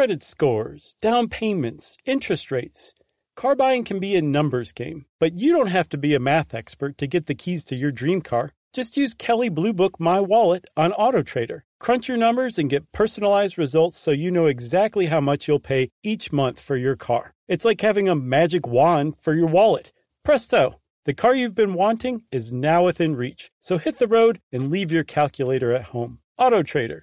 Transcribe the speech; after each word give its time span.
credit 0.00 0.22
scores, 0.22 0.94
down 1.02 1.28
payments, 1.28 1.98
interest 2.06 2.50
rates. 2.50 2.94
Car 3.36 3.54
buying 3.54 3.84
can 3.84 4.00
be 4.00 4.16
a 4.16 4.22
numbers 4.22 4.72
game, 4.72 5.04
but 5.18 5.34
you 5.34 5.52
don't 5.52 5.66
have 5.66 5.90
to 5.90 5.98
be 5.98 6.14
a 6.14 6.18
math 6.18 6.54
expert 6.54 6.96
to 6.96 7.06
get 7.06 7.26
the 7.26 7.34
keys 7.34 7.62
to 7.62 7.76
your 7.76 7.92
dream 7.92 8.22
car. 8.22 8.52
Just 8.72 8.96
use 8.96 9.12
Kelley 9.12 9.50
Blue 9.50 9.74
Book 9.74 10.00
My 10.00 10.18
Wallet 10.18 10.64
on 10.74 10.92
AutoTrader. 10.92 11.64
Crunch 11.78 12.08
your 12.08 12.16
numbers 12.16 12.58
and 12.58 12.70
get 12.70 12.90
personalized 12.92 13.58
results 13.58 13.98
so 13.98 14.10
you 14.10 14.30
know 14.30 14.46
exactly 14.46 15.04
how 15.04 15.20
much 15.20 15.46
you'll 15.46 15.60
pay 15.60 15.90
each 16.02 16.32
month 16.32 16.58
for 16.58 16.76
your 16.76 16.96
car. 16.96 17.34
It's 17.46 17.66
like 17.66 17.82
having 17.82 18.08
a 18.08 18.14
magic 18.14 18.66
wand 18.66 19.16
for 19.20 19.34
your 19.34 19.48
wallet. 19.48 19.92
Presto! 20.24 20.80
The 21.04 21.12
car 21.12 21.34
you've 21.34 21.54
been 21.54 21.74
wanting 21.74 22.22
is 22.32 22.50
now 22.50 22.86
within 22.86 23.16
reach. 23.16 23.50
So 23.60 23.76
hit 23.76 23.98
the 23.98 24.08
road 24.08 24.40
and 24.50 24.70
leave 24.70 24.90
your 24.90 25.04
calculator 25.04 25.74
at 25.74 25.92
home. 25.92 26.20
AutoTrader. 26.38 27.02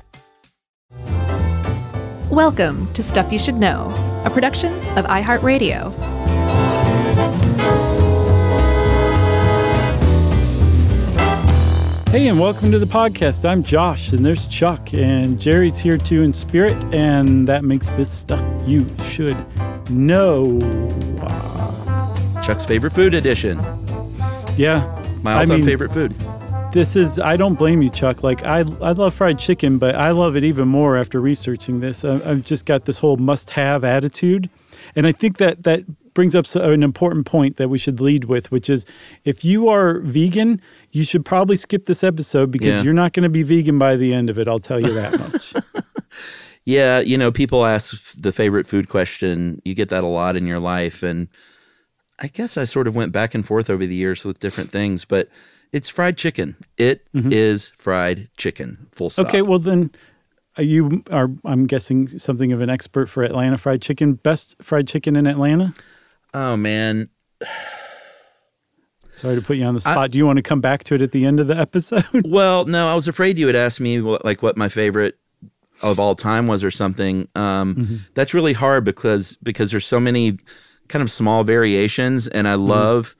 Welcome 2.31 2.91
to 2.93 3.03
Stuff 3.03 3.31
You 3.31 3.39
Should 3.39 3.55
Know, 3.55 3.89
a 4.25 4.29
production 4.29 4.73
of 4.97 5.05
iHeartRadio. 5.05 5.91
Hey, 12.09 12.27
and 12.27 12.39
welcome 12.39 12.71
to 12.71 12.79
the 12.79 12.85
podcast. 12.85 13.49
I'm 13.49 13.63
Josh, 13.63 14.11
and 14.11 14.25
there's 14.25 14.47
Chuck, 14.47 14.93
and 14.93 15.39
Jerry's 15.39 15.77
here 15.77 15.97
too 15.97 16.23
in 16.23 16.33
spirit, 16.33 16.73
and 16.93 17.47
that 17.47 17.63
makes 17.63 17.89
this 17.91 18.11
stuff 18.11 18.43
you 18.67 18.85
should 19.09 19.37
know. 19.89 20.59
Uh, 21.21 22.41
Chuck's 22.43 22.65
favorite 22.65 22.91
food 22.91 23.13
edition. 23.13 23.59
Yeah. 24.57 24.97
My 25.21 25.33
all-time 25.33 25.51
I 25.51 25.55
mean, 25.57 25.65
favorite 25.65 25.93
food. 25.93 26.15
This 26.71 26.95
is 26.95 27.19
I 27.19 27.35
don't 27.35 27.55
blame 27.55 27.81
you, 27.81 27.89
Chuck. 27.89 28.23
Like 28.23 28.43
I 28.43 28.59
I 28.81 28.93
love 28.93 29.13
fried 29.13 29.37
chicken, 29.37 29.77
but 29.77 29.95
I 29.95 30.11
love 30.11 30.37
it 30.37 30.43
even 30.45 30.69
more 30.69 30.95
after 30.95 31.19
researching 31.19 31.81
this. 31.81 32.05
I, 32.05 32.21
I've 32.29 32.45
just 32.45 32.65
got 32.65 32.85
this 32.85 32.97
whole 32.97 33.17
must-have 33.17 33.83
attitude, 33.83 34.49
and 34.95 35.05
I 35.05 35.11
think 35.11 35.37
that 35.37 35.63
that 35.63 35.83
brings 36.13 36.33
up 36.33 36.45
an 36.55 36.81
important 36.81 37.25
point 37.25 37.57
that 37.57 37.67
we 37.69 37.77
should 37.77 37.99
lead 37.99 38.25
with, 38.25 38.51
which 38.51 38.69
is 38.69 38.85
if 39.25 39.43
you 39.43 39.67
are 39.67 39.99
vegan, 39.99 40.61
you 40.91 41.03
should 41.03 41.25
probably 41.25 41.57
skip 41.57 41.85
this 41.87 42.03
episode 42.05 42.51
because 42.51 42.67
Yeah. 42.67 42.81
you're 42.83 42.93
not 42.93 43.11
going 43.13 43.23
to 43.23 43.29
be 43.29 43.43
vegan 43.43 43.77
by 43.77 43.97
the 43.97 44.13
end 44.13 44.29
of 44.29 44.37
it. 44.39 44.47
I'll 44.47 44.59
tell 44.59 44.79
you 44.79 44.93
that 44.93 45.19
much. 45.19 45.53
Yeah, 46.63 46.99
you 46.99 47.17
know, 47.17 47.31
people 47.31 47.65
ask 47.65 48.13
the 48.13 48.31
favorite 48.31 48.67
food 48.67 48.87
question. 48.87 49.63
You 49.65 49.73
get 49.73 49.89
that 49.89 50.03
a 50.03 50.07
lot 50.07 50.35
in 50.35 50.45
your 50.45 50.59
life. 50.59 51.01
And 51.01 51.27
I 52.19 52.27
guess 52.27 52.55
I 52.55 52.65
sort 52.65 52.87
of 52.87 52.93
went 52.95 53.11
back 53.11 53.33
and 53.33 53.43
forth 53.43 53.67
over 53.67 53.83
the 53.83 53.95
years 53.95 54.23
with 54.23 54.39
different 54.39 54.69
things, 54.69 55.03
but 55.03 55.27
it's 55.71 55.89
fried 55.89 56.17
chicken. 56.17 56.55
It 56.77 57.07
mm-hmm. 57.13 57.31
is 57.31 57.71
fried 57.77 58.29
chicken, 58.37 58.87
full 58.91 59.09
stop. 59.09 59.27
okay, 59.27 59.41
well 59.41 59.59
then. 59.59 59.91
You 60.57 61.01
are, 61.09 61.29
I'm 61.45 61.65
guessing, 61.65 62.09
something 62.09 62.51
of 62.51 62.59
an 62.59 62.69
expert 62.69 63.07
for 63.07 63.23
Atlanta 63.23 63.57
fried 63.57 63.81
chicken. 63.81 64.15
Best 64.15 64.57
fried 64.61 64.85
chicken 64.85 65.15
in 65.15 65.25
Atlanta? 65.25 65.73
Oh, 66.33 66.57
man. 66.57 67.07
Sorry 69.11 69.35
to 69.35 69.41
put 69.41 69.57
you 69.57 69.65
on 69.65 69.73
the 69.73 69.79
spot. 69.79 70.11
Do 70.11 70.17
you 70.17 70.25
want 70.25 70.37
to 70.37 70.43
come 70.43 70.61
back 70.61 70.83
to 70.85 70.95
it 70.95 71.01
at 71.01 71.11
the 71.11 71.25
end 71.25 71.39
of 71.39 71.47
the 71.47 71.57
episode? 71.57 72.05
Well, 72.25 72.65
no, 72.65 72.87
I 72.87 72.95
was 72.95 73.07
afraid 73.07 73.37
you 73.37 73.45
would 73.45 73.55
ask 73.55 73.79
me 73.79 74.01
what, 74.01 74.23
like 74.23 74.41
what 74.41 74.57
my 74.57 74.69
favorite 74.69 75.17
of 75.81 75.99
all 75.99 76.15
time 76.15 76.47
was 76.47 76.63
or 76.63 76.71
something. 76.71 77.27
Um, 77.35 77.75
mm-hmm. 77.75 77.95
That's 78.13 78.33
really 78.33 78.53
hard 78.53 78.83
because 78.83 79.37
because 79.43 79.71
there's 79.71 79.85
so 79.85 79.99
many 79.99 80.37
kind 80.87 81.01
of 81.01 81.11
small 81.11 81.43
variations, 81.43 82.27
and 82.27 82.47
I 82.47 82.53
mm-hmm. 82.53 82.67
love 82.67 83.15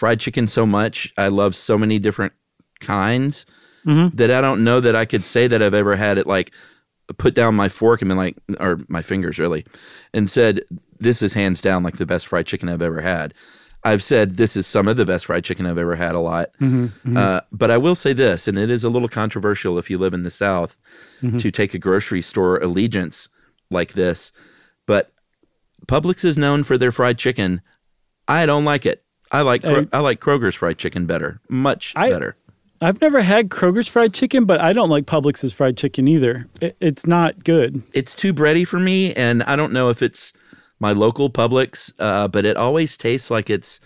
fried 0.00 0.18
chicken 0.18 0.46
so 0.46 0.64
much. 0.64 1.12
I 1.18 1.28
love 1.28 1.54
so 1.54 1.76
many 1.76 1.98
different 1.98 2.32
kinds 2.80 3.44
mm-hmm. 3.84 4.16
that 4.16 4.30
I 4.30 4.40
don't 4.40 4.64
know 4.64 4.80
that 4.80 4.96
I 4.96 5.04
could 5.04 5.26
say 5.26 5.46
that 5.46 5.62
I've 5.62 5.74
ever 5.74 5.94
had 5.94 6.16
it 6.16 6.26
like 6.26 6.52
put 7.18 7.34
down 7.34 7.54
my 7.54 7.68
fork 7.68 8.00
and 8.00 8.08
been 8.08 8.16
like, 8.16 8.38
or 8.58 8.80
my 8.88 9.02
fingers 9.02 9.38
really, 9.38 9.66
and 10.14 10.30
said, 10.30 10.62
"This 10.98 11.20
is 11.20 11.34
hands 11.34 11.60
down 11.60 11.82
like 11.82 11.98
the 11.98 12.06
best 12.06 12.28
fried 12.28 12.46
chicken 12.46 12.70
I've 12.70 12.80
ever 12.80 13.02
had." 13.02 13.34
I've 13.84 14.02
said 14.02 14.32
this 14.32 14.56
is 14.56 14.66
some 14.66 14.88
of 14.88 14.96
the 14.96 15.04
best 15.04 15.26
fried 15.26 15.44
chicken 15.44 15.66
I've 15.66 15.76
ever 15.76 15.96
had 15.96 16.14
a 16.14 16.20
lot. 16.20 16.48
Mm-hmm, 16.62 16.84
mm-hmm. 16.84 17.16
Uh, 17.18 17.40
but 17.52 17.70
I 17.70 17.76
will 17.76 17.94
say 17.94 18.14
this, 18.14 18.48
and 18.48 18.58
it 18.58 18.70
is 18.70 18.84
a 18.84 18.90
little 18.90 19.08
controversial 19.08 19.78
if 19.78 19.90
you 19.90 19.98
live 19.98 20.14
in 20.14 20.22
the 20.22 20.30
South 20.30 20.78
to 21.38 21.50
take 21.50 21.74
a 21.74 21.78
grocery 21.78 22.22
store 22.22 22.56
allegiance 22.56 23.28
like 23.70 23.92
this. 23.92 24.32
But 24.86 25.12
Publix 25.86 26.24
is 26.24 26.38
known 26.38 26.64
for 26.64 26.78
their 26.78 26.90
fried 26.90 27.18
chicken. 27.18 27.60
I 28.26 28.46
don't 28.46 28.64
like 28.64 28.86
it. 28.86 29.04
I 29.30 29.42
like 29.42 29.62
Kro- 29.62 29.86
I 29.92 30.00
like 30.00 30.20
Kroger's 30.20 30.54
fried 30.54 30.78
chicken 30.78 31.06
better, 31.06 31.40
much 31.48 31.92
I- 31.96 32.10
better. 32.10 32.36
I've 32.82 33.00
never 33.02 33.20
had 33.20 33.50
Kroger's 33.50 33.86
fried 33.88 34.14
chicken, 34.14 34.46
but 34.46 34.58
I 34.58 34.72
don't 34.72 34.88
like 34.88 35.04
Publix's 35.04 35.52
fried 35.52 35.76
chicken 35.76 36.08
either. 36.08 36.46
It, 36.62 36.76
it's 36.80 37.06
not 37.06 37.44
good. 37.44 37.82
It's 37.92 38.14
too 38.14 38.32
bready 38.32 38.66
for 38.66 38.80
me, 38.80 39.12
and 39.12 39.42
I 39.42 39.54
don't 39.54 39.74
know 39.74 39.90
if 39.90 40.02
it's 40.02 40.32
my 40.78 40.92
local 40.92 41.28
Publix, 41.28 41.92
uh, 41.98 42.26
but 42.28 42.46
it 42.46 42.56
always 42.56 42.96
tastes 42.96 43.30
like 43.30 43.50
it's 43.50 43.80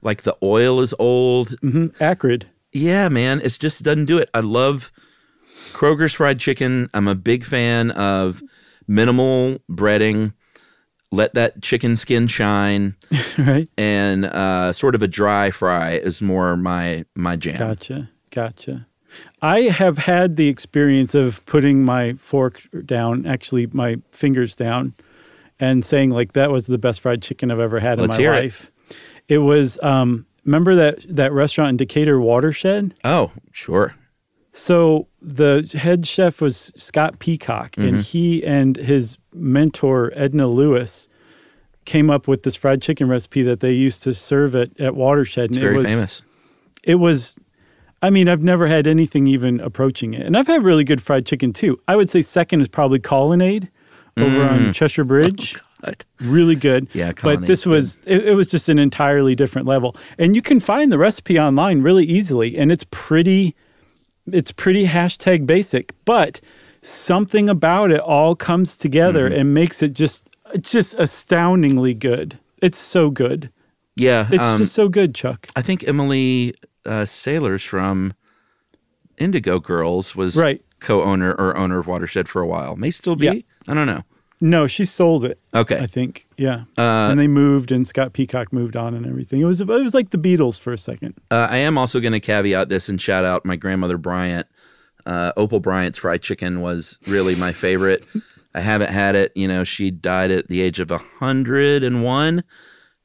like 0.00 0.22
the 0.22 0.34
oil 0.42 0.80
is 0.80 0.94
old. 0.98 1.50
hmm 1.60 1.88
Acrid. 2.00 2.44
Yeah, 2.72 3.10
man, 3.10 3.42
it 3.42 3.58
just 3.60 3.82
doesn't 3.82 4.06
do 4.06 4.16
it. 4.16 4.30
I 4.32 4.40
love 4.40 4.90
Kroger's 5.74 6.14
fried 6.14 6.40
chicken. 6.40 6.88
I'm 6.94 7.08
a 7.08 7.14
big 7.14 7.44
fan 7.44 7.90
of 7.90 8.42
minimal 8.88 9.58
breading. 9.70 10.32
Let 11.12 11.34
that 11.34 11.60
chicken 11.60 11.96
skin 11.96 12.28
shine, 12.28 12.94
right? 13.38 13.68
and 13.76 14.24
uh, 14.26 14.72
sort 14.72 14.94
of 14.94 15.02
a 15.02 15.08
dry 15.08 15.50
fry 15.50 15.92
is 15.94 16.22
more 16.22 16.56
my 16.56 17.04
my 17.16 17.34
jam. 17.36 17.56
Gotcha. 17.58 18.08
Gotcha. 18.30 18.86
I 19.42 19.62
have 19.62 19.98
had 19.98 20.36
the 20.36 20.46
experience 20.48 21.16
of 21.16 21.44
putting 21.46 21.84
my 21.84 22.12
fork 22.20 22.60
down, 22.84 23.26
actually 23.26 23.66
my 23.72 23.96
fingers 24.12 24.54
down, 24.54 24.94
and 25.58 25.84
saying 25.84 26.10
like 26.10 26.34
that 26.34 26.52
was 26.52 26.66
the 26.68 26.78
best 26.78 27.00
fried 27.00 27.22
chicken 27.22 27.50
I've 27.50 27.58
ever 27.58 27.80
had 27.80 27.98
Let's 27.98 28.14
in 28.14 28.18
my 28.18 28.22
hear 28.22 28.34
it. 28.34 28.42
life. 28.44 28.70
It. 29.26 29.38
was 29.38 29.80
um 29.82 30.26
remember 30.44 30.76
that 30.76 31.04
that 31.08 31.32
restaurant 31.32 31.70
in 31.70 31.76
Decatur 31.76 32.20
Watershed? 32.20 32.94
Oh, 33.02 33.32
sure. 33.50 33.96
So 34.52 35.08
the 35.20 35.68
head 35.76 36.06
chef 36.06 36.40
was 36.40 36.72
Scott 36.76 37.18
Peacock, 37.18 37.72
Mm-hmm. 37.72 37.88
and 37.94 38.02
he 38.02 38.44
and 38.44 38.76
his 38.76 39.16
mentor 39.32 40.12
Edna 40.14 40.46
Lewis 40.46 41.08
came 41.84 42.10
up 42.10 42.28
with 42.28 42.42
this 42.42 42.54
fried 42.54 42.82
chicken 42.82 43.08
recipe 43.08 43.42
that 43.42 43.60
they 43.60 43.72
used 43.72 44.02
to 44.02 44.14
serve 44.14 44.54
at, 44.54 44.78
at 44.80 44.94
Watershed. 44.94 45.50
It's 45.50 45.58
very 45.58 45.74
it 45.74 45.78
was, 45.78 45.86
famous. 45.86 46.22
It 46.82 46.94
was, 46.96 47.36
I 48.02 48.10
mean, 48.10 48.28
I've 48.28 48.42
never 48.42 48.66
had 48.66 48.86
anything 48.86 49.26
even 49.26 49.60
approaching 49.60 50.14
it, 50.14 50.26
and 50.26 50.36
I've 50.36 50.46
had 50.46 50.62
really 50.62 50.84
good 50.84 51.02
fried 51.02 51.26
chicken 51.26 51.52
too. 51.52 51.80
I 51.88 51.96
would 51.96 52.10
say 52.10 52.22
second 52.22 52.60
is 52.60 52.68
probably 52.68 52.98
Colonnade 52.98 53.68
over 54.16 54.42
on 54.42 54.72
Cheshire 54.72 55.04
Bridge. 55.04 55.54
God. 55.82 56.04
Really 56.20 56.56
good. 56.56 56.90
Mm. 56.90 56.94
Yeah, 56.94 57.12
but 57.22 57.46
this 57.46 57.64
was 57.64 57.98
it, 58.04 58.28
it 58.28 58.34
was 58.34 58.48
just 58.48 58.68
an 58.68 58.78
entirely 58.78 59.34
different 59.34 59.66
level, 59.66 59.96
and 60.18 60.36
you 60.36 60.42
can 60.42 60.60
find 60.60 60.92
the 60.92 60.98
recipe 60.98 61.38
online 61.38 61.82
really 61.82 62.04
easily, 62.04 62.58
and 62.58 62.70
it's 62.70 62.84
pretty 62.90 63.54
it's 64.30 64.52
pretty 64.52 64.86
hashtag 64.86 65.46
basic, 65.46 65.92
but 66.04 66.40
something 66.82 67.48
about 67.48 67.90
it 67.90 68.00
all 68.00 68.34
comes 68.34 68.76
together 68.76 69.28
Mm-hmm. 69.28 69.40
and 69.40 69.54
makes 69.54 69.82
it 69.82 69.92
just 69.92 70.28
just 70.60 70.94
astoundingly 70.94 71.94
good. 71.94 72.38
It's 72.62 72.78
so 72.78 73.10
good. 73.10 73.50
Yeah, 73.96 74.26
It's 74.30 74.42
um, 74.42 74.58
just 74.58 74.72
so 74.72 74.88
good, 74.88 75.14
Chuck. 75.14 75.46
I 75.56 75.62
think 75.62 75.86
Emily 75.86 76.54
uh, 76.86 77.02
Saliers 77.04 77.66
from 77.66 78.14
Indigo 79.18 79.58
Girls 79.58 80.16
was 80.16 80.36
Right. 80.36 80.62
co-owner 80.80 81.32
or 81.32 81.56
owner 81.56 81.78
of 81.78 81.86
Watershed 81.86 82.28
for 82.28 82.40
a 82.40 82.46
while. 82.46 82.76
May 82.76 82.90
still 82.90 83.16
be. 83.16 83.26
Yeah. 83.26 83.32
I 83.68 83.74
don't 83.74 83.86
know. 83.86 84.02
No, 84.40 84.66
she 84.66 84.86
sold 84.86 85.26
it. 85.26 85.38
Okay. 85.54 85.78
I 85.78 85.86
think. 85.86 86.26
Yeah. 86.38 86.62
Uh, 86.78 87.08
and 87.10 87.20
they 87.20 87.26
moved 87.28 87.70
and 87.70 87.86
Scott 87.86 88.14
Peacock 88.14 88.52
moved 88.54 88.74
on 88.74 88.94
and 88.94 89.04
everything. 89.06 89.40
It 89.40 89.44
was 89.44 89.60
it 89.60 89.66
was 89.68 89.92
like 89.92 90.10
the 90.10 90.18
Beatles 90.18 90.58
for 90.58 90.72
a 90.72 90.78
second. 90.78 91.14
Uh, 91.30 91.46
I 91.50 91.58
am 91.58 91.76
also 91.76 92.00
going 92.00 92.14
to 92.14 92.20
caveat 92.20 92.70
this 92.70 92.88
and 92.88 92.98
shout 92.98 93.24
out 93.26 93.44
my 93.44 93.56
grandmother 93.56 93.98
Bryant. 93.98 94.46
Uh, 95.06 95.32
Opal 95.36 95.60
Bryant's 95.60 95.98
fried 95.98 96.22
chicken 96.22 96.60
was 96.60 96.98
really 97.06 97.34
my 97.36 97.52
favorite. 97.52 98.04
I 98.54 98.60
haven't 98.60 98.90
had 98.90 99.14
it. 99.14 99.32
You 99.36 99.46
know, 99.48 99.62
she 99.64 99.90
died 99.90 100.30
at 100.30 100.48
the 100.48 100.60
age 100.60 100.80
of 100.80 100.90
101, 100.90 102.42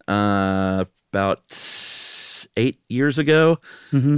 uh, 0.07 0.85
about 1.11 1.41
eight 2.57 2.79
years 2.89 3.17
ago. 3.19 3.59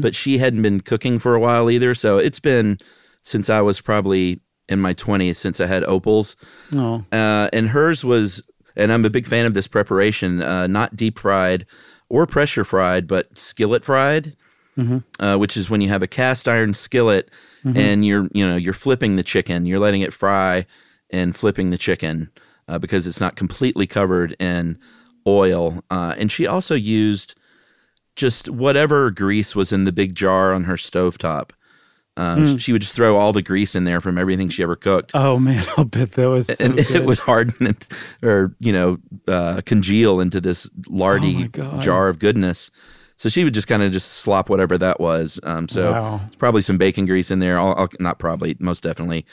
But 0.01 0.15
she 0.15 0.37
hadn't 0.37 0.61
been 0.61 0.81
cooking 0.81 1.19
for 1.19 1.35
a 1.35 1.39
while 1.39 1.69
either. 1.69 1.93
So 1.95 2.17
it's 2.17 2.39
been 2.39 2.77
since 3.23 3.49
I 3.49 3.61
was 3.61 3.81
probably 3.81 4.39
in 4.69 4.79
my 4.79 4.93
20s 4.93 5.35
since 5.37 5.59
I 5.59 5.65
had 5.67 5.83
opals. 5.85 6.35
Oh, 6.75 7.03
Uh, 7.11 7.49
and 7.53 7.69
hers 7.69 8.03
was, 8.03 8.41
and 8.75 8.91
I'm 8.91 9.05
a 9.05 9.09
big 9.09 9.25
fan 9.27 9.45
of 9.45 9.53
this 9.53 9.67
preparation, 9.67 10.41
uh, 10.41 10.67
not 10.67 10.95
deep 10.95 11.19
fried 11.19 11.65
or 12.09 12.25
pressure 12.25 12.63
fried, 12.63 13.07
but 13.07 13.37
skillet 13.37 13.83
fried, 13.83 14.35
uh, 15.19 15.37
which 15.37 15.57
is 15.57 15.69
when 15.69 15.81
you 15.81 15.89
have 15.89 16.03
a 16.03 16.07
cast 16.07 16.47
iron 16.47 16.73
skillet 16.73 17.29
and 17.63 18.05
you're, 18.05 18.29
you 18.33 18.47
know, 18.47 18.55
you're 18.55 18.73
flipping 18.73 19.15
the 19.17 19.23
chicken, 19.23 19.65
you're 19.65 19.79
letting 19.79 20.01
it 20.01 20.13
fry 20.13 20.65
and 21.09 21.35
flipping 21.35 21.69
the 21.69 21.77
chicken 21.77 22.29
uh, 22.69 22.77
because 22.79 23.05
it's 23.07 23.19
not 23.19 23.35
completely 23.35 23.85
covered 23.87 24.35
in 24.39 24.77
oil. 25.27 25.83
Uh, 25.91 26.13
and 26.17 26.31
she 26.31 26.47
also 26.47 26.75
used 26.75 27.35
just 28.15 28.47
whatever 28.49 29.11
grease 29.11 29.55
was 29.55 29.71
in 29.73 29.83
the 29.83 29.91
big 29.91 30.15
jar 30.15 30.53
on 30.53 30.63
her 30.63 30.75
stovetop. 30.75 31.51
Uh, 32.15 32.57
She 32.57 32.71
would 32.71 32.81
just 32.81 32.95
throw 32.95 33.15
all 33.17 33.31
the 33.31 33.43
grease 33.43 33.75
in 33.75 33.83
there 33.83 34.01
from 34.01 34.17
everything 34.17 34.49
she 34.49 34.63
ever 34.63 34.75
cooked 34.75 35.11
oh 35.13 35.37
man, 35.37 35.63
I'll 35.77 35.83
bet 35.85 36.13
that 36.13 36.27
was 36.29 36.47
so 36.47 36.55
and 36.65 36.75
good. 36.75 36.89
it 36.91 37.05
would 37.05 37.19
harden 37.19 37.67
it, 37.67 37.87
or 38.23 38.55
you 38.59 38.71
know 38.73 38.97
uh, 39.27 39.61
congeal 39.65 40.19
into 40.19 40.41
this 40.41 40.67
Oh 40.67 40.81
lardy 40.89 41.47
God. 41.49 41.81
jar 41.81 42.07
of 42.07 42.17
goodness. 42.17 42.71
So 43.17 43.29
she 43.29 43.43
would 43.43 43.53
just 43.53 43.67
kind 43.67 43.81
of 43.83 43.91
just 43.91 44.07
slop 44.13 44.47
whatever 44.49 44.77
that 44.77 44.99
was. 44.99 45.39
Um, 45.43 45.67
so 45.67 45.91
Wow. 45.91 46.21
it's 46.27 46.35
probably 46.35 46.61
some 46.61 46.77
bacon 46.77 47.05
grease 47.07 47.31
in 47.31 47.39
there. 47.39 47.57
All, 47.57 47.73
all- 47.73 47.87
not 47.99 48.19
probably, 48.19 48.55
most 48.59 48.83
definitely. 48.83 49.25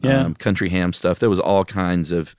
Yeah. 0.00 0.20
Um, 0.24 0.34
country 0.34 0.68
ham 0.68 0.92
stuff. 0.92 1.18
There 1.18 1.28
was 1.30 1.40
all 1.40 1.64
kinds 1.64 2.12
of 2.12 2.34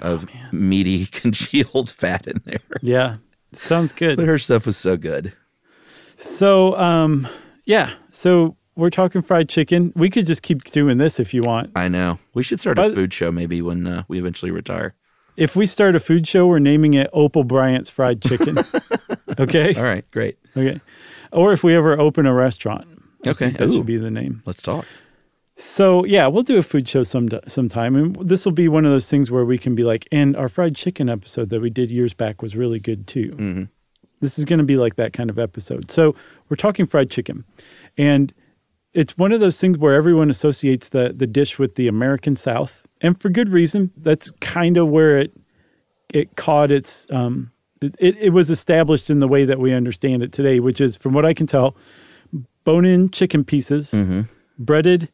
of 0.00 0.26
meaty 0.52 1.06
congealed 1.12 1.88
fat 1.90 2.26
in 2.26 2.40
there. 2.44 2.58
yeah, 2.82 3.16
sounds 3.52 3.92
good. 3.92 4.16
But 4.16 4.26
her 4.26 4.38
stuff 4.38 4.66
was 4.66 4.76
so 4.76 4.96
good. 4.96 5.32
So, 6.16 6.76
um, 6.76 7.28
yeah. 7.64 7.92
So 8.10 8.56
we're 8.76 8.90
talking 8.90 9.22
fried 9.22 9.48
chicken. 9.48 9.92
We 9.94 10.10
could 10.10 10.26
just 10.26 10.42
keep 10.42 10.64
doing 10.64 10.98
this 10.98 11.20
if 11.20 11.32
you 11.32 11.42
want. 11.42 11.70
I 11.76 11.86
know. 11.88 12.18
We 12.34 12.42
should 12.42 12.58
start 12.60 12.78
a 12.78 12.90
food 12.90 13.12
show 13.14 13.30
maybe 13.30 13.62
when 13.62 13.86
uh, 13.86 14.02
we 14.08 14.18
eventually 14.18 14.50
retire. 14.50 14.94
If 15.36 15.54
we 15.56 15.66
start 15.66 15.94
a 15.96 16.00
food 16.00 16.26
show, 16.28 16.46
we're 16.46 16.58
naming 16.60 16.94
it 16.94 17.08
Opal 17.12 17.44
Bryant's 17.44 17.90
Fried 17.90 18.22
Chicken. 18.22 18.58
okay. 19.38 19.74
All 19.74 19.82
right, 19.82 20.08
great. 20.10 20.38
Okay. 20.56 20.80
Or 21.32 21.52
if 21.52 21.64
we 21.64 21.74
ever 21.74 21.98
open 21.98 22.26
a 22.26 22.34
restaurant. 22.34 22.86
Okay. 23.26 23.50
that 23.50 23.68
Ooh. 23.68 23.76
should 23.76 23.86
be 23.86 23.96
the 23.96 24.10
name. 24.10 24.42
Let's 24.46 24.62
talk. 24.62 24.86
So 25.56 26.04
yeah, 26.04 26.26
we'll 26.26 26.42
do 26.42 26.58
a 26.58 26.62
food 26.62 26.88
show 26.88 27.04
some 27.04 27.28
sometime, 27.46 27.94
and 27.94 28.16
this 28.16 28.44
will 28.44 28.52
be 28.52 28.68
one 28.68 28.84
of 28.84 28.90
those 28.90 29.08
things 29.08 29.30
where 29.30 29.44
we 29.44 29.56
can 29.56 29.74
be 29.74 29.84
like, 29.84 30.08
and 30.10 30.36
our 30.36 30.48
fried 30.48 30.74
chicken 30.74 31.08
episode 31.08 31.48
that 31.50 31.60
we 31.60 31.70
did 31.70 31.90
years 31.90 32.12
back 32.12 32.42
was 32.42 32.56
really 32.56 32.80
good 32.80 33.06
too. 33.06 33.30
Mhm. 33.38 33.68
This 34.20 34.38
is 34.38 34.44
going 34.44 34.58
to 34.58 34.64
be 34.64 34.76
like 34.76 34.96
that 34.96 35.12
kind 35.12 35.30
of 35.30 35.38
episode. 35.38 35.90
So 35.90 36.16
we're 36.48 36.56
talking 36.56 36.86
fried 36.86 37.10
chicken, 37.10 37.44
and 37.96 38.32
it's 38.94 39.16
one 39.16 39.30
of 39.32 39.40
those 39.40 39.60
things 39.60 39.78
where 39.78 39.94
everyone 39.94 40.28
associates 40.28 40.88
the 40.88 41.12
the 41.16 41.26
dish 41.26 41.56
with 41.58 41.76
the 41.76 41.86
American 41.86 42.34
South, 42.34 42.86
and 43.00 43.20
for 43.20 43.28
good 43.28 43.48
reason. 43.50 43.92
That's 43.98 44.32
kind 44.40 44.76
of 44.76 44.88
where 44.88 45.18
it 45.18 45.32
it 46.12 46.34
caught 46.34 46.72
its 46.72 47.06
um 47.10 47.50
it, 47.80 47.94
it, 47.98 48.16
it 48.16 48.30
was 48.30 48.50
established 48.50 49.10
in 49.10 49.18
the 49.18 49.28
way 49.28 49.44
that 49.44 49.58
we 49.58 49.72
understand 49.72 50.22
it 50.22 50.32
today, 50.32 50.60
which 50.60 50.80
is 50.80 50.96
from 50.96 51.12
what 51.12 51.24
I 51.24 51.34
can 51.34 51.46
tell, 51.46 51.76
bone 52.64 52.84
in 52.84 53.10
chicken 53.10 53.44
pieces, 53.44 53.92
mm-hmm. 53.92 54.22
breaded 54.58 55.08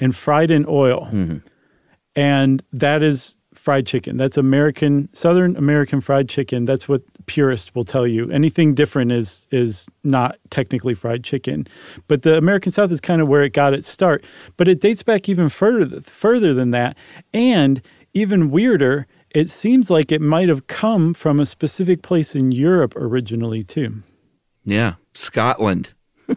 and 0.00 0.14
fried 0.14 0.50
in 0.50 0.66
oil. 0.68 1.08
Mm-hmm. 1.12 1.38
And 2.14 2.62
that 2.72 3.02
is 3.02 3.36
fried 3.54 3.86
chicken. 3.86 4.16
That's 4.16 4.36
American 4.36 5.08
Southern 5.12 5.56
American 5.56 6.00
fried 6.00 6.28
chicken. 6.28 6.64
That's 6.64 6.88
what 6.88 7.02
purists 7.26 7.74
will 7.74 7.84
tell 7.84 8.06
you. 8.06 8.30
Anything 8.30 8.74
different 8.74 9.12
is 9.12 9.46
is 9.50 9.86
not 10.04 10.38
technically 10.50 10.94
fried 10.94 11.24
chicken. 11.24 11.66
But 12.08 12.22
the 12.22 12.36
American 12.36 12.72
South 12.72 12.90
is 12.90 13.00
kind 13.00 13.22
of 13.22 13.28
where 13.28 13.42
it 13.42 13.52
got 13.52 13.72
its 13.72 13.88
start. 13.88 14.24
But 14.56 14.68
it 14.68 14.80
dates 14.80 15.02
back 15.02 15.28
even 15.28 15.48
further 15.48 16.00
further 16.00 16.54
than 16.54 16.70
that. 16.72 16.96
And 17.32 17.80
even 18.14 18.50
weirder, 18.50 19.06
it 19.34 19.50
seems 19.50 19.90
like 19.90 20.12
it 20.12 20.20
might 20.20 20.48
have 20.48 20.66
come 20.66 21.14
from 21.14 21.40
a 21.40 21.46
specific 21.46 22.02
place 22.02 22.34
in 22.34 22.52
Europe 22.52 22.94
originally 22.96 23.64
too. 23.64 24.02
Yeah, 24.64 24.94
Scotland. 25.14 25.92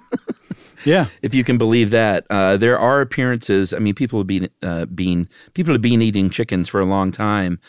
Yeah. 0.84 1.08
if 1.22 1.34
you 1.34 1.44
can 1.44 1.58
believe 1.58 1.90
that. 1.92 2.26
Uh, 2.30 2.58
there 2.58 2.78
are 2.78 3.02
appearances. 3.02 3.74
I 3.74 3.80
mean, 3.80 3.96
people 3.96 4.20
have 4.20 4.28
been 4.28 4.50
uh, 4.62 4.86
been 4.86 5.28
people 5.54 5.74
have 5.74 5.82
been 5.82 6.02
eating 6.02 6.30
chickens 6.30 6.70
for 6.70 6.80
a 6.80 6.86
long 6.86 7.12
time. 7.12 7.60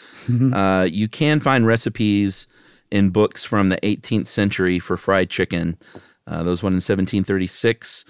Uh, 0.52 0.86
you 0.90 1.08
can 1.08 1.40
find 1.40 1.66
recipes 1.66 2.46
in 2.90 3.10
books 3.10 3.44
from 3.44 3.68
the 3.68 3.78
18th 3.78 4.26
century 4.26 4.78
for 4.78 4.96
fried 4.96 5.30
chicken. 5.30 5.78
Uh, 6.26 6.42
there 6.42 6.50
was 6.50 6.62
one 6.62 6.72
in 6.72 6.76
1736. 6.76 8.04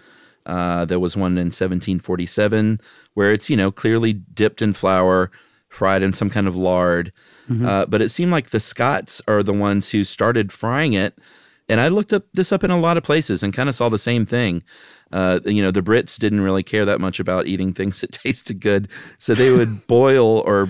Uh, 0.44 0.84
there 0.84 1.00
was 1.00 1.16
one 1.16 1.32
in 1.32 1.46
1747 1.46 2.80
where 3.14 3.32
it's 3.32 3.50
you 3.50 3.56
know 3.56 3.70
clearly 3.70 4.12
dipped 4.12 4.62
in 4.62 4.72
flour, 4.72 5.30
fried 5.76 6.02
in 6.02 6.12
some 6.12 6.30
kind 6.30 6.48
of 6.48 6.56
lard. 6.56 7.12
Uh, 7.48 7.86
but 7.86 8.02
it 8.02 8.08
seemed 8.08 8.32
like 8.32 8.50
the 8.50 8.58
Scots 8.58 9.22
are 9.28 9.42
the 9.42 9.52
ones 9.52 9.90
who 9.90 10.02
started 10.02 10.50
frying 10.50 10.94
it. 10.94 11.16
And 11.68 11.80
I 11.80 11.88
looked 11.88 12.12
up 12.12 12.24
this 12.34 12.50
up 12.50 12.64
in 12.64 12.70
a 12.72 12.80
lot 12.80 12.96
of 12.96 13.04
places 13.04 13.42
and 13.42 13.52
kind 13.54 13.68
of 13.68 13.74
saw 13.74 13.88
the 13.88 13.98
same 13.98 14.24
thing. 14.26 14.62
Uh, 15.12 15.38
you 15.44 15.62
know, 15.62 15.70
the 15.70 15.82
Brits 15.82 16.18
didn't 16.18 16.40
really 16.40 16.62
care 16.64 16.84
that 16.84 17.00
much 17.00 17.20
about 17.20 17.46
eating 17.46 17.72
things 17.72 18.00
that 18.02 18.10
tasted 18.12 18.58
good, 18.60 18.88
so 19.18 19.34
they 19.34 19.50
would 19.50 19.86
boil 19.98 20.40
or 20.40 20.68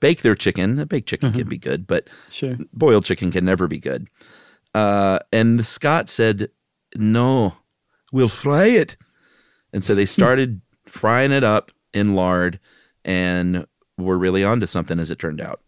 bake 0.00 0.20
their 0.22 0.34
chicken. 0.34 0.78
A 0.78 0.84
baked 0.86 1.08
chicken 1.08 1.32
can 1.32 1.48
be 1.48 1.56
good, 1.58 1.86
but 1.86 2.08
Sure. 2.28 2.56
boiled 2.74 3.04
chicken 3.06 3.30
can 3.30 3.44
never 3.46 3.66
be 3.68 3.78
good. 3.78 4.08
Uh, 4.74 5.18
and 5.32 5.58
the 5.58 5.64
Scots 5.64 6.12
said, 6.12 6.48
"No, 6.94 7.54
we'll 8.12 8.28
fry 8.28 8.66
it," 8.66 8.96
and 9.72 9.82
so 9.82 9.94
they 9.94 10.04
started 10.18 10.60
frying 10.86 11.32
it 11.32 11.44
up 11.44 11.70
in 11.94 12.14
lard, 12.14 12.60
and 13.04 13.66
were 13.98 14.18
really 14.18 14.44
onto 14.44 14.66
something, 14.66 14.98
as 14.98 15.10
it 15.10 15.18
turned 15.18 15.40
out. 15.40 15.60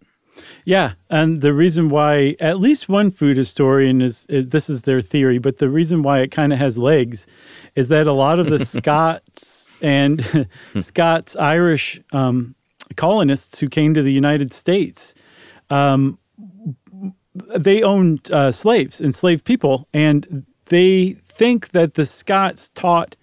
Yeah, 0.65 0.93
and 1.09 1.41
the 1.41 1.53
reason 1.53 1.91
why 1.91 2.37
at 2.41 2.61
least 2.61 2.89
one 2.89 3.11
food 3.11 3.37
historian 3.37 4.01
is, 4.01 4.27
is 4.29 4.49
this 4.49 4.71
is 4.71 4.83
their 4.83 5.01
theory, 5.01 5.39
but 5.39 5.59
the 5.59 5.69
reason 5.69 6.03
why 6.03 6.21
it 6.21 6.31
kind 6.31 6.53
of 6.53 6.59
has 6.59 6.79
legs 6.79 7.27
is 7.75 7.89
that 7.89 8.07
a 8.07 8.13
lot 8.13 8.39
of 8.39 8.47
the 8.49 8.65
Scots 8.65 9.71
and 9.83 10.49
Scots 10.81 11.37
Irish 11.37 12.01
um, 12.13 12.55
colonists 12.97 13.59
who 13.59 13.69
came 13.69 13.95
to 13.95 14.03
the 14.03 14.13
United 14.13 14.53
States, 14.53 15.15
um, 15.71 16.19
they 17.35 17.83
owned 17.83 18.31
uh, 18.31 18.53
slaves, 18.53 19.01
enslaved 19.01 19.45
people, 19.45 19.89
and 19.93 20.45
they 20.67 21.13
think 21.29 21.71
that 21.71 21.95
the 21.95 22.07
Scots 22.07 22.71
taught 22.75 23.17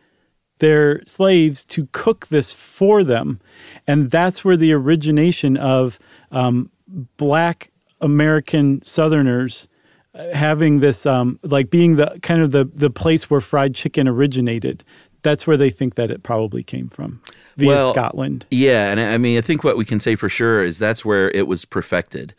their 0.59 1.05
slaves 1.05 1.63
to 1.65 1.87
cook 1.91 2.27
this 2.27 2.51
for 2.51 3.03
them. 3.03 3.39
And 3.87 4.11
that's 4.11 4.43
where 4.43 4.57
the 4.57 4.73
origination 4.73 5.57
of 5.57 5.99
um, 6.31 6.69
black 7.17 7.71
American 8.01 8.81
Southerners 8.83 9.67
uh, 10.13 10.33
having 10.33 10.79
this, 10.79 11.05
um, 11.05 11.39
like 11.43 11.69
being 11.69 11.95
the 11.95 12.19
kind 12.21 12.41
of 12.41 12.51
the, 12.51 12.65
the 12.65 12.89
place 12.89 13.29
where 13.29 13.41
fried 13.41 13.75
chicken 13.75 14.07
originated. 14.07 14.83
That's 15.23 15.47
where 15.47 15.57
they 15.57 15.69
think 15.69 15.95
that 15.95 16.11
it 16.11 16.23
probably 16.23 16.63
came 16.63 16.89
from 16.89 17.21
via 17.57 17.67
Well, 17.67 17.93
Scotland. 17.93 18.45
Yeah, 18.51 18.91
and 18.91 18.99
I 18.99 19.17
mean, 19.17 19.37
I 19.37 19.41
think 19.41 19.63
what 19.63 19.77
we 19.77 19.83
can 19.83 19.99
say 19.99 20.15
for 20.15 20.29
sure 20.29 20.63
is 20.63 20.79
that's 20.79 21.03
where 21.03 21.31
it 21.31 21.47
was 21.47 21.65
perfected. 21.65 22.33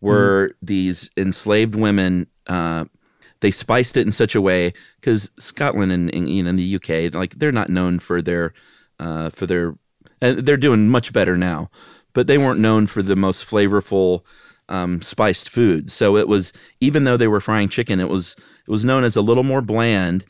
Were 0.00 0.50
these 0.60 1.10
enslaved 1.16 1.74
women? 1.74 2.26
Uh, 2.46 2.86
they 3.40 3.50
spiced 3.50 3.96
it 3.96 4.06
in 4.06 4.12
such 4.12 4.34
a 4.34 4.40
way 4.40 4.72
because 5.00 5.30
Scotland 5.38 5.92
and, 5.92 6.12
and 6.14 6.28
you 6.28 6.42
know 6.42 6.50
in 6.50 6.56
the 6.56 6.76
UK, 6.76 7.12
like 7.14 7.34
they're 7.34 7.52
not 7.52 7.68
known 7.68 7.98
for 7.98 8.22
their 8.22 8.54
uh, 8.98 9.30
for 9.30 9.46
their. 9.46 9.74
And 10.22 10.38
they're 10.46 10.56
doing 10.56 10.88
much 10.88 11.12
better 11.12 11.36
now, 11.36 11.68
but 12.14 12.28
they 12.28 12.38
weren't 12.38 12.60
known 12.60 12.86
for 12.86 13.02
the 13.02 13.16
most 13.16 13.44
flavorful 13.44 14.22
um, 14.68 15.02
spiced 15.02 15.50
food. 15.50 15.90
So 15.90 16.16
it 16.16 16.28
was 16.28 16.52
even 16.80 17.04
though 17.04 17.16
they 17.16 17.28
were 17.28 17.40
frying 17.40 17.68
chicken, 17.68 18.00
it 18.00 18.08
was 18.08 18.36
it 18.66 18.70
was 18.70 18.84
known 18.84 19.04
as 19.04 19.16
a 19.16 19.20
little 19.20 19.42
more 19.42 19.60
bland 19.60 20.24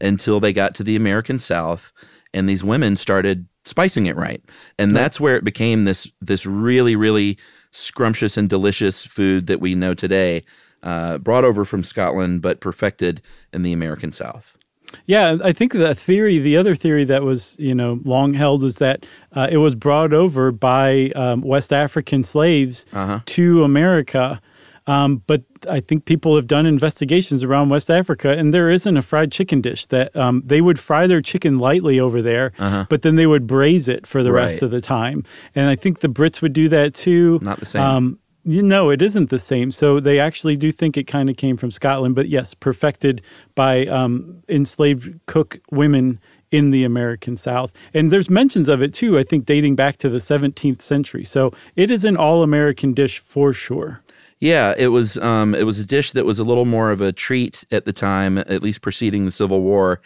until 0.00 0.38
they 0.38 0.52
got 0.52 0.74
to 0.76 0.84
the 0.84 0.94
American 0.94 1.38
South, 1.38 1.92
and 2.34 2.48
these 2.48 2.62
women 2.62 2.94
started 2.94 3.48
spicing 3.64 4.06
it 4.06 4.16
right, 4.16 4.42
and 4.78 4.94
that's 4.94 5.18
where 5.18 5.34
it 5.34 5.44
became 5.44 5.84
this 5.84 6.06
this 6.20 6.44
really 6.44 6.94
really 6.94 7.38
scrumptious 7.70 8.36
and 8.36 8.48
delicious 8.48 9.04
food 9.04 9.46
that 9.46 9.60
we 9.60 9.74
know 9.74 9.94
today, 9.94 10.44
uh, 10.82 11.18
brought 11.18 11.44
over 11.44 11.64
from 11.64 11.82
Scotland 11.82 12.42
but 12.42 12.60
perfected 12.60 13.22
in 13.52 13.62
the 13.62 13.72
American 13.72 14.12
South. 14.12 14.57
Yeah, 15.06 15.36
I 15.44 15.52
think 15.52 15.72
the 15.72 15.94
theory, 15.94 16.38
the 16.38 16.56
other 16.56 16.74
theory 16.74 17.04
that 17.04 17.22
was, 17.22 17.56
you 17.58 17.74
know, 17.74 18.00
long 18.04 18.32
held 18.34 18.64
is 18.64 18.76
that 18.76 19.04
uh, 19.32 19.48
it 19.50 19.58
was 19.58 19.74
brought 19.74 20.12
over 20.12 20.50
by 20.52 21.10
um, 21.14 21.40
West 21.42 21.72
African 21.72 22.22
slaves 22.22 22.86
Uh-huh. 22.92 23.20
to 23.26 23.64
America. 23.64 24.40
Um, 24.86 25.22
but 25.26 25.42
I 25.68 25.80
think 25.80 26.06
people 26.06 26.34
have 26.36 26.46
done 26.46 26.64
investigations 26.64 27.44
around 27.44 27.68
West 27.68 27.90
Africa, 27.90 28.30
and 28.30 28.54
there 28.54 28.70
isn't 28.70 28.96
a 28.96 29.02
fried 29.02 29.30
chicken 29.30 29.60
dish 29.60 29.84
that 29.86 30.16
um, 30.16 30.42
they 30.46 30.62
would 30.62 30.78
fry 30.78 31.06
their 31.06 31.20
chicken 31.20 31.58
lightly 31.58 32.00
over 32.00 32.22
there, 32.22 32.52
but 32.88 33.02
then 33.02 33.16
they 33.16 33.26
would 33.26 33.46
braise 33.46 33.86
it 33.88 34.06
for 34.06 34.22
the 34.22 34.32
rest 34.32 34.56
Uh-huh. 34.62 34.66
Of 34.66 34.70
the 34.72 34.80
time. 34.80 35.24
And 35.54 35.68
I 35.68 35.76
think 35.76 36.00
the 36.00 36.08
Brits 36.08 36.40
would 36.40 36.54
do 36.54 36.70
that 36.70 36.94
too. 36.94 37.38
Not 37.42 37.58
the 37.60 37.66
same. 37.66 37.82
Um, 37.82 38.18
you 38.48 38.62
know, 38.62 38.88
it 38.88 39.02
isn't 39.02 39.28
the 39.28 39.38
same. 39.38 39.70
So 39.70 40.00
they 40.00 40.18
actually 40.18 40.56
do 40.56 40.72
think 40.72 40.96
it 40.96 41.04
kind 41.04 41.28
of 41.28 41.36
came 41.36 41.58
from 41.58 41.70
Scotland, 41.70 42.14
but 42.14 42.30
yes, 42.30 42.54
perfected 42.54 43.20
by 43.54 43.84
um, 43.86 44.42
enslaved 44.48 45.20
cook 45.26 45.58
women 45.70 46.18
in 46.50 46.70
the 46.70 46.82
American 46.82 47.36
South. 47.36 47.74
And 47.92 48.10
there's 48.10 48.30
mentions 48.30 48.70
of 48.70 48.80
it 48.80 48.94
too, 48.94 49.18
I 49.18 49.22
think, 49.22 49.44
dating 49.44 49.76
back 49.76 49.98
to 49.98 50.08
the 50.08 50.16
17th 50.16 50.80
century. 50.80 51.26
So 51.26 51.52
it 51.76 51.90
is 51.90 52.06
an 52.06 52.16
all 52.16 52.42
American 52.42 52.94
dish 52.94 53.18
for 53.18 53.52
sure. 53.52 54.00
Yeah, 54.40 54.72
it 54.78 54.88
was 54.88 55.18
um, 55.18 55.54
it 55.54 55.64
was 55.64 55.78
a 55.78 55.86
dish 55.86 56.12
that 56.12 56.24
was 56.24 56.38
a 56.38 56.44
little 56.44 56.64
more 56.64 56.90
of 56.90 57.02
a 57.02 57.12
treat 57.12 57.64
at 57.70 57.84
the 57.84 57.92
time, 57.92 58.38
at 58.38 58.62
least 58.62 58.80
preceding 58.80 59.26
the 59.26 59.30
Civil 59.30 59.60
War. 59.60 60.00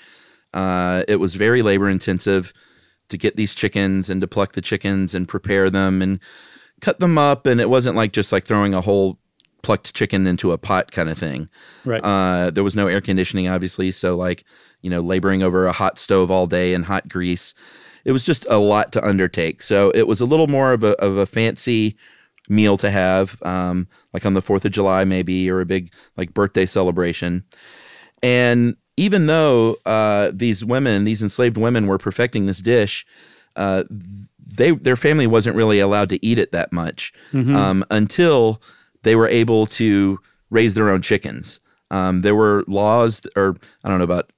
Uh, 0.52 1.04
it 1.06 1.16
was 1.16 1.36
very 1.36 1.62
labor 1.62 1.88
intensive 1.88 2.52
to 3.08 3.16
get 3.16 3.36
these 3.36 3.54
chickens 3.54 4.10
and 4.10 4.20
to 4.20 4.26
pluck 4.26 4.52
the 4.52 4.62
chickens 4.62 5.14
and 5.14 5.28
prepare 5.28 5.70
them 5.70 6.02
and 6.02 6.18
cut 6.82 7.00
them 7.00 7.16
up, 7.16 7.46
and 7.46 7.62
it 7.62 7.70
wasn't 7.70 7.96
like 7.96 8.12
just 8.12 8.32
like 8.32 8.44
throwing 8.44 8.74
a 8.74 8.82
whole 8.82 9.18
plucked 9.62 9.94
chicken 9.94 10.26
into 10.26 10.52
a 10.52 10.58
pot 10.58 10.92
kind 10.92 11.08
of 11.08 11.16
thing. 11.16 11.48
Right. 11.86 12.04
Uh, 12.04 12.50
there 12.50 12.64
was 12.64 12.76
no 12.76 12.88
air 12.88 13.00
conditioning, 13.00 13.48
obviously, 13.48 13.90
so 13.92 14.16
like 14.16 14.44
you 14.82 14.90
know, 14.90 15.00
laboring 15.00 15.42
over 15.42 15.66
a 15.66 15.72
hot 15.72 15.98
stove 15.98 16.30
all 16.30 16.46
day 16.46 16.74
in 16.74 16.82
hot 16.82 17.08
grease, 17.08 17.54
it 18.04 18.12
was 18.12 18.24
just 18.24 18.44
a 18.50 18.58
lot 18.58 18.92
to 18.92 19.06
undertake. 19.06 19.62
So 19.62 19.90
it 19.94 20.06
was 20.06 20.20
a 20.20 20.26
little 20.26 20.48
more 20.48 20.72
of 20.72 20.84
a 20.84 21.00
of 21.00 21.16
a 21.16 21.24
fancy 21.24 21.96
meal 22.48 22.76
to 22.76 22.90
have, 22.90 23.40
um, 23.44 23.86
like 24.12 24.26
on 24.26 24.34
the 24.34 24.42
Fourth 24.42 24.64
of 24.64 24.72
July, 24.72 25.04
maybe, 25.04 25.48
or 25.50 25.60
a 25.60 25.66
big 25.66 25.92
like 26.16 26.34
birthday 26.34 26.66
celebration. 26.66 27.44
And 28.22 28.76
even 28.96 29.26
though 29.26 29.76
uh, 29.86 30.32
these 30.34 30.64
women, 30.64 31.04
these 31.04 31.22
enslaved 31.22 31.56
women, 31.56 31.86
were 31.86 31.98
perfecting 31.98 32.46
this 32.46 32.58
dish, 32.58 33.06
uh, 33.56 33.84
they 34.46 34.72
their 34.72 34.96
family 34.96 35.26
wasn't 35.26 35.56
really 35.56 35.80
allowed 35.80 36.08
to 36.10 36.24
eat 36.24 36.38
it 36.38 36.52
that 36.52 36.72
much 36.72 37.12
um, 37.56 37.84
until 37.90 38.62
they 39.02 39.14
were 39.16 39.28
able 39.28 39.66
to 39.66 40.18
raise 40.50 40.74
their 40.74 40.90
own 40.90 41.02
chickens. 41.02 41.60
Um, 41.90 42.22
there 42.22 42.34
were 42.34 42.64
laws, 42.66 43.26
or 43.36 43.56
I 43.84 43.88
don't 43.88 43.98
know 43.98 44.04
about 44.04 44.32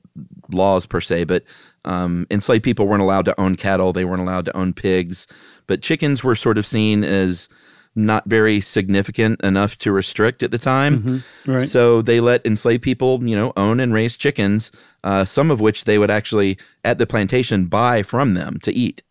laws 0.50 0.87
per 0.87 1.00
se, 1.00 1.25
but 1.25 1.44
um, 1.84 2.26
enslaved 2.30 2.64
people 2.64 2.87
weren't 2.87 3.02
allowed 3.02 3.25
to 3.26 3.40
own 3.40 3.56
cattle. 3.56 3.92
They 3.92 4.04
weren't 4.04 4.23
allowed 4.23 4.44
to 4.46 4.56
own 4.56 4.73
pigs, 4.73 5.26
but 5.66 5.82
chickens 5.82 6.25
were 6.25 6.34
sort 6.34 6.58
of 6.58 6.66
seen 6.66 7.04
as 7.04 7.49
not 7.96 8.25
very 8.26 8.61
significant 8.61 9.40
enough 9.42 9.78
to 9.78 9.92
restrict 9.92 10.42
at 10.42 10.50
the 10.50 10.58
time. 10.58 11.23
Right. 11.46 11.68
So 11.68 12.02
they 12.02 12.20
let 12.20 12.44
enslaved 12.44 12.82
people, 12.82 13.23
you 13.25 13.37
know, 13.37 13.52
own 13.56 13.78
and 13.78 13.92
raise 13.94 14.16
chickens, 14.16 14.73
uh, 15.04 15.25
some 15.25 15.50
of 15.50 15.61
which 15.61 15.84
they 15.84 15.96
would 15.99 16.11
actually 16.11 16.58
at 16.84 16.99
the 16.99 17.06
plantation 17.06 17.66
buy 17.66 18.02
from 18.02 18.34
them 18.34 18.58
to 18.61 18.73
eat. 18.73 19.02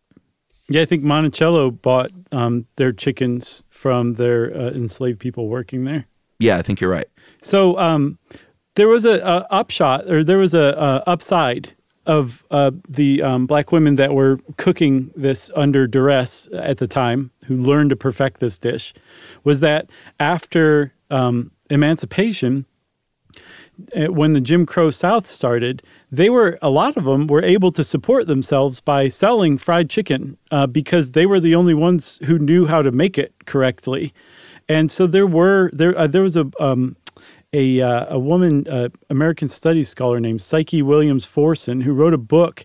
Yeah, 0.68 0.82
I 0.82 0.86
think 0.86 1.02
Monticello 1.02 1.70
bought 1.70 2.10
um, 2.32 2.66
their 2.76 2.92
chickens 2.92 3.62
from 3.68 4.14
their 4.14 4.56
uh, 4.56 4.70
enslaved 4.70 5.20
people 5.20 5.48
working 5.48 5.84
there. 5.84 6.06
Yeah, 6.38 6.56
I 6.56 6.62
think 6.62 6.80
you're 6.80 6.90
right. 6.90 7.08
So 7.42 7.78
um, 7.78 8.18
there 8.74 8.88
was 8.88 9.04
a, 9.04 9.18
a 9.20 9.46
upshot, 9.50 10.10
or 10.10 10.24
there 10.24 10.38
was 10.38 10.54
a, 10.54 11.02
a 11.06 11.08
upside 11.08 11.72
of 12.06 12.44
uh, 12.50 12.70
the 12.88 13.22
um, 13.22 13.46
black 13.46 13.72
women 13.72 13.96
that 13.96 14.14
were 14.14 14.38
cooking 14.56 15.10
this 15.16 15.50
under 15.54 15.86
duress 15.86 16.48
at 16.54 16.78
the 16.78 16.86
time, 16.86 17.30
who 17.44 17.56
learned 17.56 17.90
to 17.90 17.96
perfect 17.96 18.40
this 18.40 18.58
dish, 18.58 18.92
was 19.44 19.60
that 19.60 19.88
after 20.20 20.92
um, 21.10 21.50
emancipation, 21.70 22.66
when 23.94 24.32
the 24.32 24.40
Jim 24.40 24.66
Crow 24.66 24.90
South 24.90 25.26
started, 25.26 25.82
they 26.10 26.30
were 26.30 26.58
a 26.62 26.70
lot 26.70 26.96
of 26.96 27.04
them 27.04 27.26
were 27.26 27.42
able 27.42 27.72
to 27.72 27.84
support 27.84 28.26
themselves 28.26 28.80
by 28.80 29.08
selling 29.08 29.58
fried 29.58 29.90
chicken 29.90 30.36
uh, 30.50 30.66
because 30.66 31.12
they 31.12 31.26
were 31.26 31.40
the 31.40 31.54
only 31.54 31.74
ones 31.74 32.18
who 32.24 32.38
knew 32.38 32.66
how 32.66 32.82
to 32.82 32.92
make 32.92 33.18
it 33.18 33.34
correctly, 33.46 34.12
and 34.68 34.90
so 34.90 35.06
there 35.06 35.26
were 35.26 35.70
there 35.72 35.96
uh, 35.98 36.06
there 36.06 36.22
was 36.22 36.36
a 36.36 36.50
um, 36.60 36.96
a 37.52 37.80
uh, 37.80 38.06
a 38.14 38.18
woman 38.18 38.66
uh, 38.68 38.88
American 39.10 39.48
Studies 39.48 39.88
scholar 39.88 40.20
named 40.20 40.40
Psyche 40.40 40.82
Williams 40.82 41.26
Forson 41.26 41.82
who 41.82 41.92
wrote 41.92 42.14
a 42.14 42.18
book. 42.18 42.64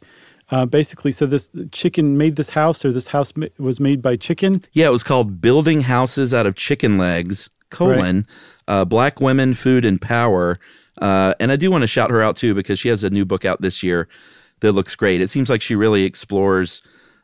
Uh, 0.52 0.66
basically 0.66 1.12
said 1.12 1.30
this 1.30 1.52
chicken 1.72 2.18
made 2.18 2.36
this 2.36 2.50
house 2.50 2.84
or 2.84 2.92
this 2.92 3.08
house 3.08 3.32
ma- 3.36 3.46
was 3.60 3.80
made 3.80 4.02
by 4.02 4.16
chicken 4.16 4.66
Yeah, 4.74 4.88
it 4.88 4.92
was 4.92 5.04
called 5.04 5.40
Building 5.40 5.82
Houses 5.82 6.34
Out 6.34 6.48
of 6.48 6.56
Chicken 6.56 6.98
Legs, 6.98 7.52
colon, 7.70 8.26
uh, 8.68 8.84
Black 8.84 9.22
Women, 9.22 9.54
Food, 9.54 9.86
and 9.86 10.02
Power. 10.02 10.60
Uh, 11.00 11.34
and 11.40 11.52
I 11.52 11.56
do 11.56 11.72
want 11.72 11.82
to 11.82 11.88
shout 11.88 12.12
her 12.12 12.22
out 12.22 12.36
too 12.36 12.54
because 12.54 12.80
she 12.80 12.90
has 12.90 13.04
a 13.04 13.10
new 13.10 13.26
book 13.26 13.46
out 13.46 13.62
this 13.62 13.82
year 13.82 14.08
that 14.60 14.74
looks 14.74 14.96
great. 14.96 15.22
It 15.22 15.30
seems 15.30 15.50
like 15.50 15.62
she 15.62 15.76
really 15.76 16.04
explores 16.04 16.82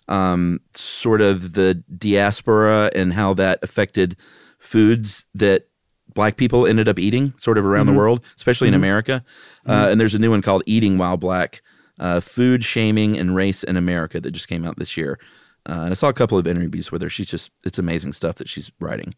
um, 0.08 0.62
sort 0.74 1.22
of 1.22 1.53
the 1.53 1.75
diaspora 1.98 2.91
and 2.96 3.13
how 3.13 3.34
that 3.34 3.60
affected 3.62 4.17
foods 4.60 5.25
that 5.34 5.67
black 6.13 6.38
people 6.38 6.65
ended 6.65 6.88
up 6.88 6.98
eating 6.98 7.34
sort 7.38 7.58
of 7.58 7.65
around 7.65 7.88
the 7.88 7.94
world, 7.94 8.24
especially 8.38 8.67
in 8.67 8.74
America. 8.74 9.24
Uh, 9.67 9.89
and 9.91 10.00
there's 10.00 10.15
a 10.15 10.20
new 10.20 10.32
one 10.32 10.41
called 10.41 10.63
Eating 10.65 10.98
While 10.98 11.17
Black 11.17 11.62
uh, 12.00 12.22
Food, 12.22 12.63
Shaming, 12.63 13.17
and 13.17 13.36
Race 13.36 13.63
in 13.63 13.75
America 13.75 14.22
that 14.22 14.32
just 14.32 14.48
came 14.48 14.65
out 14.65 14.77
this 14.79 14.96
year. 14.96 15.20
Uh, 15.67 15.82
and 15.82 15.91
I 15.91 15.94
saw 15.96 16.08
a 16.08 16.13
couple 16.13 16.38
of 16.38 16.48
interviews 16.48 16.91
with 16.91 17.01
her. 17.01 17.10
She's 17.10 17.27
just, 17.27 17.51
it's 17.63 17.79
amazing 17.79 18.13
stuff 18.13 18.36
that 18.36 18.48
she's 18.48 18.72
writing. 18.79 19.13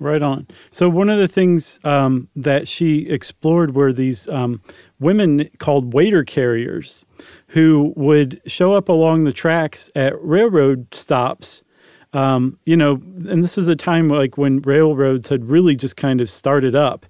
Right 0.00 0.22
on. 0.22 0.46
So 0.70 0.88
one 0.88 1.10
of 1.10 1.18
the 1.18 1.26
things 1.26 1.80
um, 1.82 2.28
that 2.36 2.68
she 2.68 3.08
explored 3.08 3.74
were 3.74 3.92
these 3.92 4.28
um, 4.28 4.62
women 5.00 5.50
called 5.58 5.92
waiter 5.92 6.22
carriers, 6.22 7.04
who 7.48 7.92
would 7.96 8.40
show 8.46 8.74
up 8.74 8.88
along 8.88 9.24
the 9.24 9.32
tracks 9.32 9.90
at 9.96 10.14
railroad 10.22 10.86
stops. 10.94 11.64
Um, 12.12 12.58
you 12.64 12.76
know, 12.76 13.02
and 13.28 13.42
this 13.42 13.56
was 13.56 13.66
a 13.66 13.76
time 13.76 14.08
like 14.08 14.38
when 14.38 14.62
railroads 14.62 15.28
had 15.28 15.44
really 15.44 15.74
just 15.74 15.96
kind 15.96 16.20
of 16.20 16.30
started 16.30 16.76
up, 16.76 17.04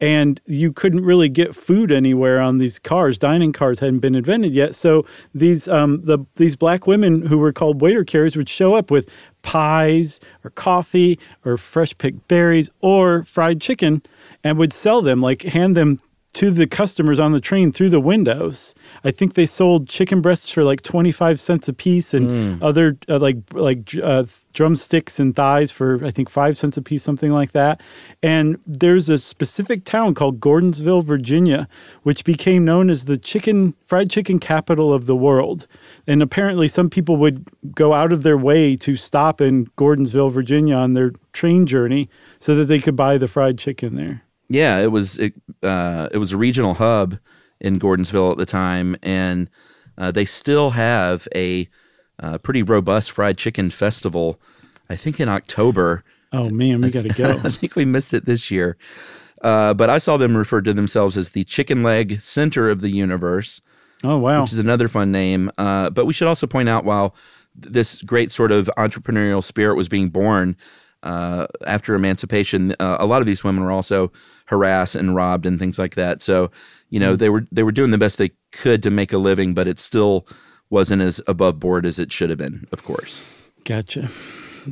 and 0.00 0.40
you 0.46 0.72
couldn't 0.72 1.04
really 1.04 1.28
get 1.28 1.54
food 1.54 1.92
anywhere 1.92 2.40
on 2.40 2.58
these 2.58 2.78
cars. 2.78 3.18
Dining 3.18 3.52
cars 3.52 3.78
hadn't 3.80 3.98
been 3.98 4.14
invented 4.14 4.54
yet, 4.54 4.74
so 4.74 5.04
these 5.34 5.68
um, 5.68 6.00
the 6.02 6.18
these 6.36 6.56
black 6.56 6.86
women 6.86 7.26
who 7.26 7.38
were 7.38 7.52
called 7.52 7.82
waiter 7.82 8.04
carriers 8.04 8.36
would 8.36 8.48
show 8.48 8.74
up 8.74 8.90
with 8.90 9.10
pies 9.42 10.20
or 10.44 10.50
coffee 10.50 11.18
or 11.44 11.56
fresh 11.56 11.96
picked 11.98 12.26
berries 12.28 12.70
or 12.80 13.24
fried 13.24 13.60
chicken, 13.60 14.02
and 14.44 14.58
would 14.58 14.72
sell 14.72 15.02
them 15.02 15.20
like 15.20 15.42
hand 15.42 15.76
them 15.76 16.00
to 16.32 16.50
the 16.50 16.66
customers 16.66 17.18
on 17.18 17.32
the 17.32 17.40
train 17.40 17.72
through 17.72 17.90
the 17.90 18.00
windows. 18.00 18.74
I 19.04 19.10
think 19.10 19.34
they 19.34 19.46
sold 19.46 19.88
chicken 19.88 20.20
breasts 20.20 20.50
for 20.50 20.62
like 20.62 20.82
25 20.82 21.40
cents 21.40 21.68
a 21.68 21.72
piece 21.72 22.14
and 22.14 22.62
other 22.62 22.96
uh, 23.08 23.18
like 23.18 23.36
like 23.52 23.94
uh, 24.02 24.24
drumsticks 24.52 25.18
and 25.18 25.34
thighs 25.34 25.70
for 25.70 26.04
I 26.04 26.10
think 26.10 26.28
5 26.28 26.56
cents 26.56 26.76
a 26.76 26.82
piece 26.82 27.02
something 27.02 27.32
like 27.32 27.52
that. 27.52 27.80
And 28.22 28.58
there's 28.66 29.08
a 29.08 29.18
specific 29.18 29.84
town 29.84 30.14
called 30.14 30.40
Gordonsville, 30.40 31.04
Virginia, 31.04 31.68
which 32.02 32.24
became 32.24 32.64
known 32.64 32.90
as 32.90 33.06
the 33.06 33.18
chicken 33.18 33.74
fried 33.86 34.10
chicken 34.10 34.38
capital 34.38 34.92
of 34.92 35.06
the 35.06 35.16
world. 35.16 35.66
And 36.06 36.22
apparently 36.22 36.68
some 36.68 36.88
people 36.88 37.16
would 37.16 37.46
go 37.74 37.92
out 37.92 38.12
of 38.12 38.22
their 38.22 38.38
way 38.38 38.76
to 38.76 38.96
stop 38.96 39.40
in 39.40 39.66
Gordonsville, 39.76 40.30
Virginia 40.30 40.76
on 40.76 40.94
their 40.94 41.12
train 41.32 41.66
journey 41.66 42.08
so 42.38 42.54
that 42.54 42.66
they 42.66 42.78
could 42.78 42.96
buy 42.96 43.18
the 43.18 43.28
fried 43.28 43.58
chicken 43.58 43.96
there. 43.96 44.22
Yeah, 44.50 44.78
it 44.80 44.90
was 44.90 45.16
it, 45.18 45.32
uh, 45.62 46.08
it 46.10 46.18
was 46.18 46.32
a 46.32 46.36
regional 46.36 46.74
hub 46.74 47.18
in 47.60 47.78
Gordonsville 47.78 48.32
at 48.32 48.36
the 48.36 48.44
time, 48.44 48.96
and 49.00 49.48
uh, 49.96 50.10
they 50.10 50.24
still 50.24 50.70
have 50.70 51.28
a 51.34 51.68
uh, 52.18 52.36
pretty 52.38 52.64
robust 52.64 53.12
fried 53.12 53.38
chicken 53.38 53.70
festival. 53.70 54.40
I 54.90 54.96
think 54.96 55.20
in 55.20 55.28
October. 55.28 56.02
Oh 56.32 56.50
man, 56.50 56.80
we 56.80 56.90
got 56.90 57.04
to 57.04 57.10
go. 57.10 57.30
I 57.44 57.50
think 57.50 57.76
we 57.76 57.84
missed 57.84 58.12
it 58.12 58.24
this 58.26 58.50
year, 58.50 58.76
uh, 59.40 59.72
but 59.72 59.88
I 59.88 59.98
saw 59.98 60.16
them 60.16 60.36
refer 60.36 60.60
to 60.62 60.74
themselves 60.74 61.16
as 61.16 61.30
the 61.30 61.44
Chicken 61.44 61.84
Leg 61.84 62.20
Center 62.20 62.68
of 62.68 62.80
the 62.80 62.90
Universe, 62.90 63.62
Oh 64.02 64.18
wow. 64.18 64.42
which 64.42 64.52
is 64.52 64.58
another 64.58 64.88
fun 64.88 65.12
name. 65.12 65.52
Uh, 65.58 65.90
but 65.90 66.06
we 66.06 66.12
should 66.12 66.26
also 66.26 66.48
point 66.48 66.68
out 66.68 66.84
while 66.84 67.14
this 67.54 68.02
great 68.02 68.32
sort 68.32 68.50
of 68.50 68.68
entrepreneurial 68.76 69.44
spirit 69.44 69.76
was 69.76 69.88
being 69.88 70.08
born 70.08 70.56
uh, 71.02 71.46
after 71.66 71.94
emancipation, 71.94 72.74
uh, 72.78 72.96
a 73.00 73.06
lot 73.06 73.20
of 73.20 73.26
these 73.26 73.42
women 73.42 73.64
were 73.64 73.72
also 73.72 74.12
harassed 74.50 74.94
and 74.94 75.14
robbed 75.14 75.46
and 75.46 75.58
things 75.58 75.78
like 75.78 75.94
that. 75.94 76.20
So, 76.20 76.50
you 76.90 77.00
know, 77.00 77.16
they 77.16 77.28
were 77.30 77.46
they 77.50 77.62
were 77.62 77.72
doing 77.72 77.90
the 77.90 77.98
best 77.98 78.18
they 78.18 78.32
could 78.52 78.82
to 78.82 78.90
make 78.90 79.12
a 79.12 79.18
living, 79.18 79.54
but 79.54 79.66
it 79.66 79.80
still 79.80 80.26
wasn't 80.68 81.02
as 81.02 81.20
above 81.26 81.58
board 81.58 81.86
as 81.86 81.98
it 81.98 82.12
should 82.12 82.30
have 82.30 82.38
been. 82.38 82.66
Of 82.72 82.82
course. 82.84 83.24
Gotcha. 83.64 84.08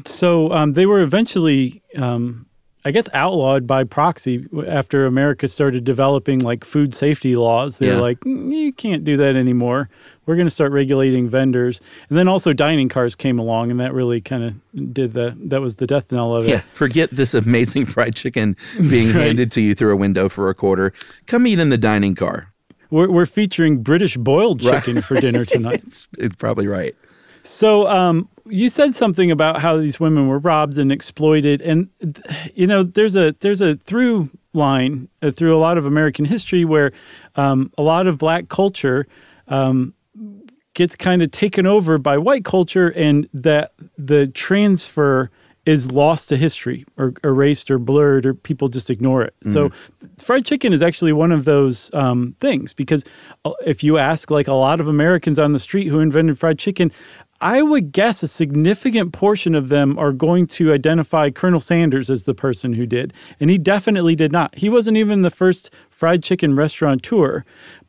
So 0.05 0.51
um, 0.53 0.73
they 0.75 0.87
were 0.87 1.01
eventually, 1.01 1.83
um, 1.97 2.47
I 2.85 2.91
guess, 2.91 3.09
outlawed 3.15 3.67
by 3.67 3.85
proxy 3.85 4.47
after 4.67 5.07
America 5.07 5.49
started 5.49 5.85
developing 5.85 6.41
like 6.41 6.65
food 6.65 6.95
safety 6.95 7.37
laws. 7.37 7.79
They're 7.79 7.95
Yeah. 7.95 8.01
like, 8.01 8.21
"Mm, 8.21 8.53
you 8.53 8.73
can't 8.73 9.05
do 9.05 9.17
that 9.17 9.35
anymore. 9.37 9.89
We're 10.29 10.37
going 10.37 10.47
to 10.47 10.51
start 10.55 10.73
regulating 10.73 11.27
vendors. 11.27 11.81
And 12.11 12.19
then 12.19 12.29
also 12.29 12.53
dining 12.53 12.91
cars 12.91 13.17
came 13.17 13.39
along, 13.39 13.71
and 13.71 13.81
that 13.81 13.95
really 13.95 14.21
kind 14.21 14.45
of 14.45 14.93
did 14.93 15.15
the 15.15 15.35
that 15.47 15.63
was 15.63 15.77
the 15.77 15.87
death 15.87 16.13
knell 16.13 16.37
of 16.37 16.47
it. 16.47 16.51
Yeah, 16.51 16.61
forget 16.75 17.09
this 17.11 17.33
amazing 17.33 17.87
fried 17.95 18.15
chicken 18.15 18.55
being 18.91 19.07
Right. 19.15 19.29
handed 19.29 19.51
to 19.53 19.63
you 19.63 19.75
through 19.75 19.95
a 19.95 19.97
window 19.97 20.29
for 20.29 20.51
a 20.51 20.55
quarter. 20.55 20.93
Come 21.27 21.47
eat 21.47 21.59
in 21.59 21.71
the 21.71 21.79
dining 21.79 22.15
car. 22.15 22.53
We're, 22.91 23.11
we're 23.11 23.25
featuring 23.27 23.83
British 23.83 24.19
boiled 24.19 24.63
Right. 24.63 24.85
chicken 24.85 25.01
for 25.01 25.19
dinner 25.19 25.45
tonight. 25.47 25.83
It's, 25.87 26.07
it's 26.19 26.37
probably 26.37 26.67
right. 26.67 26.95
So, 27.45 27.89
um, 27.89 28.29
you 28.45 28.69
said 28.69 28.95
something 28.95 29.31
about 29.31 29.63
how 29.63 29.79
these 29.79 29.99
women 29.99 30.29
were 30.29 30.39
robbed 30.41 30.77
and 30.77 30.93
exploited, 30.93 31.63
and 31.63 31.89
you 32.55 32.67
know, 32.67 32.83
there's 32.83 33.17
a 33.17 33.35
there's 33.41 33.63
a 33.63 33.77
through 33.77 34.29
line 34.53 35.09
uh, 35.23 35.31
through 35.31 35.57
a 35.57 35.61
lot 35.61 35.79
of 35.79 35.87
American 35.87 36.27
history 36.27 36.67
where 36.67 36.93
um, 37.37 37.73
a 37.79 37.83
lot 37.83 38.07
of 38.07 38.19
Black 38.19 38.51
culture 38.51 39.07
um, 39.49 39.95
gets 40.79 40.95
kind 40.95 41.23
of 41.23 41.31
taken 41.33 41.67
over 41.67 41.99
by 41.99 42.17
white 42.17 42.45
culture 42.45 42.91
and 42.91 43.29
that 43.35 43.73
the 43.99 44.29
transfer 44.29 45.29
is 45.67 45.91
lost 45.91 46.29
to 46.29 46.37
history 46.37 46.87
or 46.97 47.13
erased 47.25 47.69
or 47.69 47.81
blurred 47.81 48.25
or 48.25 48.33
people 48.33 48.69
just 48.69 48.89
ignore 48.89 49.21
it. 49.21 49.35
Mm-hmm. 49.41 49.51
So 49.51 49.71
fried 50.19 50.47
chicken 50.47 50.73
is 50.73 50.81
actually 50.81 51.13
one 51.13 51.33
of 51.33 51.47
those 51.47 51.93
um, 51.95 52.37
things 52.39 52.73
because 52.73 53.05
uh, 53.45 53.51
if 53.67 53.83
you 53.83 53.99
ask 53.99 54.31
like 54.31 54.47
a 54.47 54.53
lot 54.53 54.79
of 54.79 54.87
Americans 54.87 55.41
on 55.41 55.51
the 55.51 55.59
street 55.59 55.89
who 55.89 55.99
invented 55.99 56.39
fried 56.39 56.61
chicken, 56.61 56.93
I 57.41 57.61
would 57.61 57.91
guess 57.91 58.23
a 58.23 58.29
significant 58.29 59.13
portion 59.13 59.57
of 59.57 59.69
them 59.69 59.99
are 59.99 60.13
going 60.13 60.47
to 60.47 60.73
identify 60.73 61.29
Colonel 61.31 61.61
Sanders 61.61 62.09
as 62.09 62.23
the 62.23 62.35
person 62.35 62.73
who 62.73 62.87
did. 62.87 63.13
And 63.41 63.51
he 63.51 63.59
definitely 63.59 64.15
did 64.15 64.31
not. 64.31 64.57
He 64.57 64.69
wasn't 64.69 64.97
even 64.97 65.23
the 65.23 65.31
first 65.31 65.71
fried 65.91 66.23
chicken 66.23 66.55
restaurateur, 66.55 67.45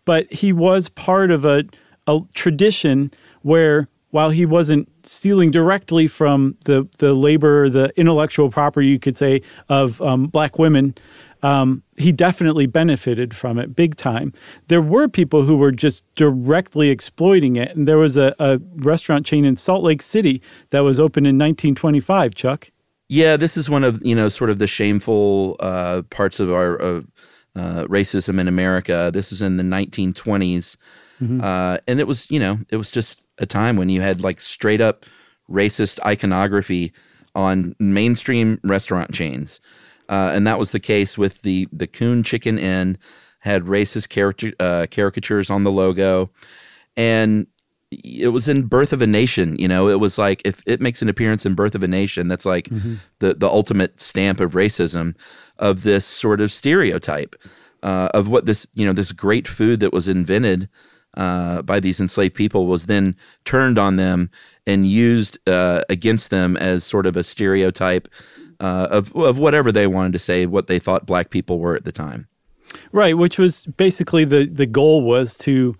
but 0.06 0.32
he 0.34 0.52
was 0.52 0.90
part 0.90 1.30
of 1.30 1.46
a, 1.46 1.64
a 2.10 2.20
tradition 2.34 3.12
where 3.42 3.88
while 4.12 4.30
he 4.30 4.46
wasn't 4.46 4.90
stealing 5.06 5.52
directly 5.52 6.08
from 6.08 6.58
the 6.66 6.88
the 6.98 7.14
labor, 7.14 7.70
the 7.70 7.94
intellectual 7.96 8.50
property, 8.50 8.88
you 8.88 9.00
could 9.00 9.18
say, 9.18 9.42
of 9.70 10.02
um, 10.02 10.26
black 10.26 10.58
women, 10.58 10.96
um, 11.44 11.84
he 11.98 12.12
definitely 12.12 12.66
benefited 12.66 13.36
from 13.36 13.60
it 13.60 13.76
big 13.76 13.96
time. 13.96 14.34
There 14.68 14.82
were 14.82 15.08
people 15.08 15.44
who 15.44 15.58
were 15.58 15.72
just 15.72 16.04
directly 16.16 16.90
exploiting 16.90 17.56
it, 17.56 17.76
and 17.76 17.88
there 17.88 17.98
was 17.98 18.18
a, 18.18 18.36
a 18.40 18.60
restaurant 18.78 19.26
chain 19.26 19.46
in 19.46 19.56
Salt 19.56 19.84
Lake 19.84 20.02
City 20.02 20.42
that 20.72 20.82
was 20.82 21.00
opened 21.00 21.28
in 21.28 21.36
1925. 21.36 22.36
Chuck. 22.36 22.72
Yeah, 23.08 23.38
this 23.38 23.58
is 23.58 23.70
one 23.70 23.84
of 23.84 24.06
you 24.06 24.16
know 24.16 24.30
sort 24.30 24.50
of 24.50 24.60
the 24.60 24.68
shameful 24.68 25.56
uh, 25.60 26.02
parts 26.10 26.40
of 26.40 26.52
our 26.52 26.82
uh, 26.82 27.02
uh, 27.56 27.86
racism 27.86 28.40
in 28.40 28.48
America. 28.48 29.10
This 29.14 29.32
was 29.32 29.42
in 29.42 29.58
the 29.58 29.64
1920s, 29.64 30.78
mm-hmm. 31.22 31.42
Uh, 31.42 31.78
and 31.88 32.00
it 32.00 32.08
was 32.08 32.30
you 32.32 32.40
know 32.40 32.60
it 32.70 32.78
was 32.78 32.92
just 32.92 33.26
a 33.38 33.46
time 33.46 33.78
when 33.78 33.90
you 33.90 34.02
had 34.02 34.22
like 34.22 34.40
straight 34.40 34.82
up 34.82 35.06
racist 35.50 36.00
iconography 36.06 36.92
on 37.36 37.76
mainstream 37.80 38.60
restaurant 38.64 39.14
chains. 39.14 39.60
Uh, 40.08 40.32
and 40.34 40.46
that 40.48 40.58
was 40.58 40.72
the 40.72 40.80
case 40.80 41.18
with 41.18 41.42
the 41.42 41.68
the 41.72 41.88
Coon 41.88 42.24
Chicken 42.24 42.58
Inn 42.58 42.98
had 43.40 43.64
racist 43.64 44.10
character, 44.10 44.52
uh, 44.60 44.86
caricatures 44.92 45.50
on 45.50 45.64
the 45.64 45.72
logo, 45.72 46.30
and 46.98 47.48
it 47.92 48.30
was 48.30 48.50
in 48.50 48.64
Birth 48.64 48.92
of 48.92 49.02
a 49.02 49.08
Nation. 49.08 49.58
You 49.58 49.68
know, 49.68 49.88
it 49.88 50.00
was 50.00 50.18
like 50.18 50.42
if 50.46 50.62
it 50.66 50.82
makes 50.82 51.02
an 51.02 51.10
appearance 51.10 51.46
in 51.46 51.54
Birth 51.54 51.76
of 51.76 51.84
a 51.84 51.88
Nation, 51.88 52.28
that's 52.28 52.46
like 52.46 52.66
mm-hmm. 52.66 52.96
the 53.20 53.36
the 53.36 53.48
ultimate 53.48 54.00
stamp 54.00 54.40
of 54.40 54.54
racism, 54.54 55.16
of 55.60 55.84
this 55.84 56.06
sort 56.06 56.42
of 56.42 56.52
stereotype 56.52 57.36
uh, 57.84 58.10
of 58.14 58.28
what 58.28 58.46
this 58.46 58.68
you 58.74 58.86
know 58.86 58.94
this 58.94 59.12
great 59.12 59.48
food 59.48 59.80
that 59.80 59.94
was 59.94 60.08
invented 60.08 60.70
uh, 61.16 61.62
by 61.62 61.80
these 61.80 62.00
enslaved 62.00 62.36
people 62.36 62.68
was 62.68 62.86
then 62.86 63.16
turned 63.46 63.78
on 63.78 63.96
them 63.96 64.30
and 64.68 64.86
used 64.86 65.38
uh, 65.48 65.82
against 65.90 66.30
them 66.30 66.56
as 66.58 66.84
sort 66.84 67.06
of 67.06 67.18
a 67.18 67.24
stereotype 67.24 68.08
uh, 68.60 68.88
of 68.92 69.16
of 69.16 69.40
whatever 69.40 69.72
they 69.72 69.88
wanted 69.88 70.14
to 70.14 70.20
say, 70.20 70.46
what 70.46 70.68
they 70.68 70.80
thought 70.80 71.06
black 71.06 71.30
people 71.30 71.60
were 71.60 71.76
at 71.76 71.86
the 71.86 71.92
time. 71.92 72.28
Right, 72.92 73.18
which 73.18 73.38
was 73.38 73.66
basically 73.66 74.26
the 74.26 74.46
the 74.46 74.66
goal 74.66 75.02
was 75.02 75.36
to 75.38 75.76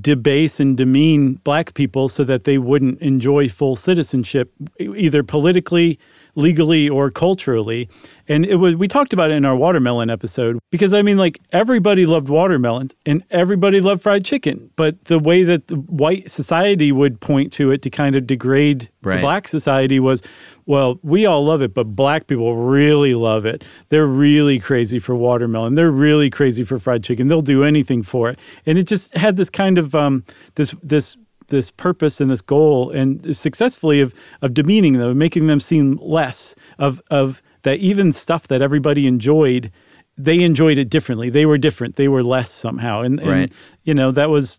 debase 0.00 0.60
and 0.60 0.76
demean 0.76 1.34
black 1.44 1.72
people 1.72 2.10
so 2.10 2.22
that 2.22 2.44
they 2.44 2.58
wouldn't 2.58 3.00
enjoy 3.00 3.48
full 3.48 3.74
citizenship, 3.74 4.52
either 4.78 5.22
politically 5.22 5.98
legally 6.38 6.88
or 6.88 7.10
culturally. 7.10 7.88
And 8.28 8.46
it 8.46 8.56
was 8.56 8.76
we 8.76 8.88
talked 8.88 9.12
about 9.12 9.30
it 9.30 9.34
in 9.34 9.44
our 9.44 9.56
watermelon 9.56 10.08
episode 10.08 10.58
because 10.70 10.94
I 10.94 11.02
mean 11.02 11.18
like 11.18 11.40
everybody 11.52 12.06
loved 12.06 12.28
watermelons 12.28 12.94
and 13.04 13.24
everybody 13.30 13.80
loved 13.80 14.02
fried 14.02 14.24
chicken, 14.24 14.70
but 14.76 15.04
the 15.06 15.18
way 15.18 15.42
that 15.42 15.66
the 15.66 15.76
white 15.76 16.30
society 16.30 16.92
would 16.92 17.20
point 17.20 17.52
to 17.54 17.72
it 17.72 17.82
to 17.82 17.90
kind 17.90 18.14
of 18.16 18.26
degrade 18.26 18.88
right. 19.02 19.20
black 19.20 19.48
society 19.48 19.98
was 19.98 20.22
well, 20.66 21.00
we 21.02 21.24
all 21.24 21.46
love 21.46 21.62
it, 21.62 21.72
but 21.72 21.84
black 21.84 22.26
people 22.26 22.54
really 22.54 23.14
love 23.14 23.46
it. 23.46 23.64
They're 23.88 24.06
really 24.06 24.58
crazy 24.58 24.98
for 24.98 25.14
watermelon. 25.14 25.76
They're 25.76 25.90
really 25.90 26.28
crazy 26.28 26.62
for 26.62 26.78
fried 26.78 27.02
chicken. 27.02 27.28
They'll 27.28 27.40
do 27.40 27.64
anything 27.64 28.02
for 28.02 28.28
it. 28.28 28.38
And 28.66 28.76
it 28.78 28.86
just 28.86 29.14
had 29.14 29.36
this 29.36 29.48
kind 29.48 29.78
of 29.78 29.94
um, 29.94 30.24
this 30.56 30.74
this 30.82 31.16
this 31.48 31.70
purpose 31.70 32.20
and 32.20 32.30
this 32.30 32.40
goal 32.40 32.90
and 32.90 33.36
successfully 33.36 34.00
of 34.00 34.14
of 34.42 34.54
demeaning 34.54 34.94
them, 34.94 35.18
making 35.18 35.46
them 35.46 35.60
seem 35.60 35.98
less 36.00 36.54
of 36.78 37.02
of 37.10 37.42
that 37.62 37.78
even 37.78 38.12
stuff 38.12 38.48
that 38.48 38.62
everybody 38.62 39.06
enjoyed 39.06 39.70
they 40.18 40.42
enjoyed 40.42 40.78
it 40.78 40.90
differently. 40.90 41.30
They 41.30 41.46
were 41.46 41.58
different. 41.58 41.94
They 41.94 42.08
were 42.08 42.24
less 42.24 42.50
somehow. 42.50 43.02
And, 43.02 43.20
and 43.20 43.28
right. 43.28 43.52
you 43.84 43.94
know, 43.94 44.10
that 44.10 44.30
was 44.30 44.58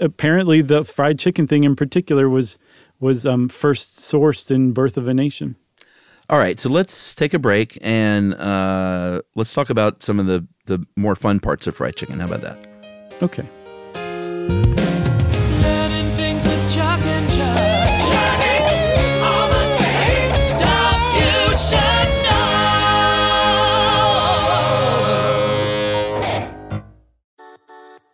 apparently 0.00 0.62
the 0.62 0.84
fried 0.84 1.18
chicken 1.18 1.48
thing 1.48 1.64
in 1.64 1.74
particular 1.74 2.28
was 2.28 2.58
was 3.00 3.26
um, 3.26 3.48
first 3.48 3.98
sourced 3.98 4.50
in 4.50 4.72
Birth 4.72 4.96
of 4.96 5.08
a 5.08 5.14
Nation. 5.14 5.56
All 6.28 6.38
right, 6.38 6.60
so 6.60 6.68
let's 6.68 7.14
take 7.16 7.34
a 7.34 7.40
break 7.40 7.76
and 7.80 8.34
uh, 8.34 9.22
let's 9.34 9.52
talk 9.52 9.68
about 9.68 10.02
some 10.02 10.20
of 10.20 10.26
the 10.26 10.46
the 10.66 10.86
more 10.96 11.16
fun 11.16 11.40
parts 11.40 11.66
of 11.66 11.74
fried 11.74 11.96
chicken. 11.96 12.20
How 12.20 12.26
about 12.26 12.42
that? 12.42 12.58
Okay. 13.20 14.89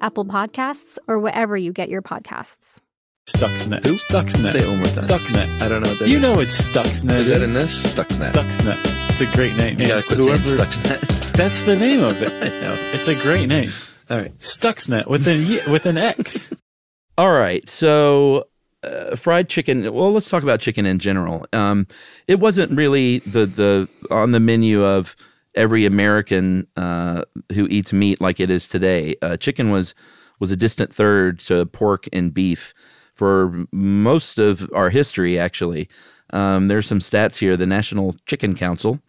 Apple 0.00 0.24
Podcasts, 0.24 0.98
or 1.06 1.18
wherever 1.18 1.56
you 1.56 1.72
get 1.72 1.88
your 1.88 2.02
podcasts. 2.02 2.80
Stuxnet. 3.28 3.84
Who? 3.84 3.94
Stuxnet. 3.94 4.52
Say 4.52 4.60
it 4.60 4.68
one 4.68 4.78
more 4.78 4.86
time. 4.86 5.04
Stuxnet. 5.04 5.60
I 5.62 5.68
don't 5.68 5.82
know. 5.82 5.90
What 5.90 5.98
that 5.98 6.08
You 6.08 6.16
is. 6.16 6.22
know 6.22 6.40
it's 6.40 6.66
Stuxnet. 6.66 7.14
Is 7.14 7.28
that 7.28 7.42
in 7.42 7.52
this? 7.52 7.82
Stuxnet. 7.94 8.32
Stuxnet. 8.32 8.78
It's 9.10 9.20
a 9.20 9.36
great 9.36 9.54
name. 9.56 9.78
You 9.78 9.88
gotta 9.88 10.02
quit 10.06 10.18
saying 10.18 10.58
Stuxnet. 10.58 11.32
That's 11.32 11.62
the 11.66 11.76
name 11.76 12.02
of 12.02 12.22
it. 12.22 12.32
I 12.42 12.48
know. 12.60 12.76
It's 12.94 13.06
a 13.08 13.14
great 13.16 13.46
name. 13.46 13.70
All 14.08 14.16
right. 14.18 14.36
Stuxnet 14.38 15.08
with 15.08 15.28
an 15.28 15.70
with 15.70 15.84
an 15.84 15.98
X. 15.98 16.52
All 17.18 17.30
right. 17.30 17.68
So, 17.68 18.48
uh, 18.82 19.14
fried 19.16 19.48
chicken. 19.50 19.92
Well, 19.92 20.12
let's 20.12 20.30
talk 20.30 20.42
about 20.42 20.60
chicken 20.60 20.86
in 20.86 20.98
general. 20.98 21.46
Um, 21.52 21.86
it 22.28 22.40
wasn't 22.40 22.72
really 22.72 23.18
the 23.20 23.44
the 23.44 23.88
on 24.10 24.30
the 24.32 24.40
menu 24.40 24.82
of 24.82 25.14
every 25.58 25.84
American 25.84 26.66
uh, 26.76 27.22
who 27.52 27.66
eats 27.68 27.92
meat 27.92 28.20
like 28.20 28.40
it 28.40 28.50
is 28.50 28.68
today. 28.68 29.16
Uh, 29.20 29.36
chicken 29.36 29.70
was 29.70 29.94
was 30.40 30.50
a 30.52 30.56
distant 30.56 30.94
third 30.94 31.40
to 31.40 31.66
pork 31.66 32.08
and 32.12 32.32
beef 32.32 32.72
for 33.14 33.66
most 33.72 34.38
of 34.38 34.70
our 34.72 34.88
history. 34.88 35.38
Actually, 35.38 35.88
um, 36.30 36.68
there's 36.68 36.86
some 36.86 37.00
stats 37.00 37.36
here. 37.36 37.56
The 37.56 37.66
National 37.66 38.14
Chicken 38.26 38.54
Council, 38.54 39.00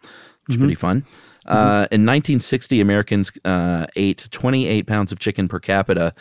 which 0.46 0.56
is 0.56 0.58
pretty 0.58 0.76
fun. 0.76 1.06
Uh, 1.46 1.88
in 1.92 2.06
1960, 2.06 2.82
Americans 2.82 3.32
uh, 3.46 3.88
ate 3.96 4.28
28 4.30 4.86
pounds 4.88 5.12
of 5.12 5.20
chicken 5.20 5.48
per 5.48 5.60
capita. 5.60 6.14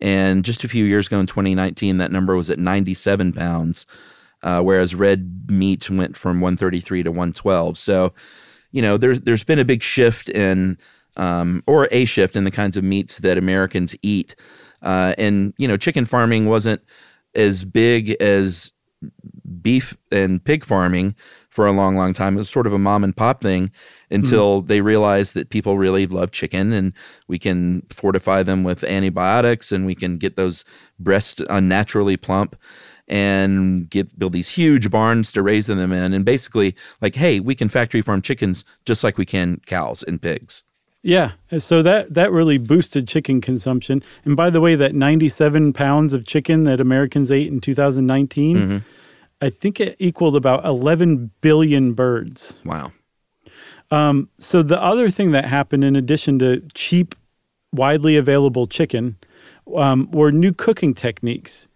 And 0.00 0.44
just 0.44 0.64
a 0.64 0.68
few 0.68 0.84
years 0.84 1.06
ago 1.06 1.20
in 1.20 1.26
2019, 1.26 1.98
that 1.98 2.10
number 2.10 2.36
was 2.36 2.50
at 2.50 2.58
97 2.58 3.32
pounds, 3.32 3.86
uh, 4.42 4.60
whereas 4.60 4.94
red 4.94 5.50
meat 5.50 5.88
went 5.88 6.16
from 6.16 6.40
133 6.40 7.04
to 7.04 7.10
112. 7.10 7.78
So, 7.78 8.12
you 8.74 8.82
know, 8.82 8.96
there's 8.96 9.20
there's 9.20 9.44
been 9.44 9.60
a 9.60 9.64
big 9.64 9.84
shift 9.84 10.28
in, 10.28 10.76
um, 11.16 11.62
or 11.64 11.86
a 11.92 12.04
shift 12.04 12.34
in 12.34 12.42
the 12.42 12.50
kinds 12.50 12.76
of 12.76 12.82
meats 12.82 13.18
that 13.18 13.38
Americans 13.38 13.94
eat. 14.02 14.34
Uh, 14.82 15.14
and 15.16 15.54
you 15.58 15.68
know, 15.68 15.76
chicken 15.76 16.04
farming 16.04 16.46
wasn't 16.46 16.82
as 17.36 17.64
big 17.64 18.10
as 18.20 18.72
beef 19.62 19.96
and 20.10 20.44
pig 20.44 20.64
farming 20.64 21.14
for 21.50 21.68
a 21.68 21.72
long, 21.72 21.96
long 21.96 22.12
time. 22.12 22.34
It 22.34 22.38
was 22.38 22.50
sort 22.50 22.66
of 22.66 22.72
a 22.72 22.78
mom 22.78 23.04
and 23.04 23.16
pop 23.16 23.40
thing 23.40 23.70
until 24.10 24.60
they 24.60 24.80
realized 24.80 25.34
that 25.34 25.50
people 25.50 25.78
really 25.78 26.08
love 26.08 26.32
chicken 26.32 26.72
and 26.72 26.92
we 27.28 27.38
can 27.38 27.82
fortify 27.90 28.42
them 28.42 28.64
with 28.64 28.82
antibiotics 28.82 29.70
and 29.70 29.86
we 29.86 29.94
can 29.94 30.18
get 30.18 30.34
those 30.34 30.64
breasts 30.98 31.40
unnaturally 31.48 32.16
plump 32.16 32.56
and 33.08 33.88
get 33.90 34.18
build 34.18 34.32
these 34.32 34.48
huge 34.48 34.90
barns 34.90 35.30
to 35.32 35.42
raise 35.42 35.66
them 35.66 35.92
in 35.92 36.14
and 36.14 36.24
basically 36.24 36.74
like 37.00 37.14
hey 37.14 37.38
we 37.40 37.54
can 37.54 37.68
factory 37.68 38.00
farm 38.02 38.22
chickens 38.22 38.64
just 38.86 39.04
like 39.04 39.18
we 39.18 39.26
can 39.26 39.60
cows 39.66 40.02
and 40.02 40.22
pigs 40.22 40.64
Yeah, 41.02 41.32
so 41.58 41.82
that 41.82 42.14
that 42.14 42.32
really 42.32 42.56
boosted 42.56 43.06
chicken 43.06 43.42
consumption. 43.42 44.02
And 44.24 44.36
by 44.36 44.48
the 44.48 44.58
way, 44.58 44.74
that 44.74 44.94
97 44.94 45.74
pounds 45.74 46.14
of 46.14 46.24
chicken 46.24 46.64
that 46.64 46.80
Americans 46.80 47.30
ate 47.30 47.48
in 47.52 47.60
2019, 47.60 48.56
Mm-hmm. 48.56 48.78
I 49.42 49.50
think 49.50 49.80
it 49.80 49.96
equaled 49.98 50.34
about 50.34 50.64
11 50.64 51.30
billion 51.42 51.92
birds. 51.92 52.62
wow 52.64 52.90
Um, 53.90 54.28
so 54.38 54.62
the 54.62 54.80
other 54.80 55.10
thing 55.10 55.32
that 55.32 55.44
happened, 55.44 55.84
in 55.84 55.94
addition 55.96 56.38
to 56.38 56.62
cheap, 56.72 57.14
widely 57.72 58.16
available 58.16 58.66
chicken, 58.66 59.16
um, 59.76 60.10
were 60.10 60.32
new 60.32 60.52
cooking 60.52 60.94
techniques, 60.94 61.68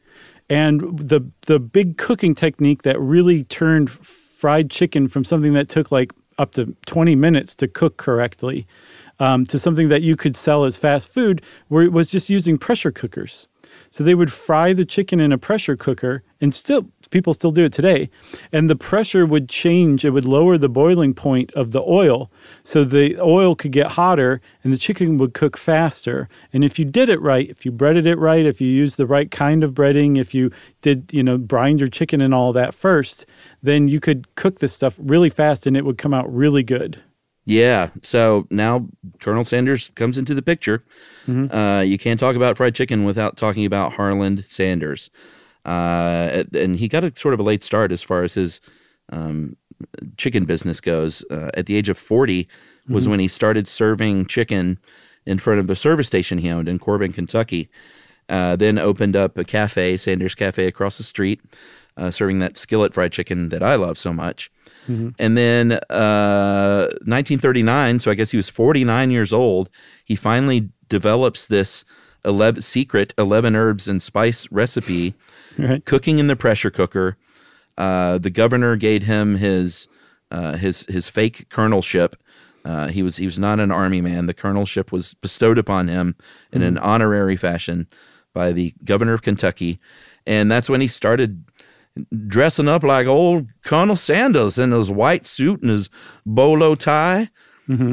and 0.51 0.99
the 0.99 1.21
the 1.43 1.59
big 1.59 1.99
cooking 1.99 2.35
technique 2.35 2.83
that 2.83 2.99
really 3.01 3.45
turned 3.45 3.91
fried 3.91 4.71
chicken 4.71 5.09
from 5.09 5.25
something 5.25 5.53
that 5.55 5.69
took 5.69 5.91
like 5.91 6.13
up 6.39 6.53
to 6.53 6.75
20 6.87 7.17
minutes 7.17 7.55
to 7.57 7.67
cook 7.67 7.97
correctly 7.97 8.67
um, 9.19 9.45
to 9.47 9.59
something 9.59 9.89
that 9.89 10.03
you 10.03 10.17
could 10.17 10.37
sell 10.37 10.65
as 10.65 10.77
fast 10.77 11.09
food, 11.09 11.43
where 11.69 11.83
it 11.83 11.93
was 11.93 12.11
just 12.11 12.31
using 12.31 12.57
pressure 12.57 12.93
cookers. 12.93 13.49
So 13.91 14.05
they 14.05 14.15
would 14.15 14.33
fry 14.33 14.73
the 14.73 14.85
chicken 14.85 15.21
in 15.21 15.33
a 15.33 15.39
pressure 15.39 15.77
cooker, 15.77 16.23
and 16.41 16.55
still 16.55 16.89
people 17.11 17.35
still 17.35 17.51
do 17.51 17.65
it 17.65 17.73
today. 17.73 18.11
And 18.53 18.69
the 18.69 18.77
pressure 18.77 19.27
would 19.27 19.49
change; 19.49 20.05
it 20.05 20.11
would 20.11 20.25
lower 20.25 20.59
the 20.59 20.69
boiling 20.69 21.15
point 21.15 21.53
of 21.55 21.73
the 21.73 21.83
oil, 21.83 22.31
so 22.65 22.85
the 22.85 23.21
oil 23.21 23.55
could 23.55 23.73
get 23.73 23.93
hotter, 23.93 24.41
and 24.65 24.73
the 24.73 24.79
chicken 24.79 25.19
would 25.19 25.35
cook 25.35 25.57
faster. 25.57 26.29
And 26.53 26.65
if 26.65 26.79
you 26.79 26.85
did 26.85 27.09
it 27.09 27.21
right, 27.21 27.49
if 27.49 27.65
you 27.65 27.73
breaded 27.73 28.07
it 28.07 28.19
right, 28.19 28.47
if 28.47 28.61
you 28.61 28.69
used 28.69 28.97
the 28.97 29.07
right 29.07 29.31
kind 29.31 29.65
of 29.65 29.75
breading, 29.75 30.19
if 30.19 30.35
you 30.35 30.51
did 30.83 31.11
you 31.13 31.23
know 31.23 31.39
brine 31.39 31.79
your 31.79 31.89
chicken 31.89 32.21
and 32.21 32.35
all 32.35 32.53
that 32.53 32.75
first, 32.75 33.27
then 33.63 33.89
you 33.89 34.01
could 34.01 34.35
cook 34.37 34.59
this 34.59 34.73
stuff 34.73 34.97
really 34.99 35.29
fast, 35.31 35.67
and 35.67 35.77
it 35.77 35.85
would 35.85 35.99
come 35.99 36.15
out 36.15 36.33
really 36.33 36.63
good. 36.63 37.03
Yeah. 37.49 37.89
So 38.03 38.47
now 38.51 38.89
Colonel 39.21 39.43
Sanders 39.43 39.91
comes 39.95 40.19
into 40.19 40.35
the 40.35 40.43
picture. 40.43 40.85
Uh, 41.27 41.81
you 41.81 41.97
can't 41.97 42.21
talk 42.21 42.37
about 42.37 42.59
fried 42.59 42.75
chicken 42.75 43.05
without 43.05 43.39
talking 43.39 43.65
about 43.65 43.95
Harland 43.95 44.45
Sanders. 44.45 45.11
Uh, 45.65 46.45
and 46.55 46.77
he 46.77 46.89
got 46.89 47.05
a 47.05 47.15
sort 47.15 47.35
of 47.35 47.41
a 47.41 47.43
late 47.43 47.63
start 47.63 47.93
as 47.93 48.03
far 48.03 48.23
as 48.23 48.35
his 48.35 48.61
um, 49.11 49.57
chicken 50.17 50.45
business 50.45 50.81
goes. 50.81 51.25
Uh, 51.31 51.51
at 51.55 51.67
the 51.67 51.77
age 51.77 51.89
of 51.89 51.99
40 51.99 52.49
was 52.89 53.07
when 53.07 53.21
he 53.21 53.29
started 53.29 53.67
serving 53.67 54.27
chicken 54.27 54.79
in 55.27 55.39
front 55.39 55.61
of 55.61 55.67
the 55.67 55.77
service 55.77 56.07
station 56.07 56.39
he 56.39 56.49
owned 56.49 56.69
in 56.69 56.79
Corbin, 56.79 57.13
Kentucky. 57.13 57.69
Uh, 58.31 58.57
then 58.57 58.79
opened 58.79 59.17
up 59.17 59.39
a 59.39 59.45
cafe, 59.45 59.97
Sanders 59.97 60.35
Cafe, 60.35 60.67
across 60.67 60.99
the 60.99 61.05
street, 61.05 61.41
uh, 61.97 62.11
serving 62.11 62.39
that 62.41 62.57
skillet 62.57 62.93
fried 62.93 63.13
chicken 63.13 63.49
that 63.49 63.63
I 63.63 63.75
love 63.77 63.97
so 63.99 64.13
much. 64.13 64.51
And 65.19 65.37
then 65.37 65.73
uh, 65.91 66.89
1939, 67.05 67.99
so 67.99 68.11
I 68.11 68.15
guess 68.15 68.31
he 68.31 68.37
was 68.37 68.49
49 68.49 69.11
years 69.11 69.33
old, 69.33 69.69
he 70.05 70.15
finally 70.15 70.71
develops 70.89 71.47
this 71.47 71.85
11, 72.25 72.63
secret 72.63 73.15
11 73.19 73.55
herbs 73.57 73.89
and 73.89 74.01
spice 74.03 74.47
recipe, 74.51 75.15
Right. 75.59 75.85
cooking 75.85 76.19
in 76.19 76.27
the 76.29 76.37
pressure 76.37 76.71
cooker. 76.71 77.17
Uh, 77.77 78.19
the 78.19 78.31
governor 78.31 78.77
gave 78.77 79.03
him 79.05 79.37
his 79.37 79.89
uh, 80.31 80.57
his 80.57 80.85
his 80.87 81.09
fake 81.09 81.49
colonelship. 81.49 82.15
Uh, 82.65 82.89
he 82.89 83.03
was 83.03 83.17
he 83.17 83.25
was 83.27 83.39
not 83.39 83.59
an 83.61 83.71
army 83.73 84.01
man. 84.01 84.27
The 84.27 84.35
colonelship 84.35 84.93
was 84.93 85.15
bestowed 85.15 85.59
upon 85.59 85.89
him 85.89 86.15
in 86.53 86.63
an 86.63 86.77
honorary 86.79 87.37
fashion 87.37 87.87
by 88.35 88.53
the 88.53 88.73
governor 88.85 89.15
of 89.15 89.23
Kentucky, 89.23 89.81
and 90.27 90.51
that's 90.51 90.69
when 90.69 90.81
he 90.81 90.87
started 90.89 91.45
dressing 92.29 92.69
up 92.69 92.83
like 92.85 93.07
old 93.09 93.49
Colonel 93.65 93.97
Sanders 93.97 94.59
in 94.59 94.71
his 94.71 94.91
white 94.91 95.27
suit 95.27 95.61
and 95.63 95.71
his 95.71 95.89
bolo 96.27 96.75
tie 96.77 97.31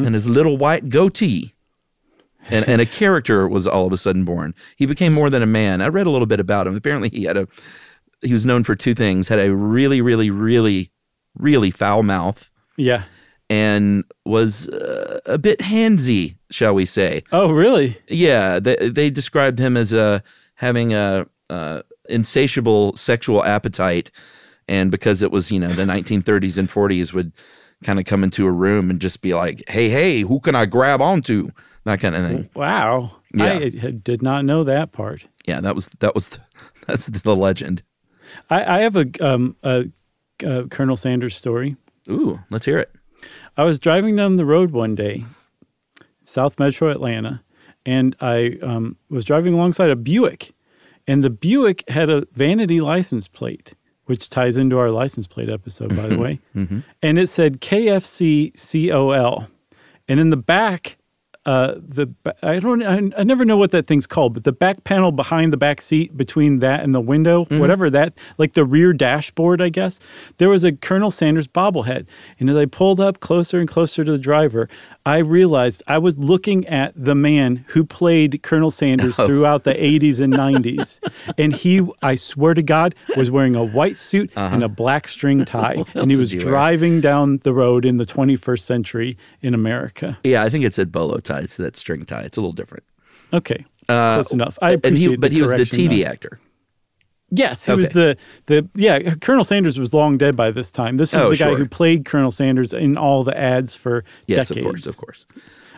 and 0.06 0.14
his 0.14 0.28
little 0.28 0.56
white 0.58 0.90
goatee. 0.90 1.55
And, 2.49 2.67
and 2.67 2.79
a 2.81 2.86
character 2.86 3.47
was 3.47 3.65
all 3.65 3.88
of 3.88 3.93
a 3.93 3.97
sudden 3.97 4.23
born. 4.23 4.53
He 4.75 4.86
became 4.86 5.13
more 5.13 5.29
than 5.29 5.41
a 5.41 5.47
man. 5.47 5.81
I 5.81 5.88
read 5.88 6.05
a 6.08 6.12
little 6.12 6.27
bit 6.27 6.39
about 6.39 6.67
him. 6.67 6.75
Apparently, 6.75 7.10
he 7.10 7.23
had 7.23 7.38
a 7.38 7.47
he 8.21 8.31
was 8.34 8.45
known 8.45 8.63
for 8.63 8.75
two 8.75 8.93
things: 8.93 9.27
had 9.27 9.39
a 9.39 9.55
really, 9.55 10.01
really, 10.01 10.29
really, 10.29 10.91
really 11.38 11.71
foul 11.71 12.01
mouth, 12.03 12.49
Yeah. 12.77 13.03
and 13.49 14.03
was 14.25 14.67
uh, 14.69 15.19
a 15.25 15.38
bit 15.38 15.60
handsy, 15.60 16.38
shall 16.49 16.73
we 16.73 16.86
say? 16.86 17.23
Oh, 17.31 17.51
really? 17.51 17.97
Yeah, 18.08 18.60
they 18.60 18.89
they 18.89 19.10
described 19.10 19.60
him 19.60 19.75
as 19.77 19.93
uh, 19.93 20.19
having 20.55 20.93
a 20.93 21.27
uh, 21.49 21.81
insatiable 22.10 22.95
sexual 22.95 23.43
appetite, 23.43 24.12
and 24.67 24.89
because 24.91 25.21
it 25.21 25.31
was 25.31 25.51
you 25.51 25.60
know 25.60 25.69
the 25.69 25.84
1930s 25.84 26.58
and 26.58 26.69
40s 26.69 27.13
would 27.13 27.31
kind 27.84 27.99
of 27.99 28.05
come 28.05 28.23
into 28.23 28.47
a 28.47 28.51
room 28.51 28.89
and 28.89 28.99
just 29.01 29.21
be 29.21 29.34
like, 29.34 29.62
"Hey, 29.67 29.89
hey, 29.89 30.21
who 30.21 30.39
can 30.39 30.55
I 30.55 30.65
grab 30.65 31.01
onto?" 31.01 31.49
That 31.86 32.00
kind 32.00 32.15
of 32.15 32.28
thing. 32.28 32.50
Wow. 32.56 33.17
Yeah. 33.34 33.45
I 33.54 33.69
did 33.69 34.21
not 34.21 34.43
know 34.43 34.63
that 34.63 34.91
part. 34.91 35.26
Yeah, 35.45 35.62
that 35.62 35.76
was 35.76 35.88
that 36.00 36.15
was 36.15 36.38
that's 36.88 37.08
the 37.08 37.36
legend. 37.36 37.84
I, 38.50 38.78
I 38.78 38.82
have 38.82 38.95
a, 38.95 39.06
um, 39.21 39.56
a, 39.63 39.86
a 40.43 40.67
Colonel 40.67 40.98
Sanders 40.98 41.36
story. 41.36 41.76
Ooh, 42.10 42.39
let's 42.50 42.65
hear 42.65 42.80
it. 42.80 42.91
I 43.56 43.63
was 43.63 43.78
driving 43.80 44.15
down 44.15 44.36
the 44.36 44.45
road 44.45 44.71
one 44.71 44.95
day, 44.95 45.24
South 46.24 46.60
Metro 46.60 46.89
Atlanta, 46.89 47.41
and 47.86 48.15
I 48.19 48.58
um, 48.62 48.98
was 49.10 49.26
driving 49.26 49.54
alongside 49.54 49.89
a 49.91 49.95
Buick, 49.95 50.54
and 51.08 51.24
the 51.24 51.30
Buick 51.30 51.84
had 51.88 52.10
a 52.10 52.26
vanity 52.34 52.82
license 52.82 53.28
plate, 53.28 53.74
which 54.06 54.30
ties 54.30 54.58
into 54.58 54.78
our 54.80 54.89
license 54.89 55.28
plate 55.28 55.50
episode, 55.50 55.95
by 55.95 56.08
the 56.08 56.17
way. 56.17 56.39
Mhm. 56.56 56.84
And 57.02 57.19
it 57.19 57.28
said 57.30 57.62
KFC 57.62 58.52
COL, 58.58 59.48
and 60.08 60.19
in 60.19 60.30
the 60.32 60.38
back. 60.38 60.98
Uh, 61.45 61.75
the 61.77 62.08
I 62.41 62.60
don't 62.60 62.81
I, 62.84 63.19
I 63.19 63.23
never 63.23 63.45
know 63.45 63.58
what 63.58 63.71
that 63.71 63.86
thing's 63.88 64.08
called, 64.08 64.34
but 64.34 64.43
the 64.45 64.51
back 64.51 64.84
panel 64.84 65.12
behind 65.12 65.53
the 65.53 65.58
back 65.58 65.79
seat 65.81 66.15
between 66.17 66.60
that 66.60 66.81
and 66.84 66.95
the 66.95 67.01
window, 67.01 67.45
whatever 67.49 67.89
that 67.91 68.13
like 68.38 68.53
the 68.53 68.65
rear 68.65 68.93
dashboard, 68.93 69.62
I 69.62 69.69
guess, 69.69 69.99
there 70.38 70.49
was 70.49 70.63
a 70.63 70.71
Colonel 70.71 71.12
Sanders 71.12 71.47
bobblehead. 71.47 72.08
And 72.39 72.49
as 72.49 72.55
I 72.55 72.65
pulled 72.65 72.99
up 72.99 73.19
closer 73.19 73.60
and 73.60 73.69
closer 73.69 74.03
to 74.03 74.12
the 74.12 74.17
driver, 74.17 74.67
I 75.05 75.17
realized 75.17 75.84
I 75.86 75.99
was 75.99 76.17
looking 76.17 76.65
at 76.67 76.91
the 76.95 77.13
man 77.13 77.63
who 77.67 77.86
played 77.86 78.41
Colonel 78.41 78.71
Sanders 78.71 79.19
Oh. 79.19 79.27
throughout 79.27 79.63
the 79.65 79.73
80s 79.75 80.19
and 80.19 80.34
90s. 80.34 80.99
And 81.38 81.53
he, 81.53 81.81
I 82.01 82.15
swear 82.15 82.53
to 82.53 82.62
God, 82.63 82.95
was 83.17 83.29
wearing 83.31 83.55
a 83.55 83.63
white 83.63 83.97
suit 83.97 84.31
and 84.36 84.63
a 84.63 84.67
black 84.69 85.08
string 85.08 85.43
tie. 85.55 85.84
And 85.93 86.10
he 86.10 86.17
was 86.17 86.31
you 86.34 86.39
wear? 86.39 86.47
driving 86.49 87.01
down 87.01 87.39
the 87.43 87.53
road 87.53 87.84
in 87.86 87.97
the 87.97 88.05
21st 88.05 88.60
century 88.62 89.17
in 89.41 89.53
America. 89.53 90.17
Yeah, 90.23 90.43
I 90.43 90.49
think 90.49 90.63
it 90.65 90.73
said 90.73 90.91
bolo 90.91 91.17
tie. 91.19 91.35
It's 91.39 91.58
that 91.58 91.76
string 91.76 92.06
tie. 92.06 92.21
It's 92.21 92.38
a 92.38 92.41
little 92.41 92.52
different. 92.54 92.84
Okay. 93.34 93.65
Uh, 93.89 94.15
Close 94.15 94.32
enough. 94.32 94.58
I 94.62 94.71
and 94.71 94.84
he, 94.98 95.06
appreciate 95.06 95.19
but 95.19 95.32
he 95.32 95.41
was 95.41 95.52
the 95.52 95.58
TV 95.58 96.04
though. 96.04 96.10
actor. 96.10 96.39
Yes, 97.32 97.65
he 97.65 97.74
was 97.74 97.89
the 97.89 98.15
the 98.45 98.67
yeah. 98.76 99.15
Colonel 99.15 99.43
Sanders 99.43 99.80
was 99.80 99.93
long 99.93 100.17
dead 100.17 100.36
by 100.36 100.52
this 100.52 100.71
time. 100.71 100.98
This 100.98 101.13
is 101.13 101.19
Oh, 101.19 101.30
the 101.32 101.36
guy 101.38 101.45
sure. 101.45 101.58
who 101.58 101.67
played 101.67 102.06
Colonel 102.06 102.32
Sanders 102.32 102.71
in 102.71 102.98
all 102.98 103.24
the 103.24 103.38
ads 103.38 103.76
for 103.76 104.04
Yes, 104.28 104.50
decades. 104.50 104.65
of 104.65 104.71
course, 104.71 104.86
of 104.86 104.98
course. 104.98 105.26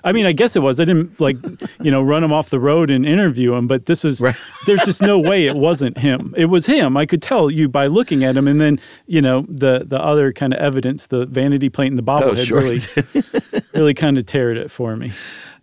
I 0.04 0.12
mean, 0.12 0.26
I 0.26 0.32
guess 0.32 0.56
it 0.56 0.60
was. 0.60 0.80
I 0.80 0.86
didn't 0.86 1.20
like, 1.20 1.38
you 1.82 1.90
know, 1.90 2.02
run 2.04 2.24
him 2.24 2.32
off 2.32 2.50
the 2.50 2.60
road 2.60 2.92
and 2.92 3.06
interview 3.06 3.54
him, 3.56 3.66
but 3.68 3.88
this 3.88 4.04
was. 4.04 4.20
There's 4.66 4.82
just 4.86 5.02
no 5.02 5.18
way 5.18 5.48
it 5.48 5.56
wasn't 5.56 5.98
him. 5.98 6.34
It 6.38 6.46
was 6.46 6.66
him. 6.66 6.96
I 6.98 7.06
could 7.06 7.22
tell 7.22 7.50
you 7.50 7.68
by 7.70 7.88
looking 7.88 8.24
at 8.24 8.36
him, 8.38 8.48
and 8.48 8.60
then 8.62 8.80
you 9.08 9.22
know 9.22 9.46
the 9.50 9.84
the 9.88 10.00
other 10.00 10.34
kind 10.34 10.54
of 10.54 10.60
evidence, 10.60 11.08
the 11.08 11.26
vanity 11.26 11.70
plate 11.70 11.88
and 11.88 11.98
the 11.98 12.04
bobblehead, 12.04 12.38
Oh, 12.40 12.44
sure. 12.44 12.62
really, 12.62 13.64
really 13.74 13.94
kind 13.94 14.18
of 14.18 14.26
teared 14.26 14.58
it 14.58 14.70
for 14.70 14.96
me. 14.98 15.12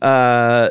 Uh, 0.03 0.71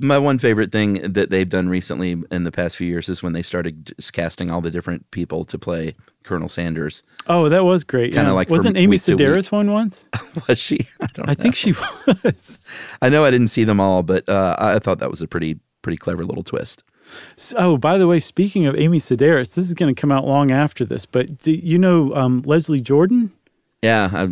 my 0.00 0.18
one 0.18 0.38
favorite 0.38 0.72
thing 0.72 1.12
that 1.12 1.30
they've 1.30 1.48
done 1.48 1.68
recently 1.68 2.22
in 2.30 2.44
the 2.44 2.52
past 2.52 2.76
few 2.76 2.86
years 2.86 3.08
is 3.08 3.22
when 3.22 3.32
they 3.32 3.42
started 3.42 3.92
just 3.96 4.12
casting 4.12 4.50
all 4.50 4.60
the 4.60 4.70
different 4.70 5.10
people 5.10 5.44
to 5.44 5.58
play 5.58 5.94
Colonel 6.24 6.48
Sanders. 6.48 7.02
Oh, 7.26 7.48
that 7.48 7.64
was 7.64 7.84
great. 7.84 8.12
Kinda 8.12 8.30
yeah. 8.30 8.34
like 8.34 8.50
wasn't 8.50 8.76
Amy. 8.76 8.96
Sedaris 8.96 9.52
one 9.52 9.70
once? 9.70 10.08
Was 10.48 10.58
she? 10.58 10.86
I 11.00 11.06
don't 11.14 11.28
I 11.28 11.34
think 11.34 11.54
she 11.54 11.72
was. 11.72 12.60
I 13.02 13.08
know 13.08 13.24
I 13.24 13.30
didn't 13.30 13.48
see 13.48 13.64
them 13.64 13.80
all, 13.80 14.02
but 14.02 14.28
uh, 14.28 14.56
I 14.58 14.78
thought 14.78 14.98
that 15.00 15.10
was 15.10 15.20
a 15.20 15.28
pretty 15.28 15.58
pretty 15.82 15.98
clever 15.98 16.24
little 16.24 16.42
twist. 16.42 16.82
So, 17.36 17.56
oh, 17.58 17.76
by 17.76 17.98
the 17.98 18.06
way, 18.06 18.18
speaking 18.18 18.66
of 18.66 18.74
Amy 18.76 18.98
Sedaris, 18.98 19.54
this 19.54 19.66
is 19.66 19.74
going 19.74 19.94
to 19.94 20.00
come 20.00 20.10
out 20.10 20.26
long 20.26 20.50
after 20.50 20.84
this, 20.84 21.04
but 21.04 21.38
do 21.38 21.52
you 21.52 21.78
know 21.78 22.14
um, 22.14 22.42
Leslie 22.46 22.80
Jordan? 22.80 23.30
Yeah, 23.82 24.08
i 24.12 24.28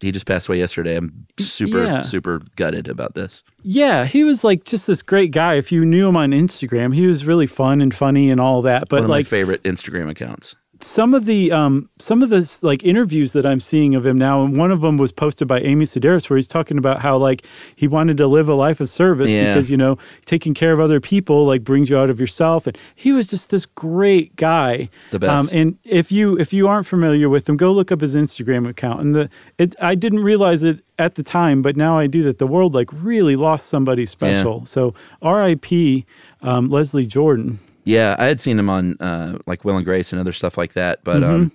he 0.00 0.12
just 0.12 0.26
passed 0.26 0.48
away 0.48 0.58
yesterday. 0.58 0.96
I'm 0.96 1.26
super 1.38 1.84
Yeah. 1.84 2.02
super 2.02 2.40
gutted 2.56 2.88
about 2.88 3.14
this. 3.14 3.42
Yeah, 3.62 4.04
he 4.06 4.24
was 4.24 4.42
like 4.44 4.64
just 4.64 4.86
this 4.86 5.02
great 5.02 5.30
guy. 5.30 5.54
If 5.54 5.70
you 5.70 5.84
knew 5.84 6.08
him 6.08 6.16
on 6.16 6.30
Instagram, 6.30 6.94
he 6.94 7.06
was 7.06 7.24
really 7.26 7.46
fun 7.46 7.80
and 7.80 7.94
funny 7.94 8.30
and 8.30 8.40
all 8.40 8.62
that. 8.62 8.88
But 8.88 8.96
One 8.98 9.04
of 9.04 9.10
like 9.10 9.26
my 9.26 9.28
favorite 9.28 9.62
Instagram 9.62 10.08
accounts. 10.10 10.56
Some 10.82 11.14
of 11.14 11.24
the 11.24 11.52
um 11.52 11.88
some 11.98 12.22
of 12.22 12.30
the 12.30 12.58
like 12.62 12.82
interviews 12.84 13.32
that 13.32 13.44
I'm 13.46 13.60
seeing 13.60 13.94
of 13.94 14.06
him 14.06 14.18
now, 14.18 14.42
and 14.44 14.56
one 14.56 14.70
of 14.70 14.80
them 14.80 14.96
was 14.96 15.12
posted 15.12 15.46
by 15.46 15.60
Amy 15.60 15.84
Sedaris, 15.84 16.28
where 16.30 16.36
he's 16.36 16.46
talking 16.48 16.78
about 16.78 17.00
how 17.00 17.16
like 17.18 17.44
he 17.76 17.86
wanted 17.88 18.16
to 18.18 18.26
live 18.26 18.48
a 18.48 18.54
life 18.54 18.80
of 18.80 18.88
service 18.88 19.30
Yeah. 19.30 19.52
because 19.54 19.70
you 19.70 19.76
know 19.76 19.98
taking 20.26 20.54
care 20.54 20.72
of 20.72 20.80
other 20.80 21.00
people 21.00 21.44
like 21.46 21.64
brings 21.64 21.90
you 21.90 21.98
out 21.98 22.10
of 22.10 22.18
yourself, 22.20 22.66
and 22.66 22.76
he 22.94 23.12
was 23.12 23.26
just 23.26 23.50
this 23.50 23.66
great 23.66 24.34
guy. 24.36 24.88
The 25.10 25.18
best. 25.18 25.30
Um, 25.52 25.58
and 25.58 25.78
if 25.84 26.10
you 26.10 26.38
if 26.38 26.52
you 26.52 26.68
aren't 26.68 26.86
familiar 26.86 27.28
with 27.28 27.48
him, 27.48 27.56
go 27.56 27.72
look 27.72 27.92
up 27.92 28.00
his 28.00 28.14
Instagram 28.16 28.68
account. 28.68 29.00
And 29.00 29.14
the 29.14 29.30
it 29.58 29.74
I 29.80 29.94
didn't 29.94 30.20
realize 30.20 30.62
it 30.62 30.84
at 30.98 31.14
the 31.14 31.22
time, 31.22 31.62
but 31.62 31.76
now 31.76 31.98
I 31.98 32.06
do 32.06 32.22
that 32.24 32.38
the 32.38 32.46
world 32.46 32.74
like 32.74 32.88
really 32.92 33.36
lost 33.36 33.68
somebody 33.68 34.06
special. 34.06 34.66
So 34.66 34.94
R.I.P. 35.22 36.04
Um, 36.42 36.68
Leslie 36.68 37.06
Jordan. 37.06 37.58
Yeah, 37.84 38.16
I 38.18 38.24
had 38.26 38.40
seen 38.40 38.58
him 38.58 38.68
on 38.70 38.96
uh, 39.00 39.38
like 39.46 39.64
Will 39.64 39.76
and 39.76 39.84
Grace 39.84 40.12
and 40.12 40.20
other 40.20 40.32
stuff 40.32 40.56
like 40.58 40.74
that, 40.74 41.02
but 41.04 41.22
Mm-hmm. 41.22 41.34
um, 41.34 41.52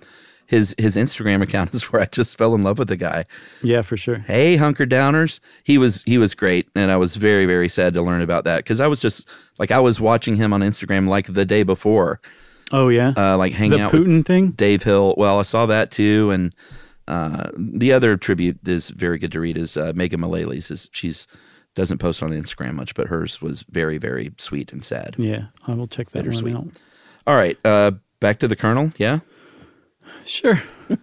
his 0.48 0.74
his 0.78 0.94
Instagram 0.96 1.42
account 1.42 1.74
is 1.74 1.82
where 1.92 2.02
I 2.02 2.06
just 2.06 2.38
fell 2.38 2.54
in 2.54 2.62
love 2.62 2.78
with 2.78 2.86
the 2.88 2.96
guy. 2.96 3.24
Yeah, 3.62 3.82
for 3.82 3.96
sure. 3.96 4.18
Hey, 4.18 4.56
hunker 4.56 4.86
downers, 4.86 5.40
he 5.64 5.76
was 5.76 6.02
he 6.04 6.18
was 6.18 6.34
great, 6.34 6.68
and 6.76 6.90
I 6.92 6.96
was 6.96 7.16
very 7.16 7.46
very 7.46 7.68
sad 7.68 7.94
to 7.94 8.02
learn 8.02 8.20
about 8.22 8.44
that 8.44 8.58
because 8.58 8.80
I 8.80 8.86
was 8.86 9.00
just 9.00 9.28
like 9.58 9.70
I 9.72 9.80
was 9.80 10.00
watching 10.00 10.36
him 10.36 10.52
on 10.52 10.60
Instagram 10.60 11.08
like 11.08 11.26
the 11.32 11.44
day 11.44 11.64
before, 11.64 12.20
Oh 12.72 12.88
yeah. 12.88 13.12
uh, 13.16 13.36
like 13.36 13.54
hanging 13.54 13.78
the 13.78 13.84
out 13.86 13.92
Putin 13.92 14.24
thing. 14.24 14.50
Dave 14.52 14.84
Hill. 14.84 15.14
Well, 15.16 15.40
I 15.40 15.42
saw 15.42 15.66
that 15.66 15.90
too, 15.90 16.30
and 16.30 16.54
uh, 17.08 17.50
the 17.56 17.92
other 17.92 18.16
tribute 18.16 18.58
is 18.68 18.90
very 18.90 19.18
good 19.18 19.32
to 19.32 19.40
read 19.40 19.56
is 19.56 19.76
uh, 19.76 19.92
Megan 19.96 20.20
Mullally's. 20.20 20.70
Is 20.70 20.88
she's 20.92 21.26
doesn't 21.76 21.98
post 21.98 22.22
on 22.22 22.30
Instagram 22.30 22.74
much, 22.74 22.94
but 22.94 23.06
hers 23.06 23.40
was 23.40 23.64
very 23.70 23.98
very 23.98 24.32
sweet 24.38 24.72
and 24.72 24.84
sad. 24.84 25.14
Yeah, 25.18 25.46
I 25.68 25.74
will 25.74 25.86
check 25.86 26.10
that 26.10 26.24
Bittersweet. 26.24 26.54
one 26.54 26.68
out. 26.68 26.82
All 27.28 27.36
right, 27.36 27.56
uh, 27.64 27.92
back 28.18 28.40
to 28.40 28.48
the 28.48 28.56
Colonel. 28.56 28.92
Yeah. 28.96 29.20
Sure. 30.24 30.60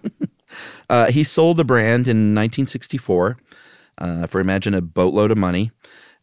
Uh, 0.89 1.07
he 1.09 1.23
sold 1.23 1.57
the 1.57 1.63
brand 1.63 2.07
in 2.07 2.35
1964 2.35 3.37
uh, 3.97 4.27
for 4.27 4.39
imagine 4.39 4.75
a 4.75 4.81
boatload 4.81 5.31
of 5.31 5.37
money, 5.37 5.71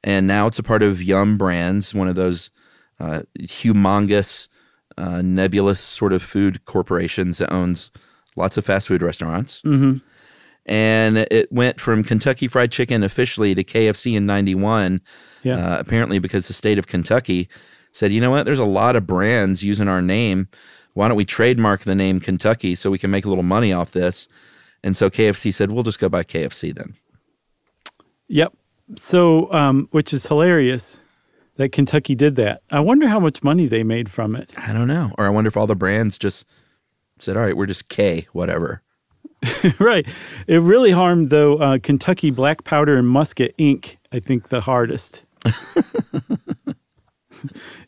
and 0.04 0.26
now 0.26 0.46
it's 0.46 0.58
a 0.58 0.62
part 0.62 0.82
of 0.84 1.02
Yum 1.02 1.36
Brands, 1.36 1.92
one 1.92 2.06
of 2.06 2.14
those 2.14 2.52
uh, 3.00 3.22
humongous, 3.40 4.48
uh, 4.96 5.22
nebulous 5.22 5.80
sort 5.80 6.12
of 6.12 6.22
food 6.22 6.64
corporations 6.64 7.38
that 7.38 7.52
owns 7.52 7.90
lots 8.36 8.56
of 8.56 8.64
fast 8.64 8.86
food 8.86 9.02
restaurants. 9.02 9.62
Mm-hmm. 9.62 9.98
And 10.70 11.18
it 11.18 11.50
went 11.50 11.80
from 11.80 12.04
Kentucky 12.04 12.46
Fried 12.46 12.70
Chicken 12.70 13.02
officially 13.02 13.54
to 13.54 13.64
KFC 13.64 14.16
in 14.16 14.24
'91. 14.24 15.02
Yeah. 15.42 15.56
Uh, 15.56 15.78
apparently, 15.80 16.18
because 16.18 16.46
the 16.46 16.54
state 16.54 16.78
of 16.78 16.86
Kentucky 16.86 17.48
said, 17.92 18.12
you 18.12 18.20
know 18.20 18.30
what, 18.30 18.46
there's 18.46 18.58
a 18.58 18.64
lot 18.64 18.96
of 18.96 19.06
brands 19.06 19.62
using 19.62 19.88
our 19.88 20.00
name. 20.00 20.48
Why 20.94 21.08
don't 21.08 21.16
we 21.16 21.24
trademark 21.24 21.82
the 21.82 21.94
name 21.94 22.20
Kentucky 22.20 22.74
so 22.74 22.90
we 22.90 22.98
can 22.98 23.10
make 23.10 23.24
a 23.24 23.28
little 23.28 23.44
money 23.44 23.72
off 23.72 23.92
this? 23.92 24.28
And 24.82 24.96
so 24.96 25.10
KFC 25.10 25.52
said, 25.52 25.70
we'll 25.70 25.82
just 25.82 25.98
go 25.98 26.08
by 26.08 26.22
KFC 26.22 26.74
then. 26.74 26.94
Yep. 28.28 28.54
So, 28.96 29.52
um, 29.52 29.88
which 29.90 30.12
is 30.12 30.26
hilarious 30.26 31.04
that 31.56 31.72
Kentucky 31.72 32.14
did 32.14 32.36
that. 32.36 32.62
I 32.70 32.80
wonder 32.80 33.08
how 33.08 33.20
much 33.20 33.42
money 33.42 33.66
they 33.66 33.84
made 33.84 34.10
from 34.10 34.34
it. 34.34 34.52
I 34.56 34.72
don't 34.72 34.88
know. 34.88 35.12
Or 35.18 35.26
I 35.26 35.30
wonder 35.30 35.48
if 35.48 35.56
all 35.56 35.66
the 35.66 35.76
brands 35.76 36.18
just 36.18 36.46
said, 37.18 37.36
all 37.36 37.42
right, 37.42 37.56
we're 37.56 37.66
just 37.66 37.88
K, 37.88 38.26
whatever. 38.32 38.82
right. 39.78 40.06
It 40.46 40.60
really 40.60 40.90
harmed 40.90 41.30
though 41.30 41.56
uh, 41.56 41.78
Kentucky 41.78 42.30
Black 42.30 42.64
Powder 42.64 42.96
and 42.96 43.08
Musket 43.08 43.56
Inc. 43.58 43.96
I 44.12 44.20
think 44.20 44.48
the 44.48 44.60
hardest. 44.60 45.24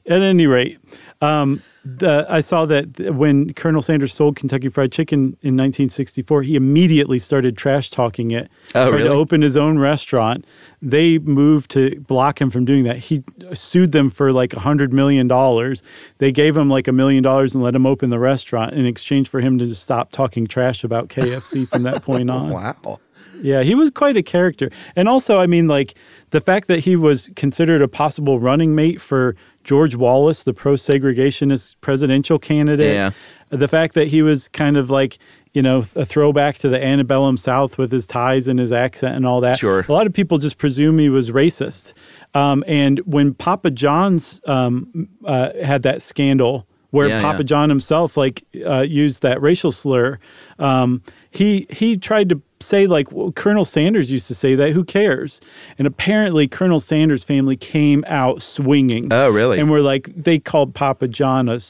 At 0.06 0.20
any 0.20 0.46
rate, 0.46 0.78
um, 1.20 1.62
the, 1.84 2.26
I 2.28 2.40
saw 2.40 2.64
that 2.66 3.14
when 3.14 3.52
Colonel 3.54 3.82
Sanders 3.82 4.14
sold 4.14 4.36
Kentucky 4.36 4.68
Fried 4.68 4.92
Chicken 4.92 5.36
in 5.42 5.56
1964, 5.56 6.42
he 6.42 6.54
immediately 6.54 7.18
started 7.18 7.56
trash 7.56 7.90
talking 7.90 8.30
it. 8.30 8.48
Oh, 8.74 8.88
tried 8.88 8.98
really? 8.98 9.08
to 9.08 9.14
open 9.14 9.42
his 9.42 9.56
own 9.56 9.78
restaurant. 9.78 10.44
They 10.80 11.18
moved 11.18 11.70
to 11.72 11.98
block 12.00 12.40
him 12.40 12.50
from 12.50 12.64
doing 12.64 12.84
that. 12.84 12.98
He 12.98 13.24
sued 13.52 13.92
them 13.92 14.10
for 14.10 14.32
like 14.32 14.52
a 14.52 14.60
hundred 14.60 14.92
million 14.92 15.26
dollars. 15.26 15.82
They 16.18 16.30
gave 16.30 16.56
him 16.56 16.68
like 16.68 16.86
a 16.86 16.92
million 16.92 17.22
dollars 17.22 17.54
and 17.54 17.64
let 17.64 17.74
him 17.74 17.86
open 17.86 18.10
the 18.10 18.20
restaurant 18.20 18.74
in 18.74 18.86
exchange 18.86 19.28
for 19.28 19.40
him 19.40 19.58
to 19.58 19.66
just 19.66 19.82
stop 19.82 20.12
talking 20.12 20.46
trash 20.46 20.84
about 20.84 21.08
KFC 21.08 21.68
from 21.68 21.82
that 21.82 22.02
point 22.02 22.30
on. 22.30 22.50
Wow. 22.50 23.00
Yeah, 23.42 23.62
he 23.62 23.74
was 23.74 23.90
quite 23.90 24.16
a 24.16 24.22
character. 24.22 24.70
And 24.94 25.08
also, 25.08 25.40
I 25.40 25.46
mean, 25.48 25.66
like 25.66 25.94
the 26.30 26.40
fact 26.40 26.68
that 26.68 26.78
he 26.78 26.94
was 26.94 27.28
considered 27.34 27.82
a 27.82 27.88
possible 27.88 28.38
running 28.38 28.74
mate 28.76 29.00
for 29.00 29.34
George 29.64 29.96
Wallace, 29.96 30.42
the 30.42 30.52
pro 30.52 30.74
segregationist 30.74 31.76
presidential 31.80 32.38
candidate. 32.38 32.94
Yeah. 32.94 33.10
The 33.50 33.68
fact 33.68 33.94
that 33.94 34.08
he 34.08 34.22
was 34.22 34.48
kind 34.48 34.76
of 34.76 34.88
like, 34.88 35.18
you 35.52 35.60
know, 35.60 35.84
a 35.94 36.06
throwback 36.06 36.56
to 36.58 36.68
the 36.68 36.82
antebellum 36.82 37.36
South 37.36 37.76
with 37.76 37.92
his 37.92 38.06
ties 38.06 38.48
and 38.48 38.58
his 38.58 38.72
accent 38.72 39.14
and 39.14 39.26
all 39.26 39.40
that. 39.42 39.58
Sure. 39.58 39.84
A 39.86 39.92
lot 39.92 40.06
of 40.06 40.12
people 40.12 40.38
just 40.38 40.56
presume 40.56 40.98
he 40.98 41.10
was 41.10 41.30
racist. 41.30 41.92
Um, 42.34 42.64
and 42.66 42.98
when 43.00 43.34
Papa 43.34 43.70
John's 43.70 44.40
um, 44.46 45.08
uh, 45.26 45.50
had 45.62 45.82
that 45.82 46.00
scandal, 46.00 46.66
where 46.92 47.08
Yeah, 47.08 47.20
Papa 47.22 47.38
yeah. 47.38 47.44
John 47.44 47.68
himself 47.68 48.16
like 48.16 48.44
uh, 48.66 48.80
used 48.80 49.22
that 49.22 49.40
racial 49.42 49.72
slur. 49.72 50.18
Um, 50.58 51.02
he 51.30 51.66
he 51.70 51.96
tried 51.96 52.28
to 52.28 52.40
say 52.62 52.86
like 52.86 53.12
well, 53.12 53.32
Colonel 53.32 53.64
Sanders 53.64 54.10
used 54.10 54.26
to 54.28 54.34
say 54.34 54.54
that. 54.54 54.72
Who 54.72 54.84
cares? 54.84 55.40
And 55.78 55.86
apparently, 55.86 56.48
Colonel 56.48 56.80
Sanders' 56.80 57.24
family 57.24 57.56
came 57.56 58.04
out 58.06 58.42
swinging. 58.42 59.12
Oh, 59.12 59.28
really? 59.28 59.60
And 59.60 59.70
were 59.70 59.80
like 59.80 60.10
they 60.16 60.38
called 60.38 60.74
Papa 60.74 61.08
John 61.08 61.48
a 61.48 61.60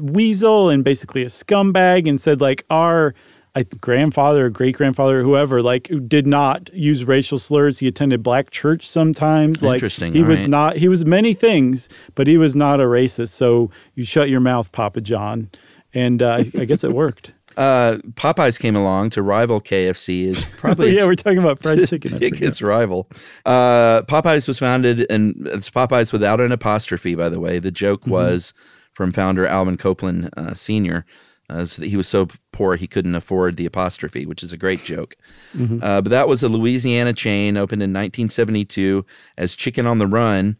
weasel 0.00 0.68
and 0.68 0.84
basically 0.84 1.22
a 1.22 1.26
scumbag, 1.26 2.08
and 2.08 2.20
said 2.20 2.40
like 2.40 2.64
our. 2.70 3.14
I, 3.56 3.64
grandfather 3.80 4.46
or 4.46 4.48
great 4.48 4.76
grandfather 4.76 5.18
or 5.18 5.22
whoever 5.24 5.60
like 5.60 5.90
did 6.06 6.24
not 6.24 6.72
use 6.72 7.04
racial 7.04 7.36
slurs. 7.36 7.80
He 7.80 7.88
attended 7.88 8.22
black 8.22 8.50
church 8.50 8.88
sometimes. 8.88 9.60
Like 9.60 9.78
Interesting, 9.78 10.12
he 10.12 10.22
was 10.22 10.42
right. 10.42 10.48
not. 10.48 10.76
He 10.76 10.86
was 10.86 11.04
many 11.04 11.34
things, 11.34 11.88
but 12.14 12.28
he 12.28 12.38
was 12.38 12.54
not 12.54 12.78
a 12.78 12.84
racist. 12.84 13.30
So 13.30 13.72
you 13.96 14.04
shut 14.04 14.30
your 14.30 14.38
mouth, 14.38 14.70
Papa 14.70 15.00
John. 15.00 15.50
And 15.92 16.22
uh, 16.22 16.44
I 16.56 16.64
guess 16.64 16.84
it 16.84 16.92
worked. 16.92 17.32
Uh, 17.60 17.98
Popeyes 18.14 18.58
came 18.58 18.74
along 18.74 19.10
to 19.10 19.22
rival 19.22 19.60
KFC 19.60 20.24
is 20.24 20.42
probably 20.56 20.96
yeah, 20.96 21.04
we're 21.04 21.14
talking 21.14 21.38
about 21.38 21.60
fried 21.60 21.86
chicken. 21.88 22.18
Biggest 22.18 22.62
rival. 22.74 23.06
Uh, 23.44 24.00
Popeyes 24.02 24.48
was 24.48 24.58
founded, 24.58 25.06
and 25.10 25.46
it's 25.52 25.68
Popeyes 25.68 26.10
without 26.12 26.40
an 26.40 26.52
apostrophe, 26.52 27.14
by 27.14 27.28
the 27.28 27.38
way. 27.38 27.58
The 27.58 27.70
joke 27.70 28.00
Mm-hmm. 28.02 28.10
was 28.12 28.54
from 28.94 29.12
founder 29.12 29.46
Alvin 29.46 29.76
Copeland 29.76 30.30
uh, 30.36 30.54
Sr. 30.54 31.04
Uh, 31.50 31.66
so 31.66 31.82
that 31.82 31.88
he 31.88 31.96
was 31.96 32.08
so 32.08 32.28
poor 32.52 32.76
he 32.76 32.86
couldn't 32.86 33.14
afford 33.14 33.56
the 33.56 33.66
apostrophe, 33.66 34.24
which 34.24 34.42
is 34.42 34.52
a 34.52 34.56
great 34.56 34.82
joke. 34.84 35.14
Mhm. 35.54 35.82
Uh, 35.82 36.00
but 36.00 36.10
that 36.10 36.28
was 36.28 36.42
a 36.42 36.48
Louisiana 36.48 37.12
chain 37.12 37.56
opened 37.58 37.82
in 37.82 37.90
1972 37.92 39.04
as 39.36 39.54
Chicken 39.56 39.86
on 39.86 39.98
the 39.98 40.06
Run. 40.06 40.56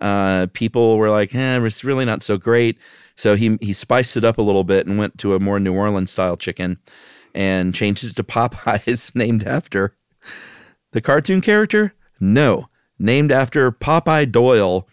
Uh, 0.00 0.46
people 0.54 0.96
were 0.96 1.10
like, 1.10 1.34
eh, 1.34 1.60
it's 1.64 1.82
really 1.84 2.04
not 2.04 2.22
so 2.22 2.36
great. 2.38 2.78
So 3.18 3.34
he 3.34 3.58
he 3.60 3.72
spiced 3.72 4.16
it 4.16 4.24
up 4.24 4.38
a 4.38 4.42
little 4.42 4.62
bit 4.62 4.86
and 4.86 4.96
went 4.96 5.18
to 5.18 5.34
a 5.34 5.40
more 5.40 5.58
New 5.58 5.74
Orleans 5.74 6.08
style 6.08 6.36
chicken 6.36 6.78
and 7.34 7.74
changed 7.74 8.04
it 8.04 8.14
to 8.14 8.22
Popeyes, 8.22 9.12
named 9.14 9.44
after 9.44 9.96
the 10.92 11.00
cartoon 11.00 11.40
character? 11.40 11.94
No, 12.20 12.68
named 12.96 13.32
after 13.32 13.72
Popeye 13.72 14.30
Doyle, 14.30 14.88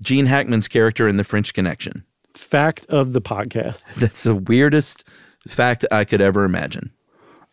Gene 0.00 0.26
Hackman's 0.26 0.66
character 0.66 1.06
in 1.06 1.16
The 1.16 1.22
French 1.22 1.54
Connection. 1.54 2.04
Fact 2.34 2.86
of 2.88 3.12
the 3.12 3.20
podcast. 3.20 3.94
That's 4.00 4.24
the 4.24 4.34
weirdest 4.34 5.06
fact 5.46 5.84
I 5.92 6.04
could 6.04 6.20
ever 6.20 6.44
imagine. 6.44 6.90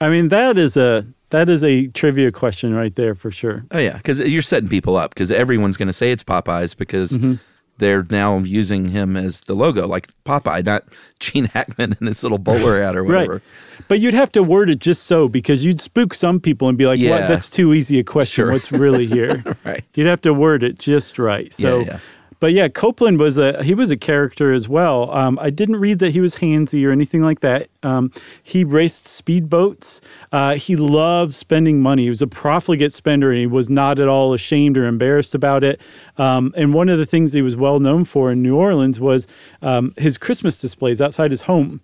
I 0.02 0.10
mean, 0.10 0.30
that 0.30 0.58
is 0.58 0.76
a 0.78 1.06
that 1.30 1.48
is 1.48 1.64
a 1.64 1.88
trivia 1.90 2.32
question 2.32 2.74
right 2.74 2.96
there 2.96 3.14
for 3.14 3.30
sure. 3.30 3.66
Oh 3.70 3.78
yeah, 3.78 3.98
because 3.98 4.20
you're 4.22 4.42
setting 4.42 4.70
people 4.70 4.98
up 4.98 5.14
because 5.14 5.32
everyone's 5.32 5.78
going 5.78 5.88
to 5.88 5.94
say 5.94 6.12
it's 6.12 6.24
Popeyes 6.24 6.76
because 6.76 7.12
Mhm. 7.12 7.40
They're 7.78 8.06
now 8.10 8.40
using 8.40 8.88
him 8.90 9.16
as 9.16 9.42
the 9.42 9.56
logo, 9.56 9.88
like 9.88 10.08
Popeye, 10.26 10.66
not 10.66 10.84
Gene 11.20 11.46
Hackman 11.46 11.96
in 12.00 12.08
his 12.08 12.24
little 12.24 12.38
bowler 12.38 12.82
hat 12.82 12.96
or 12.96 13.04
whatever. 13.06 13.34
Right. 13.34 13.42
But 13.88 14.00
you'd 14.00 14.14
have 14.14 14.32
to 14.34 14.44
word 14.44 14.70
it 14.70 14.80
just 14.80 15.04
so 15.04 15.30
because 15.30 15.64
you'd 15.64 15.80
spook 15.80 16.14
some 16.14 16.40
people 16.40 16.68
and 16.68 16.78
be 16.78 16.86
like, 16.86 17.00
Yeah. 17.00 17.12
"What? 17.22 17.28
That's 17.28 17.50
too 17.50 17.74
easy 17.74 18.00
a 18.00 18.04
question. 18.04 18.44
Sure. 18.46 18.52
What's 18.52 18.72
really 18.72 19.06
here?" 19.06 19.44
right. 19.66 19.84
You'd 19.96 20.08
have 20.08 20.22
to 20.22 20.34
word 20.34 20.64
it 20.64 20.78
just 20.80 21.18
right. 21.20 21.54
So, 21.54 21.80
Yeah, 21.80 21.86
yeah. 21.86 22.00
but 22.40 22.52
yeah, 22.52 22.68
Copeland 22.68 23.20
was 23.20 23.38
a 23.38 23.64
he 23.64 23.74
was 23.74 23.90
a 23.92 23.98
character 23.98 24.52
as 24.52 24.68
well. 24.68 25.10
Um, 25.12 25.40
I 25.42 25.50
didn't 25.52 25.78
read 25.78 26.00
that 26.00 26.12
he 26.12 26.20
was 26.20 26.36
handsy 26.36 26.86
or 26.86 26.92
anything 26.92 27.22
like 27.22 27.40
that. 27.42 27.70
Um, 27.88 28.12
he 28.44 28.64
raced 28.64 29.06
speedboats. 29.06 30.02
Uh, 30.32 30.56
he 30.56 30.76
loved 30.76 31.34
spending 31.34 31.82
money. 31.82 32.04
He 32.04 32.10
was 32.10 32.22
a 32.22 32.28
profligate 32.28 32.92
spender, 32.92 33.32
and 33.32 33.40
he 33.40 33.48
was 33.48 33.70
not 33.70 33.98
at 34.00 34.10
all 34.10 34.34
ashamed 34.34 34.78
or 34.78 34.86
embarrassed 34.86 35.34
about 35.34 35.64
it. 35.64 35.80
Um, 36.18 36.54
and 36.58 36.74
one 36.74 36.90
of 36.90 37.00
the 37.00 37.06
things 37.06 37.32
he 37.32 37.42
was 37.42 37.56
well 37.56 37.80
known 37.80 38.04
for 38.04 38.32
in 38.32 38.42
New 38.42 38.56
Orleans 38.56 39.00
was 39.00 39.28
um, 39.62 39.94
his 39.98 40.18
Christmas 40.18 40.58
displays 40.58 41.02
outside 41.02 41.32
his 41.32 41.42
home, 41.42 41.80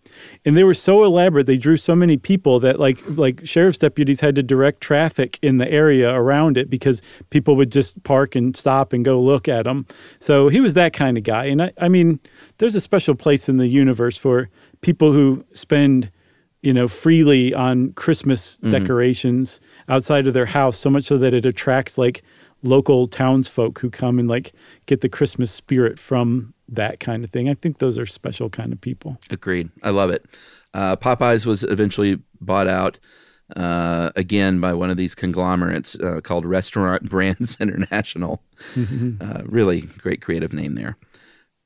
and 0.46 0.58
they 0.58 0.63
were 0.63 0.74
so 0.74 1.04
elaborate. 1.04 1.48
They 1.48 1.58
drew 1.58 1.78
so 1.78 1.96
many 1.96 2.18
people 2.18 2.60
that 2.60 2.80
like 2.80 3.00
like 3.18 3.46
sheriff's 3.46 3.78
deputies 3.78 4.20
had 4.20 4.36
to 4.36 4.44
direct 4.44 4.82
traffic 4.82 5.39
in 5.42 5.58
the 5.58 5.72
area 5.72 6.13
around 6.13 6.58
it 6.58 6.70
because 6.70 7.02
people 7.30 7.56
would 7.56 7.72
just 7.72 8.02
park 8.04 8.36
and 8.36 8.56
stop 8.58 8.92
and 8.94 9.06
go 9.06 9.22
look 9.22 9.48
at 9.48 9.63
them. 9.63 9.86
So 10.20 10.50
he 10.50 10.60
was 10.60 10.74
that 10.74 10.94
kind 10.94 11.18
of 11.18 11.24
guy. 11.24 11.46
And 11.46 11.62
I, 11.62 11.72
I 11.80 11.89
mean, 11.89 12.20
there's 12.58 12.76
a 12.76 12.82
special 12.82 13.16
place 13.16 13.48
in 13.48 13.58
the 13.58 13.68
universe 13.68 14.18
for 14.18 14.50
people 14.84 15.12
who 15.12 15.43
spend 15.54 16.12
you 16.62 16.74
know, 16.74 16.88
freely 16.88 17.54
on 17.54 17.91
Christmas 17.96 18.58
Mhm. 18.63 18.72
decorations 18.72 19.60
outside 19.89 20.28
of 20.28 20.34
their 20.34 20.46
house, 20.46 20.78
so 20.78 20.89
much 20.89 21.04
so 21.04 21.17
that 21.17 21.34
it 21.34 21.46
attracts 21.46 21.98
like 21.98 22.22
local 22.62 23.06
townsfolk 23.06 23.80
who 23.80 23.89
come 23.89 24.17
and 24.17 24.30
like 24.30 24.54
get 24.86 25.02
the 25.02 25.10
Christmas 25.10 25.52
spirit 25.52 26.00
from 26.00 26.54
that 26.69 27.02
kind 27.02 27.26
of 27.26 27.30
thing. 27.32 27.50
I 27.50 27.54
think 27.56 27.80
those 27.80 27.98
are 27.98 28.06
special 28.06 28.50
kind 28.50 28.72
of 28.72 28.80
people. 28.80 29.19
Agreed. 29.30 29.72
I 29.84 29.89
love 29.89 30.10
it. 30.10 30.26
Uh, 30.74 30.96
Popeyes 30.96 31.46
was 31.46 31.63
eventually 31.65 32.19
bought 32.39 32.69
out 32.69 32.98
uh, 33.58 34.12
again 34.15 34.62
by 34.62 34.74
one 34.74 34.89
of 34.89 34.96
these 34.96 35.13
conglomerates 35.13 35.96
uh, 36.00 36.22
called 36.24 36.46
Restaurant 36.46 37.04
Brands 37.10 37.58
International. 37.60 38.41
Mhm. 38.76 39.22
Uh, 39.22 39.43
really 39.46 39.82
great 39.82 40.22
creative 40.22 40.54
name 40.54 40.76
there. 40.76 40.96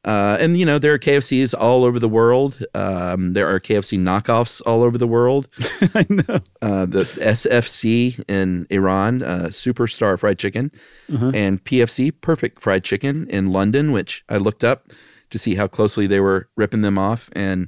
Uh, 0.08 0.38
and 0.40 0.58
you 0.58 0.66
know 0.66 0.80
there 0.80 0.94
are 0.94 1.00
KFCs 1.00 1.54
all 1.54 1.84
over 1.84 2.00
the 2.00 2.08
world. 2.08 2.64
Um, 2.74 3.34
there 3.34 3.48
are 3.54 3.60
KFC 3.60 4.00
knockoffs 4.00 4.62
all 4.66 4.82
over 4.82 4.98
the 4.98 5.06
world. 5.18 5.50
I 5.94 6.06
know. 6.10 6.40
Uh, 6.62 6.86
the 6.86 7.04
SFC 7.20 8.24
in 8.28 8.66
Iran, 8.70 9.22
uh, 9.22 9.48
Superstar 9.52 10.18
Fried 10.18 10.40
Chicken, 10.40 10.72
Uh-huh. 11.14 11.32
and 11.34 11.64
PFC 11.64 12.12
Perfect 12.22 12.62
Fried 12.62 12.84
Chicken 12.86 13.28
in 13.30 13.52
London, 13.52 13.92
which 13.92 14.24
I 14.30 14.38
looked 14.38 14.64
up 14.64 14.92
to 15.30 15.38
see 15.38 15.56
how 15.56 15.68
closely 15.68 16.08
they 16.08 16.22
were 16.22 16.48
ripping 16.56 16.82
them 16.84 16.98
off. 16.98 17.30
And 17.36 17.68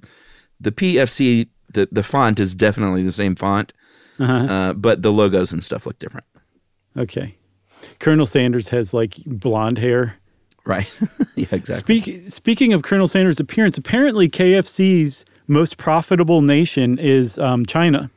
the 0.62 0.72
PFC, 0.72 1.50
the 1.74 1.90
the 1.92 2.04
font 2.04 2.40
is 2.40 2.56
definitely 2.56 3.04
the 3.04 3.12
same 3.12 3.36
font, 3.36 3.74
Uh-huh. 4.18 4.34
uh, 4.54 4.74
but 4.74 5.02
the 5.02 5.12
logos 5.12 5.52
and 5.52 5.62
stuff 5.64 5.86
look 5.86 6.00
different. 6.00 6.26
Okay. 6.96 7.36
Colonel 8.00 8.26
Sanders 8.26 8.68
has 8.70 8.94
like 8.94 9.16
blonde 9.26 9.78
hair. 9.78 10.16
Right. 10.70 10.92
yeah, 11.36 11.48
exactly. 11.52 12.00
Speak, 12.02 12.30
speaking 12.30 12.74
of 12.74 12.84
Colonel 12.84 13.08
Sanders' 13.08 13.40
appearance, 13.40 13.76
apparently 13.76 14.30
KFC's 14.30 15.26
most 15.48 15.78
profitable 15.78 16.44
nation 16.44 17.00
is 17.00 17.40
um, 17.40 17.66
China. 17.66 18.12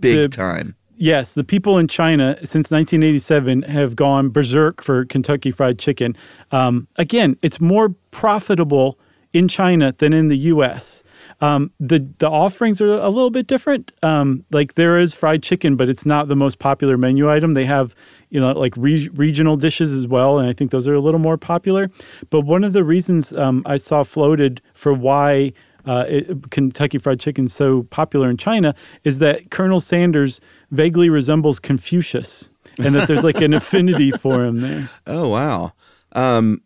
Big 0.00 0.22
The- 0.22 0.28
time. 0.28 0.74
Yes, 0.96 1.34
the 1.34 1.44
people 1.44 1.78
in 1.78 1.86
China 1.88 2.36
since 2.38 2.70
1987 2.70 3.62
have 3.62 3.94
gone 3.96 4.28
berserk 4.28 4.82
for 4.82 5.04
Kentucky 5.04 5.50
Fried 5.50 5.78
Chicken. 5.78 6.16
Um, 6.52 6.86
again, 6.96 7.36
it's 7.42 7.60
more 7.60 7.88
profitable 8.12 8.98
in 9.34 9.48
China 9.48 9.94
than 9.98 10.14
in 10.14 10.28
the 10.28 10.38
U.S. 10.38 11.04
Um, 11.40 11.70
the 11.78 11.98
the 12.18 12.30
offerings 12.30 12.80
are 12.80 12.94
a 12.94 13.10
little 13.10 13.30
bit 13.30 13.46
different. 13.46 13.92
Um, 14.02 14.44
like 14.50 14.74
there 14.74 14.96
is 14.96 15.12
fried 15.12 15.42
chicken, 15.42 15.76
but 15.76 15.90
it's 15.90 16.06
not 16.06 16.28
the 16.28 16.36
most 16.36 16.60
popular 16.60 16.96
menu 16.96 17.30
item. 17.30 17.52
They 17.52 17.66
have 17.66 17.94
you 18.30 18.40
know 18.40 18.52
like 18.52 18.74
re- 18.76 19.10
regional 19.12 19.56
dishes 19.56 19.92
as 19.92 20.06
well, 20.06 20.38
and 20.38 20.48
I 20.48 20.54
think 20.54 20.70
those 20.70 20.88
are 20.88 20.94
a 20.94 21.00
little 21.00 21.20
more 21.20 21.36
popular. 21.36 21.90
But 22.30 22.42
one 22.42 22.64
of 22.64 22.72
the 22.72 22.84
reasons 22.84 23.34
um, 23.34 23.62
I 23.66 23.76
saw 23.76 24.04
floated 24.04 24.62
for 24.72 24.94
why 24.94 25.52
uh, 25.84 26.04
it, 26.08 26.50
Kentucky 26.50 26.98
Fried 26.98 27.18
Chicken 27.18 27.46
is 27.46 27.52
so 27.52 27.82
popular 27.84 28.30
in 28.30 28.36
China 28.36 28.74
is 29.02 29.18
that 29.18 29.50
Colonel 29.50 29.80
Sanders 29.80 30.40
vaguely 30.70 31.10
resembles 31.10 31.58
Confucius, 31.58 32.48
and 32.78 32.94
that 32.94 33.08
there's 33.08 33.24
like 33.24 33.40
an 33.40 33.52
affinity 33.60 34.12
for 34.12 34.44
him 34.44 34.60
there. 34.60 34.88
Oh 35.08 35.28
wow. 35.28 35.72
Um, 36.12 36.62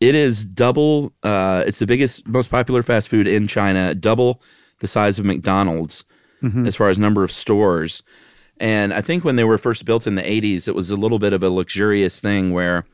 it 0.00 0.14
is 0.14 0.44
double. 0.44 1.12
Uh, 1.22 1.62
it's 1.66 1.78
the 1.78 1.86
biggest, 1.86 2.26
most 2.26 2.50
popular 2.50 2.82
fast 2.82 3.08
food 3.08 3.26
in 3.28 3.46
China. 3.46 3.94
Double 3.94 4.42
the 4.80 4.88
size 4.88 5.18
of 5.18 5.24
McDonald's 5.26 6.04
Mhm. 6.42 6.66
as 6.66 6.74
far 6.74 6.88
as 6.88 6.98
number 6.98 7.22
of 7.22 7.30
stores. 7.30 8.02
And 8.58 8.92
I 8.94 9.00
think 9.02 9.24
when 9.24 9.36
they 9.36 9.44
were 9.44 9.58
first 9.58 9.84
built 9.84 10.06
in 10.06 10.14
the 10.16 10.22
'80s, 10.30 10.66
it 10.68 10.74
was 10.74 10.90
a 10.90 10.96
little 10.96 11.18
bit 11.18 11.32
of 11.32 11.42
a 11.42 11.50
luxurious 11.50 12.20
thing 12.20 12.52
where 12.52 12.84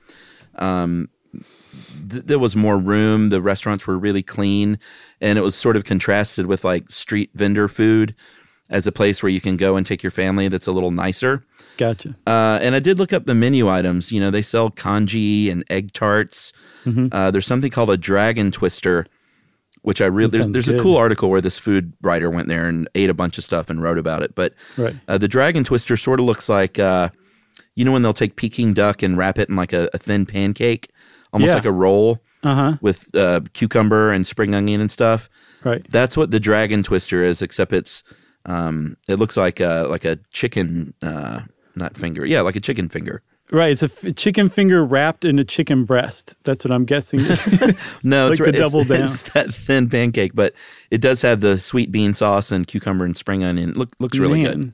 um, 0.59 1.09
th- 2.11 2.25
there 2.25 2.39
was 2.39 2.57
more 2.57 2.79
room. 2.79 3.29
The 3.29 3.43
restaurants 3.43 3.87
were 3.87 3.99
really 3.99 4.23
clean, 4.23 4.79
and 5.21 5.39
it 5.39 5.43
was 5.43 5.55
sort 5.55 5.77
of 5.77 5.85
contrasted 5.85 6.47
with 6.47 6.65
like 6.65 6.91
street 6.91 7.31
vendor 7.35 7.69
food 7.69 8.15
as 8.71 8.87
a 8.87 8.93
place 8.93 9.23
where 9.23 9.31
you 9.31 9.41
can 9.41 9.57
go 9.57 9.77
and 9.77 9.85
take 9.87 10.03
your 10.03 10.11
family. 10.11 10.49
That's 10.49 10.67
a 10.67 10.73
little 10.73 10.91
nicer. 10.91 11.45
Gotcha. 11.77 12.17
Uh, 12.27 12.59
and 12.63 12.75
I 12.75 12.79
did 12.81 12.99
look 12.99 13.13
up 13.13 13.27
the 13.27 13.35
menu 13.35 13.69
items. 13.69 14.11
You 14.13 14.21
know, 14.21 14.31
they 14.31 14.43
sell 14.43 14.71
congee 14.71 15.51
and 15.51 15.65
egg 15.71 15.93
tarts. 15.93 16.53
Mhm. 16.85 17.09
Uh, 17.13 17.31
there's 17.31 17.47
something 17.47 17.71
called 17.71 17.91
a 17.91 17.97
dragon 17.97 18.51
twister, 18.51 19.07
which 19.83 20.01
I 20.01 20.07
really 20.07 20.31
there's, 20.31 20.49
there's 20.49 20.69
a 20.69 20.81
cool 20.81 20.97
article 20.97 21.29
where 21.31 21.41
this 21.41 21.59
food 21.59 21.93
writer 22.03 22.31
went 22.31 22.49
there 22.49 22.67
and 22.69 22.89
ate 22.95 23.11
a 23.11 23.15
bunch 23.15 23.39
of 23.39 23.45
stuff 23.45 23.69
and 23.71 23.83
wrote 23.83 23.99
about 23.99 24.23
it. 24.23 24.35
But 24.35 24.55
Right. 24.77 24.97
uh, 25.09 25.19
the 25.19 25.29
dragon 25.29 25.65
twister 25.65 25.97
sort 25.97 26.19
of 26.21 26.27
looks 26.27 26.49
like 26.49 26.79
uh, 26.79 27.11
you 27.75 27.85
know 27.85 27.93
when 27.93 28.03
they'll 28.03 28.13
take 28.15 28.37
Peking 28.37 28.73
duck 28.75 29.03
and 29.03 29.17
wrap 29.19 29.39
it 29.39 29.49
in 29.49 29.57
like 29.57 29.73
a, 29.73 29.89
a 29.95 29.99
thin 29.99 30.27
pancake, 30.27 30.89
almost 31.33 31.51
Yeah. 31.51 31.55
like 31.55 31.65
a 31.67 31.73
roll 31.73 32.23
Uh-huh. 32.43 32.77
with 32.81 33.15
uh, 33.15 33.41
cucumber 33.53 34.13
and 34.13 34.27
spring 34.27 34.55
onion 34.55 34.81
and 34.81 34.91
stuff. 34.91 35.29
Right. 35.65 35.85
That's 35.91 36.17
what 36.17 36.31
the 36.31 36.41
dragon 36.41 36.83
twister 36.83 37.23
is, 37.23 37.43
except 37.43 37.73
it's 37.73 38.03
um, 38.47 38.97
it 39.09 39.17
looks 39.19 39.37
like 39.37 39.59
a 39.61 39.87
like 39.91 40.05
a 40.05 40.19
chicken, 40.33 40.95
uh, 41.03 41.41
not 41.77 41.97
finger, 41.97 42.25
yeah, 42.27 42.41
like 42.41 42.57
a 42.57 42.61
chicken 42.61 42.89
finger. 42.89 43.23
Right, 43.53 43.71
it's 43.71 43.83
a 43.83 43.87
f- 43.87 44.17
chicken 44.17 44.49
finger 44.49 44.85
wrapped 44.85 45.25
in 45.25 45.39
a 45.39 45.45
chicken 45.45 45.85
breast. 45.85 46.35
That's 46.43 46.65
what 46.65 46.73
I'm 46.73 46.85
guessing. 46.85 47.21
No, 48.03 48.29
like 48.29 48.33
it's 48.33 48.39
the 48.39 48.45
right- 48.45 48.55
it's- 48.55 48.59
double 48.73 48.85
down. 48.85 49.03
It's 49.03 49.23
that 49.33 49.55
thin 49.55 49.89
pancake, 49.89 50.35
but 50.35 50.53
it 50.91 51.01
does 51.01 51.23
have 51.23 51.41
the 51.41 51.57
sweet 51.59 51.93
bean 51.93 52.13
sauce 52.15 52.51
and 52.51 52.67
cucumber 52.67 53.05
and 53.05 53.17
spring 53.17 53.45
onion. 53.45 53.73
Look, 53.75 53.91
looks 54.01 54.19
really 54.19 54.43
good. 54.43 54.73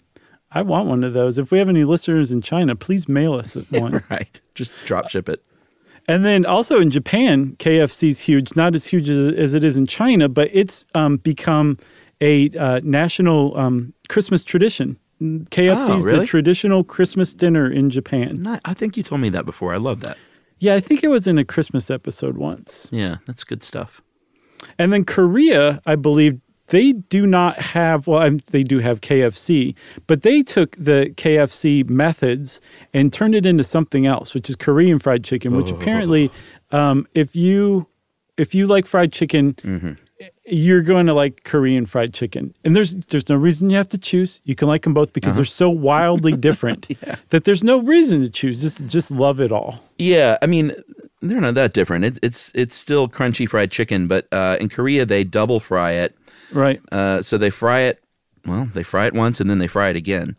I 0.52 0.62
want 0.62 0.88
one 0.88 1.02
of 1.04 1.12
those. 1.14 1.38
If 1.38 1.50
we 1.50 1.58
have 1.58 1.68
any 1.68 1.84
listeners 1.84 2.30
in 2.32 2.40
China, 2.42 2.76
please 2.76 3.08
mail 3.08 3.34
us 3.34 3.54
one. 3.70 4.02
right. 4.10 4.40
Just 4.54 4.72
drop 4.84 5.08
ship 5.08 5.28
it. 5.28 5.42
And 6.08 6.24
then 6.24 6.44
also 6.46 6.80
in 6.80 6.90
Japan, 6.90 7.54
KFC's 7.58 8.18
huge, 8.20 8.54
not 8.56 8.74
as 8.74 8.84
huge 8.86 9.08
as, 9.08 9.34
as 9.34 9.54
it 9.54 9.64
is 9.64 9.76
in 9.76 9.86
China, 9.86 10.28
but 10.28 10.50
it's 10.52 10.84
um, 10.94 11.18
become 11.18 11.78
a 12.20 12.50
uh, 12.58 12.80
national 12.84 13.56
um, 13.56 13.92
Christmas 14.08 14.44
tradition. 14.44 14.96
KFC's 15.22 15.88
Oh, 15.88 15.98
really? 16.00 16.20
the 16.20 16.26
traditional 16.26 16.84
Christmas 16.84 17.34
dinner 17.34 17.70
in 17.70 17.90
Japan. 17.90 18.42
Not, 18.42 18.60
I 18.64 18.74
think 18.74 18.96
you 18.96 19.02
told 19.02 19.20
me 19.20 19.28
that 19.30 19.44
before. 19.46 19.72
I 19.72 19.78
love 19.78 20.00
that. 20.00 20.16
Yeah, 20.58 20.74
I 20.74 20.80
think 20.80 21.02
it 21.02 21.08
was 21.08 21.26
in 21.26 21.38
a 21.38 21.44
Christmas 21.44 21.90
episode 21.90 22.36
once. 22.36 22.88
Yeah, 22.92 23.16
that's 23.26 23.44
good 23.44 23.62
stuff. 23.62 24.00
And 24.78 24.92
then 24.92 25.04
Korea, 25.04 25.80
I 25.86 25.96
believe 25.96 26.40
they 26.68 26.92
do 26.92 27.26
not 27.26 27.58
have, 27.58 28.06
well, 28.06 28.20
I'm- 28.20 28.40
they 28.52 28.62
do 28.62 28.78
have 28.78 29.00
KFC, 29.00 29.74
but 30.06 30.22
they 30.22 30.42
took 30.42 30.76
the 30.76 31.12
KFC 31.16 31.82
methods 31.90 32.60
and 32.94 33.12
turned 33.12 33.34
it 33.34 33.44
into 33.44 33.64
something 33.64 34.06
else, 34.06 34.34
which 34.34 34.48
is 34.48 34.56
Korean 34.56 34.98
fried 34.98 35.24
chicken, 35.24 35.56
which 35.56 35.70
apparently, 35.70 36.30
um, 36.70 37.06
if 37.14 37.34
you 37.36 37.86
if 38.38 38.54
you 38.54 38.66
like 38.66 38.86
fried 38.86 39.12
chicken, 39.12 39.98
you're 40.44 40.82
going 40.82 41.06
to 41.06 41.14
like 41.14 41.44
Korean 41.44 41.86
fried 41.86 42.12
chicken. 42.12 42.54
And 42.64 42.74
there's 42.74 42.94
there's 42.94 43.28
no 43.28 43.36
reason 43.36 43.70
you 43.70 43.76
have 43.76 43.88
to 43.90 43.98
choose. 43.98 44.40
You 44.44 44.54
can 44.54 44.68
like 44.68 44.82
them 44.82 44.94
both 44.94 45.12
because 45.12 45.36
they're 45.36 45.44
so 45.44 45.70
wildly 45.70 46.32
different 46.48 46.88
that 47.30 47.44
there's 47.44 47.62
no 47.62 47.80
reason 47.80 48.22
to 48.22 48.30
choose. 48.30 48.60
Just 48.60 48.86
just 48.86 49.10
love 49.10 49.40
it 49.40 49.52
all. 49.52 49.78
Yeah, 49.98 50.38
I 50.42 50.46
mean, 50.46 50.74
they're 51.20 51.40
not 51.40 51.54
that 51.54 51.72
different. 51.74 52.04
It's 52.04 52.18
it's 52.22 52.52
it's 52.54 52.74
still 52.74 53.08
crunchy 53.08 53.48
fried 53.48 53.70
chicken, 53.70 54.08
but 54.08 54.26
uh, 54.32 54.56
in 54.60 54.68
Korea 54.68 55.06
they 55.06 55.24
double 55.24 55.60
fry 55.60 55.92
it. 55.92 56.16
Right. 56.52 56.80
Uh, 56.90 57.22
so 57.22 57.38
they 57.38 57.50
fry 57.50 57.80
it. 57.82 58.02
Well, 58.44 58.68
they 58.74 58.82
fry 58.82 59.06
it 59.06 59.14
once 59.14 59.40
and 59.40 59.48
then 59.48 59.60
they 59.60 59.68
fry 59.68 59.90
it 59.90 59.96
again. 59.96 60.36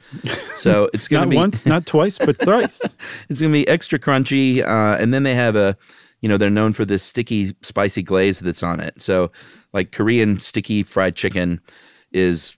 So 0.55 0.89
it's 0.93 1.07
going 1.07 1.21
to 1.21 1.25
Not 1.25 1.29
be 1.29 1.37
once, 1.37 1.65
not 1.65 1.85
twice, 1.85 2.17
but 2.17 2.37
thrice. 2.43 2.81
it's 3.29 3.39
going 3.39 3.53
to 3.53 3.57
be 3.57 3.65
extra 3.69 3.97
crunchy. 3.97 4.61
Uh, 4.61 4.97
and 5.01 5.13
then 5.13 5.23
they 5.23 5.35
have 5.35 5.55
a, 5.55 5.77
you 6.19 6.27
know, 6.27 6.37
they're 6.37 6.49
known 6.49 6.73
for 6.73 6.83
this 6.83 7.01
sticky, 7.01 7.55
spicy 7.61 8.03
glaze 8.03 8.41
that's 8.41 8.61
on 8.61 8.81
it. 8.81 9.01
So, 9.01 9.31
like 9.73 9.91
Korean 9.91 10.39
sticky 10.39 10.83
fried 10.83 11.15
chicken 11.15 11.59
is 12.11 12.55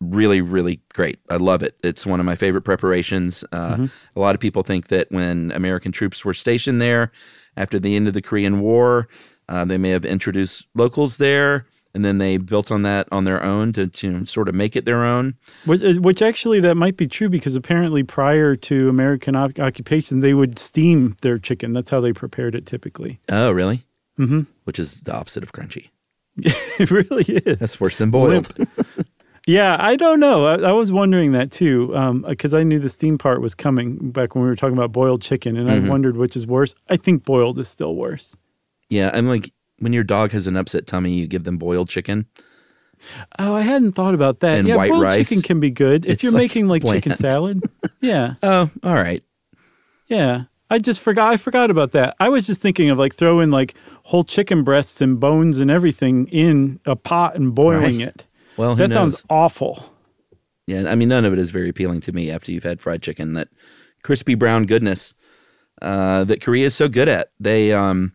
really, 0.00 0.40
really 0.40 0.80
great. 0.92 1.18
I 1.30 1.36
love 1.36 1.62
it. 1.62 1.76
It's 1.82 2.04
one 2.06 2.20
of 2.20 2.26
my 2.26 2.36
favorite 2.36 2.62
preparations. 2.62 3.44
Uh, 3.52 3.86
A 4.16 4.20
lot 4.20 4.34
of 4.34 4.40
people 4.40 4.62
think 4.62 4.88
that 4.88 5.10
when 5.10 5.50
American 5.52 5.92
troops 5.92 6.24
were 6.24 6.34
stationed 6.34 6.80
there 6.80 7.10
after 7.56 7.78
the 7.78 7.96
end 7.96 8.06
of 8.08 8.14
the 8.14 8.22
Korean 8.22 8.60
War, 8.60 9.08
uh, 9.48 9.64
they 9.64 9.78
may 9.78 9.90
have 9.90 10.04
introduced 10.04 10.66
locals 10.74 11.16
there. 11.18 11.66
And 11.96 12.04
then 12.04 12.18
they 12.18 12.38
built 12.38 12.72
on 12.72 12.82
that 12.82 13.06
on 13.12 13.22
their 13.22 13.40
own 13.40 13.72
to, 13.74 13.86
to 13.86 14.26
sort 14.26 14.48
of 14.48 14.54
make 14.56 14.74
it 14.74 14.84
their 14.84 15.04
own. 15.04 15.34
Which, 15.64 15.80
uh, 15.80 16.00
which 16.00 16.22
actually 16.22 16.58
that 16.58 16.74
might 16.74 16.96
be 16.96 17.06
true 17.06 17.28
because 17.28 17.54
apparently 17.54 18.02
prior 18.02 18.56
to 18.56 18.88
American 18.88 19.36
oc- 19.36 19.60
occupation, 19.60 20.18
they 20.18 20.34
would 20.34 20.58
steam 20.58 21.14
their 21.22 21.38
chicken. 21.38 21.72
That's 21.72 21.90
how 21.90 22.00
they 22.00 22.12
prepared 22.12 22.56
it 22.56 22.66
typically. 22.66 23.20
Oh, 23.28 23.52
really? 23.52 23.84
Mm-hmm. 24.18 24.40
Which 24.64 24.80
is 24.80 25.02
the 25.02 25.14
opposite 25.14 25.44
of 25.44 25.52
crunchy. 25.52 25.90
it 26.78 26.90
really 26.90 27.24
is. 27.24 27.58
That's 27.58 27.80
worse 27.80 27.98
than 27.98 28.10
boiled. 28.10 28.52
Yeah, 29.46 29.76
I 29.78 29.96
don't 29.96 30.20
know. 30.20 30.46
I, 30.46 30.70
I 30.70 30.72
was 30.72 30.90
wondering 30.90 31.32
that 31.32 31.50
too 31.52 31.88
because 32.26 32.54
I 32.54 32.62
knew 32.62 32.78
the 32.78 32.88
steam 32.88 33.18
part 33.18 33.42
was 33.42 33.54
coming 33.54 34.10
back 34.10 34.34
when 34.34 34.42
we 34.42 34.48
were 34.48 34.56
talking 34.56 34.76
about 34.76 34.90
boiled 34.92 35.20
chicken, 35.20 35.56
and 35.56 35.68
Mhm. 35.68 35.84
I 35.86 35.88
wondered 35.88 36.16
which 36.16 36.34
is 36.34 36.46
worse. 36.46 36.74
I 36.88 36.96
think 36.96 37.24
boiled 37.24 37.58
is 37.58 37.68
still 37.68 37.94
worse. 37.94 38.34
Yeah, 38.88 39.10
I'm 39.12 39.28
like 39.28 39.52
when 39.80 39.92
your 39.92 40.04
dog 40.04 40.30
has 40.30 40.46
an 40.46 40.56
upset 40.56 40.86
tummy, 40.86 41.12
you 41.14 41.26
give 41.26 41.44
them 41.44 41.58
boiled 41.58 41.88
chicken. 41.90 42.26
Oh, 43.38 43.54
I 43.54 43.60
hadn't 43.62 43.92
thought 43.92 44.14
about 44.14 44.40
that. 44.40 44.58
And 44.58 44.66
yeah, 44.68 44.76
white 44.76 44.88
boiled 44.90 45.02
rice. 45.02 45.28
chicken 45.28 45.42
can 45.42 45.60
be 45.60 45.70
good 45.70 46.06
if 46.06 46.12
It's 46.12 46.22
you're 46.22 46.32
like 46.32 46.40
making 46.42 46.68
like 46.68 46.82
chicken 46.82 47.14
salad. 47.14 47.62
Yeah. 48.00 48.34
Oh, 48.42 48.70
all 48.82 48.94
right. 48.94 49.22
Yeah. 50.08 50.44
I 50.70 50.78
just 50.78 51.00
forgot 51.00 51.32
I 51.32 51.36
forgot 51.36 51.70
about 51.70 51.92
that. 51.92 52.16
I 52.18 52.30
was 52.30 52.46
just 52.46 52.62
thinking 52.62 52.88
of 52.88 52.98
like 52.98 53.14
throwing 53.14 53.50
like 53.50 53.74
whole 54.04 54.22
chicken 54.24 54.62
breasts 54.62 55.00
and 55.00 55.18
bones 55.18 55.60
and 55.60 55.70
everything 55.70 56.26
in 56.28 56.78
a 56.86 56.94
pot 56.96 57.34
and 57.36 57.54
boiling 57.54 57.98
Right. 57.98 58.08
it. 58.08 58.26
Well, 58.56 58.76
that 58.76 58.88
knows? 58.90 58.94
sounds 58.94 59.24
awful. 59.28 59.90
Yeah, 60.68 60.84
I 60.88 60.94
mean, 60.94 61.08
none 61.08 61.24
of 61.24 61.32
it 61.32 61.38
is 61.40 61.50
very 61.50 61.68
appealing 61.68 62.00
to 62.02 62.12
me 62.12 62.30
after 62.30 62.52
you've 62.52 62.62
had 62.62 62.80
fried 62.80 63.02
chicken. 63.02 63.32
That 63.34 63.48
crispy 64.04 64.36
brown 64.36 64.66
goodness 64.66 65.12
uh, 65.82 66.22
that 66.24 66.40
Korea 66.40 66.66
is 66.66 66.74
so 66.76 66.86
good 66.88 67.08
at. 67.08 67.30
They, 67.40 67.72
um, 67.72 68.12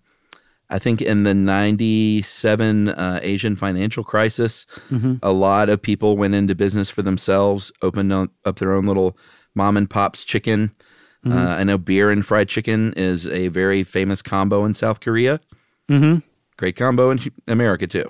I 0.69 0.79
think, 0.79 1.01
in 1.01 1.23
the 1.23 1.33
'97 1.33 2.89
uh, 2.89 3.19
Asian 3.21 3.55
financial 3.57 4.03
crisis, 4.03 4.65
Mhm. 4.89 5.19
a 5.21 5.31
lot 5.33 5.67
of 5.69 5.81
people 5.81 6.15
went 6.17 6.35
into 6.35 6.55
business 6.55 6.89
for 6.89 7.01
themselves, 7.01 7.71
opened 7.81 8.13
up 8.13 8.55
their 8.59 8.73
own 8.73 8.85
little 8.85 9.17
mom 9.55 9.75
and 9.77 9.89
pop's 9.89 10.23
chicken. 10.23 10.71
Mhm. 11.25 11.33
Uh, 11.33 11.55
I 11.59 11.63
know 11.65 11.77
beer 11.77 12.09
and 12.11 12.25
fried 12.25 12.47
chicken 12.47 12.93
is 12.95 13.27
a 13.27 13.49
very 13.49 13.83
famous 13.83 14.21
combo 14.21 14.63
in 14.65 14.73
South 14.73 15.01
Korea. 15.01 15.41
Mhm. 15.89 16.23
Great 16.57 16.75
combo 16.75 17.11
in 17.11 17.19
America 17.47 17.87
too. 17.87 18.09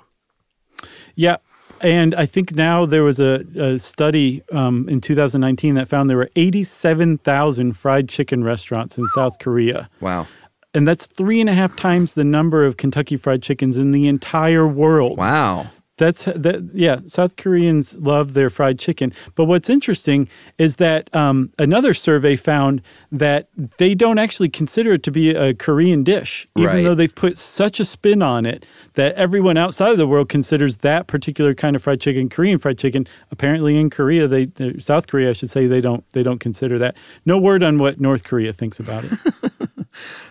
Yeah. 1.14 1.36
And 1.82 2.14
I 2.14 2.26
think 2.26 2.54
now 2.54 2.84
there 2.84 3.02
was 3.02 3.20
a, 3.20 3.44
a 3.58 3.78
study 3.78 4.42
um, 4.52 4.88
in 4.88 5.00
2019 5.00 5.76
that 5.76 5.88
found 5.88 6.10
there 6.10 6.16
were 6.16 6.30
87,000 6.36 7.72
fried 7.72 8.08
chicken 8.08 8.44
restaurants 8.44 8.98
in 8.98 9.06
South 9.06 9.38
Korea. 9.38 9.88
Wow. 10.00 10.26
And 10.74 10.86
that's 10.86 11.06
three 11.06 11.40
and 11.40 11.48
a 11.48 11.54
half 11.54 11.74
times 11.76 12.14
the 12.14 12.24
number 12.24 12.64
of 12.64 12.76
Kentucky 12.76 13.16
Fried 13.16 13.42
Chickens 13.42 13.76
in 13.76 13.92
the 13.92 14.06
entire 14.08 14.68
world. 14.68 15.18
Wow. 15.18 15.68
That's 16.00 16.24
that. 16.24 16.68
Yeah, 16.72 17.00
South 17.08 17.36
Koreans 17.36 17.96
love 17.98 18.32
their 18.32 18.48
fried 18.48 18.78
chicken. 18.78 19.12
But 19.34 19.44
what's 19.44 19.68
interesting 19.68 20.28
is 20.56 20.76
that 20.76 21.14
um, 21.14 21.50
another 21.58 21.92
survey 21.92 22.36
found 22.36 22.80
that 23.12 23.48
they 23.76 23.94
don't 23.94 24.18
actually 24.18 24.48
consider 24.48 24.94
it 24.94 25.02
to 25.02 25.10
be 25.10 25.30
a 25.34 25.52
Korean 25.52 26.02
dish, 26.02 26.48
even 26.56 26.66
Right. 26.74 26.82
though 26.84 26.94
they've 26.94 27.14
put 27.14 27.36
such 27.36 27.80
a 27.80 27.84
spin 27.84 28.22
on 28.22 28.46
it 28.46 28.64
that 28.94 29.14
everyone 29.16 29.58
outside 29.58 29.92
of 29.92 29.98
the 29.98 30.06
world 30.06 30.30
considers 30.30 30.78
that 30.78 31.06
particular 31.06 31.52
kind 31.54 31.76
of 31.76 31.82
fried 31.82 32.00
chicken 32.00 32.30
Korean 32.30 32.58
fried 32.58 32.78
chicken. 32.78 33.06
Apparently, 33.30 33.78
in 33.78 33.90
Korea, 33.90 34.26
they 34.26 34.46
they- 34.46 34.78
South 34.78 35.06
Korea, 35.06 35.28
I 35.30 35.32
should 35.34 35.50
say, 35.50 35.66
they 35.66 35.82
don't 35.82 36.02
they 36.12 36.22
don't 36.22 36.40
consider 36.40 36.78
that. 36.78 36.96
No 37.26 37.36
word 37.36 37.62
on 37.62 37.76
what 37.76 38.00
North 38.00 38.24
Korea 38.24 38.52
thinks 38.54 38.80
about 38.80 39.04
it. 39.04 39.12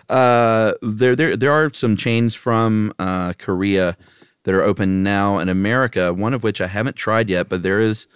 Uh, 0.08 0.72
there, 0.82 1.14
there, 1.14 1.36
there 1.36 1.52
are 1.52 1.72
some 1.72 1.96
chains 1.96 2.34
from 2.34 2.92
uh, 2.98 3.32
Korea 3.38 3.96
that 4.44 4.54
are 4.54 4.62
open 4.62 5.02
now 5.02 5.38
in 5.38 5.48
America. 5.48 6.12
One 6.14 6.34
of 6.34 6.42
which 6.42 6.60
I 6.60 6.66
haven't 6.66 6.96
tried 6.96 7.28
yet, 7.28 7.48
but 7.48 7.62
there 7.62 7.80
is 7.80 8.06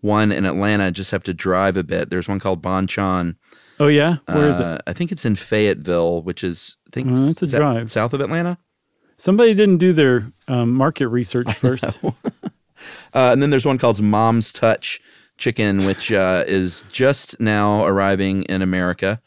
one 0.00 0.32
in 0.32 0.44
Atlanta. 0.44 0.86
I 0.86 0.90
just 0.90 1.10
have 1.10 1.22
to 1.24 1.34
drive 1.34 1.76
a 1.76 1.84
bit. 1.84 2.10
There's 2.10 2.28
one 2.28 2.40
called 2.40 2.62
Bonchon. 2.62 3.36
oh 3.78 3.86
yeah, 3.88 4.16
where 4.26 4.48
is 4.48 4.60
Uh, 4.60 4.76
it? 4.78 4.82
I 4.90 4.92
think 4.92 5.12
it's 5.12 5.24
in 5.24 5.36
Fayetteville, 5.36 6.22
which 6.22 6.42
is 6.44 6.76
I 6.86 6.90
think 6.92 7.08
Oh, 7.12 7.26
that's 7.26 7.42
a 7.42 7.46
drive. 7.48 7.90
south 7.90 8.12
of 8.14 8.20
Atlanta. 8.20 8.58
Somebody 9.16 9.52
didn't 9.54 9.76
do 9.78 9.92
their 9.92 10.32
um, 10.48 10.72
market 10.74 11.08
research 11.08 11.52
first. 11.64 11.84
Uh, 13.12 13.30
and 13.32 13.42
then 13.42 13.50
there's 13.50 13.66
one 13.66 13.76
called 13.76 14.00
Mom's 14.00 14.52
Touch 14.52 15.00
Chicken, 15.36 15.84
which 15.84 16.10
uh, 16.10 16.44
is 16.46 16.82
just 16.90 17.38
now 17.38 17.84
arriving 17.84 18.42
in 18.44 18.62
America. 18.62 19.20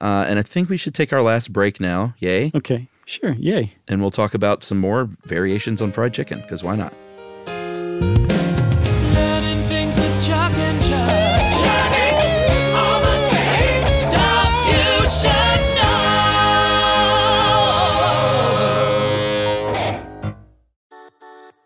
Uh, 0.00 0.24
and 0.26 0.38
I 0.38 0.42
think 0.42 0.70
we 0.70 0.78
should 0.78 0.94
take 0.94 1.12
our 1.12 1.20
last 1.20 1.52
break 1.52 1.78
now. 1.78 2.14
Yay. 2.20 2.50
Okay, 2.54 2.88
sure. 3.06 3.32
Yay. 3.38 3.74
And 3.88 4.02
we'll 4.02 4.10
talk 4.10 4.34
about 4.34 4.62
some 4.62 4.78
more 4.78 5.08
variations 5.24 5.80
on 5.80 5.92
fried 5.92 6.12
chicken, 6.12 6.42
because 6.42 6.62
why 6.62 6.76
not? 6.76 6.92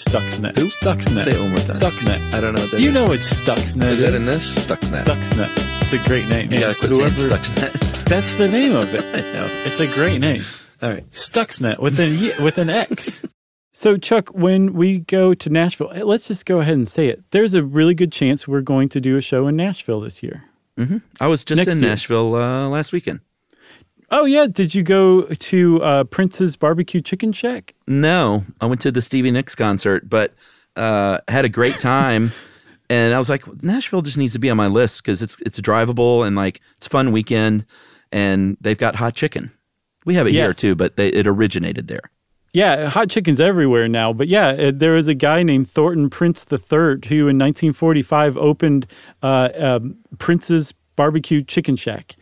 Stuxnet. 0.00 0.58
Who? 0.58 0.66
Stuxnet. 0.66 1.24
Say 1.24 1.30
it 1.32 1.40
one 1.40 1.50
more 1.50 1.58
time. 1.60 1.76
Stuxnet. 1.76 2.34
I 2.34 2.40
don't 2.40 2.54
know 2.54 2.62
what 2.62 2.70
that 2.72 2.80
You 2.80 2.88
is. 2.88 2.94
know 2.94 3.12
it's 3.12 3.32
Stuxnet. 3.40 3.84
Is 3.86 4.00
that 4.00 4.14
in 4.14 4.26
this? 4.26 4.52
Stuxnet. 4.66 5.04
Stuxnet. 5.04 5.50
It's 5.82 5.92
a 5.92 6.08
great 6.08 6.28
name. 6.28 6.52
You 6.52 6.60
gotta 6.60 6.74
quit 6.78 6.90
saying 6.90 7.30
Stuxnet. 7.30 8.04
That's 8.06 8.34
the 8.36 8.48
name 8.48 8.74
of 8.74 8.92
it. 8.92 9.04
I 9.14 9.20
know. 9.32 9.48
It's 9.64 9.78
a 9.80 9.86
great 9.94 10.18
name. 10.20 10.42
All 10.82 10.90
right. 10.90 11.08
Stuxnet 11.10 11.78
with 11.78 11.98
an 12.00 12.42
with 12.44 12.58
an 12.58 12.70
X. 12.70 13.24
So, 13.76 13.96
Chuck, 13.96 14.28
when 14.28 14.74
we 14.74 15.00
go 15.00 15.34
to 15.34 15.50
Nashville, 15.50 15.90
eh, 15.92 16.04
let's 16.04 16.28
just 16.28 16.46
go 16.46 16.60
ahead 16.60 16.74
and 16.74 16.86
say 16.86 17.08
it. 17.08 17.24
There's 17.32 17.54
a 17.54 17.64
really 17.64 17.92
good 17.94 18.12
chance 18.12 18.46
we're 18.46 18.60
going 18.60 18.88
to 18.90 19.00
do 19.00 19.16
a 19.16 19.20
show 19.20 19.48
in 19.48 19.56
Nashville 19.56 20.00
this 20.00 20.22
year. 20.22 20.44
hmm 20.78 20.98
I 21.20 21.26
was 21.26 21.42
just 21.42 21.56
Next 21.56 21.72
in 21.74 21.80
year. 21.80 21.90
Nashville 21.90 22.36
uh, 22.36 22.68
last 22.68 22.92
weekend. 22.92 23.18
Oh, 24.16 24.26
yeah. 24.26 24.46
Did 24.46 24.76
you 24.76 24.84
go 24.84 25.22
to 25.22 25.82
uh, 25.82 26.04
Prince's 26.04 26.54
Barbecue 26.54 27.00
Chicken 27.00 27.32
Shack? 27.32 27.74
No, 27.88 28.44
I 28.60 28.66
went 28.66 28.80
to 28.82 28.92
the 28.92 29.02
Stevie 29.02 29.32
Nicks 29.32 29.56
concert, 29.56 30.08
but 30.08 30.32
uh, 30.76 31.18
had 31.26 31.44
a 31.44 31.48
great 31.48 31.80
time. 31.80 32.30
and 32.88 33.12
I 33.12 33.18
was 33.18 33.28
like, 33.28 33.44
Nashville 33.64 34.02
just 34.02 34.16
needs 34.16 34.32
to 34.34 34.38
be 34.38 34.48
on 34.50 34.56
my 34.56 34.68
list 34.68 35.02
because 35.02 35.20
it's 35.20 35.42
it's 35.42 35.60
drivable 35.60 36.24
and 36.24 36.36
like 36.36 36.60
it's 36.76 36.86
a 36.86 36.90
fun 36.90 37.10
weekend, 37.10 37.66
and 38.12 38.56
they've 38.60 38.78
got 38.78 38.94
hot 38.94 39.14
chicken. 39.14 39.50
We 40.04 40.14
have 40.14 40.28
it 40.28 40.30
here 40.30 40.52
too, 40.52 40.76
but 40.76 40.96
they, 40.96 41.08
it 41.08 41.26
originated 41.26 41.88
there. 41.88 42.12
Yeah, 42.52 42.88
hot 42.88 43.10
chicken's 43.10 43.40
everywhere 43.40 43.88
now. 43.88 44.12
But 44.12 44.28
yeah, 44.28 44.50
uh, 44.50 44.72
there 44.72 44.92
was 44.92 45.08
a 45.08 45.14
guy 45.14 45.42
named 45.42 45.68
Thornton 45.68 46.08
Prince 46.08 46.46
III 46.52 47.00
who 47.08 47.26
in 47.26 47.36
1945 47.36 48.36
opened 48.36 48.86
uh, 49.24 49.48
um, 49.58 49.96
Prince's 50.18 50.72
Barbecue 50.94 51.42
Chicken 51.42 51.74
Shack. 51.74 52.14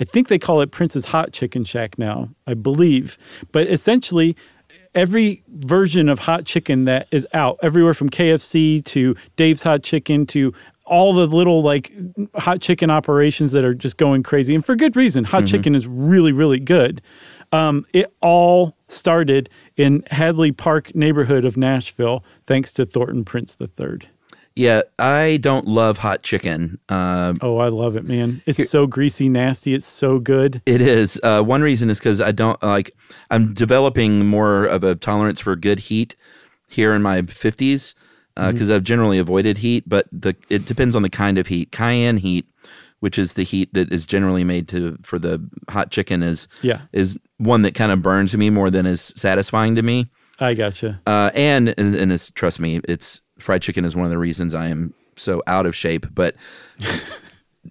I 0.00 0.04
think 0.04 0.28
they 0.28 0.38
call 0.38 0.60
it 0.60 0.70
Prince's 0.70 1.04
Hot 1.06 1.32
Chicken 1.32 1.64
Shack 1.64 1.98
now, 1.98 2.28
I 2.46 2.54
believe. 2.54 3.16
But 3.52 3.66
essentially, 3.68 4.36
every 4.94 5.42
version 5.56 6.08
of 6.08 6.18
hot 6.18 6.44
chicken 6.44 6.84
that 6.84 7.06
is 7.10 7.26
out, 7.34 7.58
everywhere 7.62 7.94
from 7.94 8.10
KFC 8.10 8.84
to 8.86 9.14
Dave's 9.36 9.62
Hot 9.62 9.82
Chicken 9.82 10.26
to 10.28 10.52
all 10.84 11.12
the 11.12 11.26
little 11.26 11.62
like 11.62 11.92
hot 12.36 12.60
chicken 12.60 12.90
operations 12.90 13.52
that 13.52 13.64
are 13.64 13.74
just 13.74 13.96
going 13.96 14.22
crazy 14.22 14.54
and 14.54 14.64
for 14.64 14.76
good 14.76 14.94
reason. 14.94 15.24
Hot 15.24 15.42
Mhm. 15.42 15.48
chicken 15.48 15.74
is 15.74 15.86
really, 15.86 16.30
really 16.32 16.60
good. 16.60 17.02
Um, 17.52 17.84
it 17.92 18.06
all 18.22 18.76
started 18.88 19.48
in 19.76 20.04
Hadley 20.10 20.52
Park 20.52 20.94
neighborhood 20.94 21.44
of 21.44 21.56
Nashville, 21.56 22.24
thanks 22.46 22.72
to 22.74 22.84
Thornton 22.86 23.24
Prince 23.24 23.56
III. 23.60 23.98
Yeah, 24.56 24.82
I 24.98 25.38
don't 25.42 25.66
love 25.68 25.98
hot 25.98 26.22
chicken. 26.22 26.78
Uh, 26.88 27.34
Oh, 27.42 27.58
I 27.58 27.68
love 27.68 27.94
it, 27.94 28.04
man! 28.08 28.42
It's 28.46 28.70
so 28.70 28.86
greasy, 28.86 29.28
nasty. 29.28 29.74
It's 29.74 29.86
so 29.86 30.18
good. 30.18 30.62
It 30.64 30.80
is. 30.80 31.20
Uh, 31.22 31.42
one 31.42 31.60
reason 31.60 31.90
is 31.90 31.98
because 31.98 32.22
I 32.22 32.32
don't 32.32 32.60
like. 32.62 32.92
I'm 33.30 33.52
developing 33.52 34.24
more 34.26 34.64
of 34.64 34.82
a 34.82 34.94
tolerance 34.94 35.40
for 35.40 35.54
good 35.56 35.78
heat 35.80 36.16
here 36.68 36.94
in 36.94 37.02
my 37.02 37.20
50s 37.22 37.94
because 38.34 38.68
Mhm. 38.68 38.74
I've 38.74 38.82
generally 38.82 39.18
avoided 39.18 39.58
heat. 39.58 39.84
But 39.86 40.06
the 40.10 40.34
it 40.48 40.64
depends 40.64 40.96
on 40.96 41.02
the 41.02 41.10
kind 41.10 41.36
of 41.36 41.48
heat. 41.48 41.70
Cayenne 41.70 42.16
heat, 42.16 42.46
which 43.00 43.18
is 43.18 43.34
the 43.34 43.42
heat 43.42 43.74
that 43.74 43.92
is 43.92 44.06
generally 44.06 44.42
made 44.44 44.68
to 44.68 44.96
for 45.02 45.18
the 45.18 45.38
hot 45.68 45.90
chicken, 45.90 46.22
is 46.22 46.48
Yeah. 46.62 46.80
is 46.94 47.18
one 47.36 47.60
that 47.60 47.74
kind 47.74 47.92
of 47.92 48.00
burns 48.00 48.34
me 48.34 48.48
more 48.48 48.70
than 48.70 48.86
is 48.86 49.12
satisfying 49.16 49.74
to 49.76 49.82
me. 49.82 50.06
I 50.40 50.54
gotcha. 50.54 50.98
Uh, 51.06 51.30
and 51.34 51.74
and, 51.76 51.94
and 51.94 52.10
it's 52.10 52.30
trust 52.30 52.58
me, 52.58 52.80
it's 52.88 53.20
fried 53.38 53.62
chicken 53.62 53.84
is 53.84 53.94
one 53.96 54.04
of 54.04 54.10
the 54.10 54.18
reasons 54.18 54.54
I 54.54 54.66
am 54.68 54.94
so 55.16 55.42
out 55.46 55.66
of 55.66 55.74
shape. 55.76 56.06
But 56.14 56.34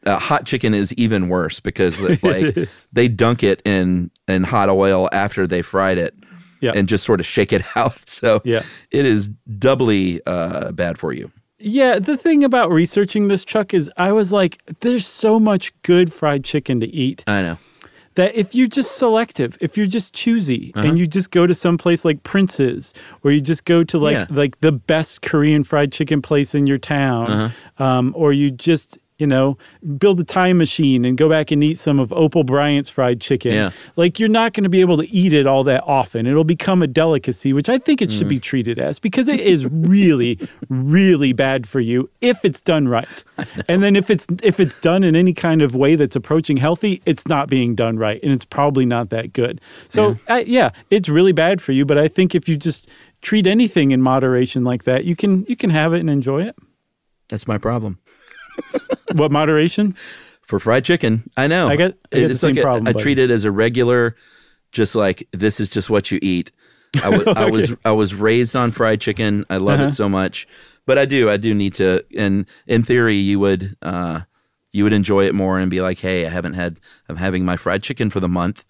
uh, 0.05 0.19
hot 0.19 0.45
chicken 0.45 0.73
is 0.73 0.93
even 0.93 1.29
worse 1.29 1.59
because 1.59 1.99
like 2.23 2.55
they 2.93 3.07
dunk 3.07 3.43
it 3.43 3.61
in 3.65 4.11
in 4.27 4.43
hot 4.43 4.69
oil 4.69 5.09
after 5.11 5.47
they 5.47 5.61
fried 5.61 5.97
it, 5.97 6.13
Yeah. 6.61 6.71
and 6.75 6.87
just 6.87 7.03
sort 7.05 7.19
of 7.19 7.25
shake 7.25 7.53
it 7.53 7.63
out. 7.75 8.07
So 8.07 8.41
Yeah. 8.43 8.63
it 8.91 9.05
is 9.05 9.29
doubly 9.59 10.21
uh, 10.25 10.71
bad 10.71 10.97
for 10.97 11.13
you. 11.13 11.31
Yeah, 11.57 11.99
the 11.99 12.17
thing 12.17 12.43
about 12.43 12.69
researching 12.69 13.29
this, 13.29 13.45
Chuck, 13.45 13.73
is 13.73 13.89
I 13.95 14.11
was 14.11 14.31
like, 14.33 14.61
there's 14.81 15.07
so 15.07 15.39
much 15.39 15.71
good 15.83 16.11
fried 16.11 16.43
chicken 16.43 16.81
to 16.81 16.87
eat. 16.87 17.23
I 17.27 17.41
know. 17.41 17.57
That 18.15 18.33
if 18.35 18.55
you're 18.55 18.67
just 18.67 18.97
selective, 18.97 19.57
if 19.61 19.77
you're 19.77 19.85
just 19.87 20.13
choosy, 20.13 20.71
Uh-huh. 20.75 20.87
and 20.87 20.97
you 20.99 21.05
just 21.05 21.31
go 21.31 21.45
to 21.45 21.53
some 21.53 21.77
place 21.77 22.03
like 22.05 22.23
Prince's, 22.23 22.93
or 23.23 23.31
you 23.31 23.41
just 23.41 23.65
go 23.65 23.83
to 23.83 23.97
like 23.97 24.13
Yeah. 24.13 24.25
like 24.29 24.59
the 24.61 24.71
best 24.71 25.21
Korean 25.21 25.63
fried 25.63 25.91
chicken 25.91 26.21
place 26.21 26.55
in 26.55 26.65
your 26.67 26.77
town, 26.77 27.31
Uh-huh. 27.31 27.83
um, 27.83 28.13
or 28.15 28.31
you 28.33 28.51
just 28.51 28.97
you 29.17 29.25
know, 29.25 29.57
build 29.97 30.19
a 30.19 30.23
time 30.23 30.57
machine 30.57 31.05
and 31.05 31.17
go 31.17 31.29
back 31.29 31.49
and 31.51 31.63
eat 31.63 31.79
some 31.79 31.99
of 31.99 32.11
Opal 32.11 32.43
Bryant's 32.43 32.89
fried 32.89 33.21
chicken. 33.21 33.53
Yeah. 33.53 33.71
Like 33.95 34.19
you're 34.19 34.27
not 34.27 34.51
going 34.53 34.65
to 34.65 34.69
be 34.69 34.81
able 34.81 34.97
to 34.97 35.07
eat 35.09 35.31
it 35.31 35.47
all 35.47 35.63
that 35.63 35.83
often. 35.85 36.27
It'll 36.27 36.43
become 36.43 36.81
a 36.81 36.87
delicacy, 36.87 37.53
which 37.53 37.69
I 37.69 37.77
think 37.77 38.01
it 38.01 38.11
should 38.11 38.27
Mm. 38.27 38.29
be 38.29 38.39
treated 38.39 38.77
as 38.79 38.99
because 38.99 39.27
it 39.27 39.39
is 39.39 39.65
really, 39.67 40.37
really 40.69 41.31
bad 41.31 41.67
for 41.67 41.79
you 41.79 42.09
if 42.21 42.43
it's 42.43 42.59
done 42.59 42.87
right. 42.87 43.23
And 43.69 43.81
then 43.81 43.95
if 43.95 44.09
it's 44.09 44.27
if 44.43 44.59
it's 44.59 44.77
done 44.77 45.03
in 45.03 45.15
any 45.15 45.33
kind 45.33 45.61
of 45.61 45.75
way 45.75 45.95
that's 45.95 46.15
approaching 46.15 46.57
healthy, 46.57 47.01
it's 47.05 47.27
not 47.27 47.49
being 47.49 47.75
done 47.75 47.97
right, 47.97 48.19
and 48.23 48.31
it's 48.31 48.45
probably 48.45 48.85
not 48.85 49.09
that 49.11 49.31
good. 49.33 49.61
So 49.87 50.17
yeah, 50.27 50.35
uh, 50.35 50.43
yeah 50.45 50.69
it's 50.89 51.07
really 51.07 51.31
bad 51.31 51.61
for 51.61 51.71
you. 51.71 51.85
But 51.85 51.97
I 51.97 52.07
think 52.07 52.35
if 52.35 52.49
you 52.49 52.57
just 52.57 52.89
treat 53.21 53.47
anything 53.47 53.91
in 53.91 54.01
moderation 54.01 54.63
like 54.63 54.83
that, 54.83 55.05
you 55.05 55.15
can 55.15 55.45
you 55.47 55.55
can 55.55 55.69
have 55.69 55.93
it 55.93 55.99
and 55.99 56.09
enjoy 56.09 56.43
it. 56.43 56.55
That's 57.29 57.47
my 57.47 57.57
problem. 57.57 57.99
what 59.13 59.31
moderation? 59.31 59.95
For 60.41 60.59
fried 60.59 60.85
chicken, 60.85 61.29
I 61.35 61.47
know. 61.47 61.67
I 61.69 61.75
get, 61.75 61.97
I 62.13 62.19
the 62.19 62.25
it's 62.25 62.39
same 62.41 62.51
like 62.51 62.59
a- 62.59 62.61
problem, 62.63 62.87
I 62.87 62.93
treat 62.93 63.17
it 63.17 63.31
as 63.31 63.45
a 63.45 63.51
regular, 63.51 64.15
just 64.71 64.93
like 64.95 65.27
this 65.31 65.59
is 65.59 65.69
just 65.69 65.89
what 65.89 66.11
you 66.11 66.19
eat. 66.21 66.51
I 67.03 67.09
wa- 67.09 67.23
I 67.35 67.49
was 67.49 67.73
I 67.83 67.91
was 67.91 68.13
raised 68.13 68.55
on 68.55 68.69
fried 68.71 69.01
chicken. 69.01 69.45
I 69.49 69.57
love 69.57 69.79
Uh-huh. 69.79 69.89
it 69.89 69.93
so 69.93 70.07
much, 70.07 70.47
but 70.85 70.97
I 70.99 71.05
do 71.05 71.29
I 71.31 71.37
do 71.37 71.53
need 71.55 71.73
to. 71.75 72.05
And 72.15 72.45
in 72.67 72.83
theory, 72.83 73.15
you 73.15 73.39
would 73.39 73.75
uh, 73.81 74.21
you 74.71 74.83
would 74.83 74.93
enjoy 74.93 75.25
it 75.25 75.33
more 75.33 75.57
and 75.57 75.71
be 75.71 75.81
like, 75.81 75.97
hey, 75.99 76.27
I 76.27 76.29
haven't 76.29 76.53
had 76.53 76.79
I'm 77.09 77.15
having 77.17 77.43
my 77.43 77.57
fried 77.57 77.81
chicken 77.81 78.11
for 78.11 78.19
the 78.19 78.29
month, 78.29 78.63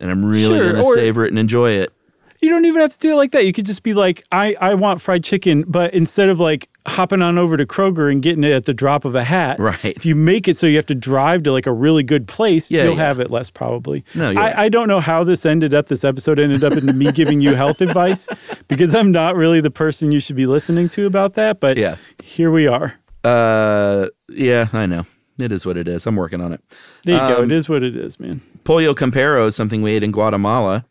and 0.00 0.10
I'm 0.10 0.24
really 0.24 0.58
Sure, 0.58 0.72
gonna 0.72 0.84
or- 0.84 0.94
savor 0.94 1.24
it 1.26 1.28
and 1.28 1.38
enjoy 1.38 1.72
it. 1.72 1.92
You 2.40 2.48
don't 2.50 2.64
even 2.64 2.80
have 2.80 2.92
to 2.92 2.98
do 2.98 3.12
it 3.12 3.16
like 3.16 3.32
that. 3.32 3.44
You 3.44 3.52
could 3.52 3.64
just 3.66 3.82
be 3.82 3.94
like, 3.94 4.22
I, 4.30 4.54
I 4.60 4.74
want 4.74 5.00
fried 5.00 5.24
chicken, 5.24 5.64
but 5.66 5.94
instead 5.94 6.28
of 6.28 6.40
like 6.40 6.68
hopping 6.86 7.22
on 7.22 7.38
over 7.38 7.56
to 7.56 7.64
Kroger 7.64 8.12
and 8.12 8.22
getting 8.22 8.44
it 8.44 8.52
at 8.52 8.66
the 8.66 8.74
drop 8.74 9.04
of 9.06 9.14
a 9.14 9.24
hat, 9.24 9.58
Right. 9.58 9.82
If 9.84 10.04
you 10.04 10.14
make 10.14 10.46
it 10.48 10.56
so 10.56 10.66
you 10.66 10.76
have 10.76 10.86
to 10.86 10.94
drive 10.94 11.42
to 11.44 11.52
like 11.52 11.66
a 11.66 11.72
really 11.72 12.02
good 12.02 12.28
place, 12.28 12.70
Yeah, 12.70 12.84
you'll 12.84 12.96
yeah. 12.96 13.04
have 13.06 13.20
it 13.20 13.30
less 13.30 13.48
probably. 13.50 14.04
No, 14.14 14.30
I, 14.30 14.34
right. 14.34 14.56
I 14.58 14.68
don't 14.68 14.88
know 14.88 15.00
how 15.00 15.24
this 15.24 15.46
ended 15.46 15.72
up. 15.72 15.86
This 15.88 16.04
episode 16.04 16.38
ended 16.38 16.62
up 16.62 16.74
in 16.74 16.96
me 16.98 17.10
giving 17.12 17.40
you 17.40 17.54
health 17.54 17.80
advice 17.88 18.28
because 18.68 18.94
I'm 18.94 19.10
not 19.12 19.34
really 19.34 19.60
the 19.62 19.70
person 19.70 20.12
you 20.12 20.20
should 20.20 20.36
be 20.36 20.46
listening 20.46 20.88
to 20.90 21.06
about 21.06 21.34
that. 21.34 21.58
But 21.60 21.78
Yeah. 21.78 21.96
here 22.22 22.50
we 22.50 22.66
are. 22.66 22.94
Uh, 23.24 24.08
yeah, 24.28 24.68
I 24.72 24.84
know. 24.86 25.06
It 25.38 25.50
is 25.52 25.64
what 25.66 25.76
it 25.76 25.88
is. 25.88 26.06
I'm 26.06 26.16
working 26.16 26.40
on 26.40 26.52
it. 26.52 26.60
There 27.04 27.14
you 27.14 27.34
go. 27.34 27.38
Um, 27.38 27.44
It 27.44 27.52
is 27.52 27.68
what 27.68 27.82
it 27.82 27.96
is, 27.96 28.20
man. 28.20 28.40
Pollo 28.64 28.94
Campero 28.94 29.46
is 29.48 29.56
something 29.56 29.82
we 29.82 29.92
ate 29.92 30.02
in 30.02 30.12
Guatemala, 30.12 30.84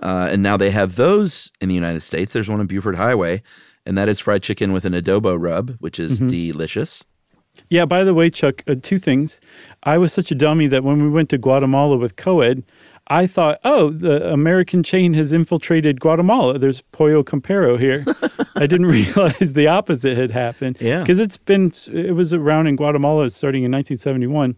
uh, 0.00 0.28
and 0.30 0.42
now 0.42 0.56
they 0.56 0.70
have 0.70 0.96
those 0.96 1.50
in 1.60 1.68
the 1.68 1.74
United 1.74 2.00
States. 2.00 2.32
There's 2.32 2.48
one 2.48 2.60
on 2.60 2.66
Buford 2.66 2.96
Highway, 2.96 3.42
and 3.86 3.96
that 3.98 4.08
is 4.08 4.18
fried 4.20 4.42
chicken 4.42 4.72
with 4.72 4.84
an 4.84 4.92
adobo 4.92 5.36
rub, 5.38 5.76
which 5.80 5.98
is 6.00 6.20
Mhm. 6.20 6.28
delicious. 6.28 7.04
Yeah, 7.70 7.84
by 7.84 8.02
the 8.04 8.14
way, 8.14 8.30
Chuck, 8.30 8.62
uh, 8.66 8.74
two 8.82 8.98
things. 8.98 9.40
I 9.84 9.96
was 9.98 10.12
such 10.12 10.30
a 10.30 10.34
dummy 10.34 10.66
that 10.66 10.82
when 10.82 11.02
we 11.02 11.08
went 11.08 11.28
to 11.30 11.38
Guatemala 11.38 11.96
with 11.96 12.16
Coed, 12.16 12.64
I 13.08 13.26
thought, 13.26 13.60
oh, 13.64 13.90
the 13.90 14.32
American 14.32 14.82
chain 14.82 15.12
has 15.14 15.32
infiltrated 15.32 16.00
Guatemala. 16.00 16.58
There's 16.58 16.80
Pollo 16.90 17.22
Campero 17.22 17.78
here. 17.78 18.04
I 18.56 18.66
didn't 18.66 18.86
realize 18.98 19.52
the 19.52 19.68
opposite 19.68 20.16
had 20.16 20.30
happened. 20.30 20.78
Yeah. 20.80 21.00
Because 21.00 21.18
it's 21.18 21.36
been, 21.36 21.72
it 21.92 22.14
was 22.16 22.32
around 22.32 22.66
in 22.66 22.76
Guatemala 22.76 23.28
starting 23.30 23.62
in 23.62 23.70
1971. 23.70 24.56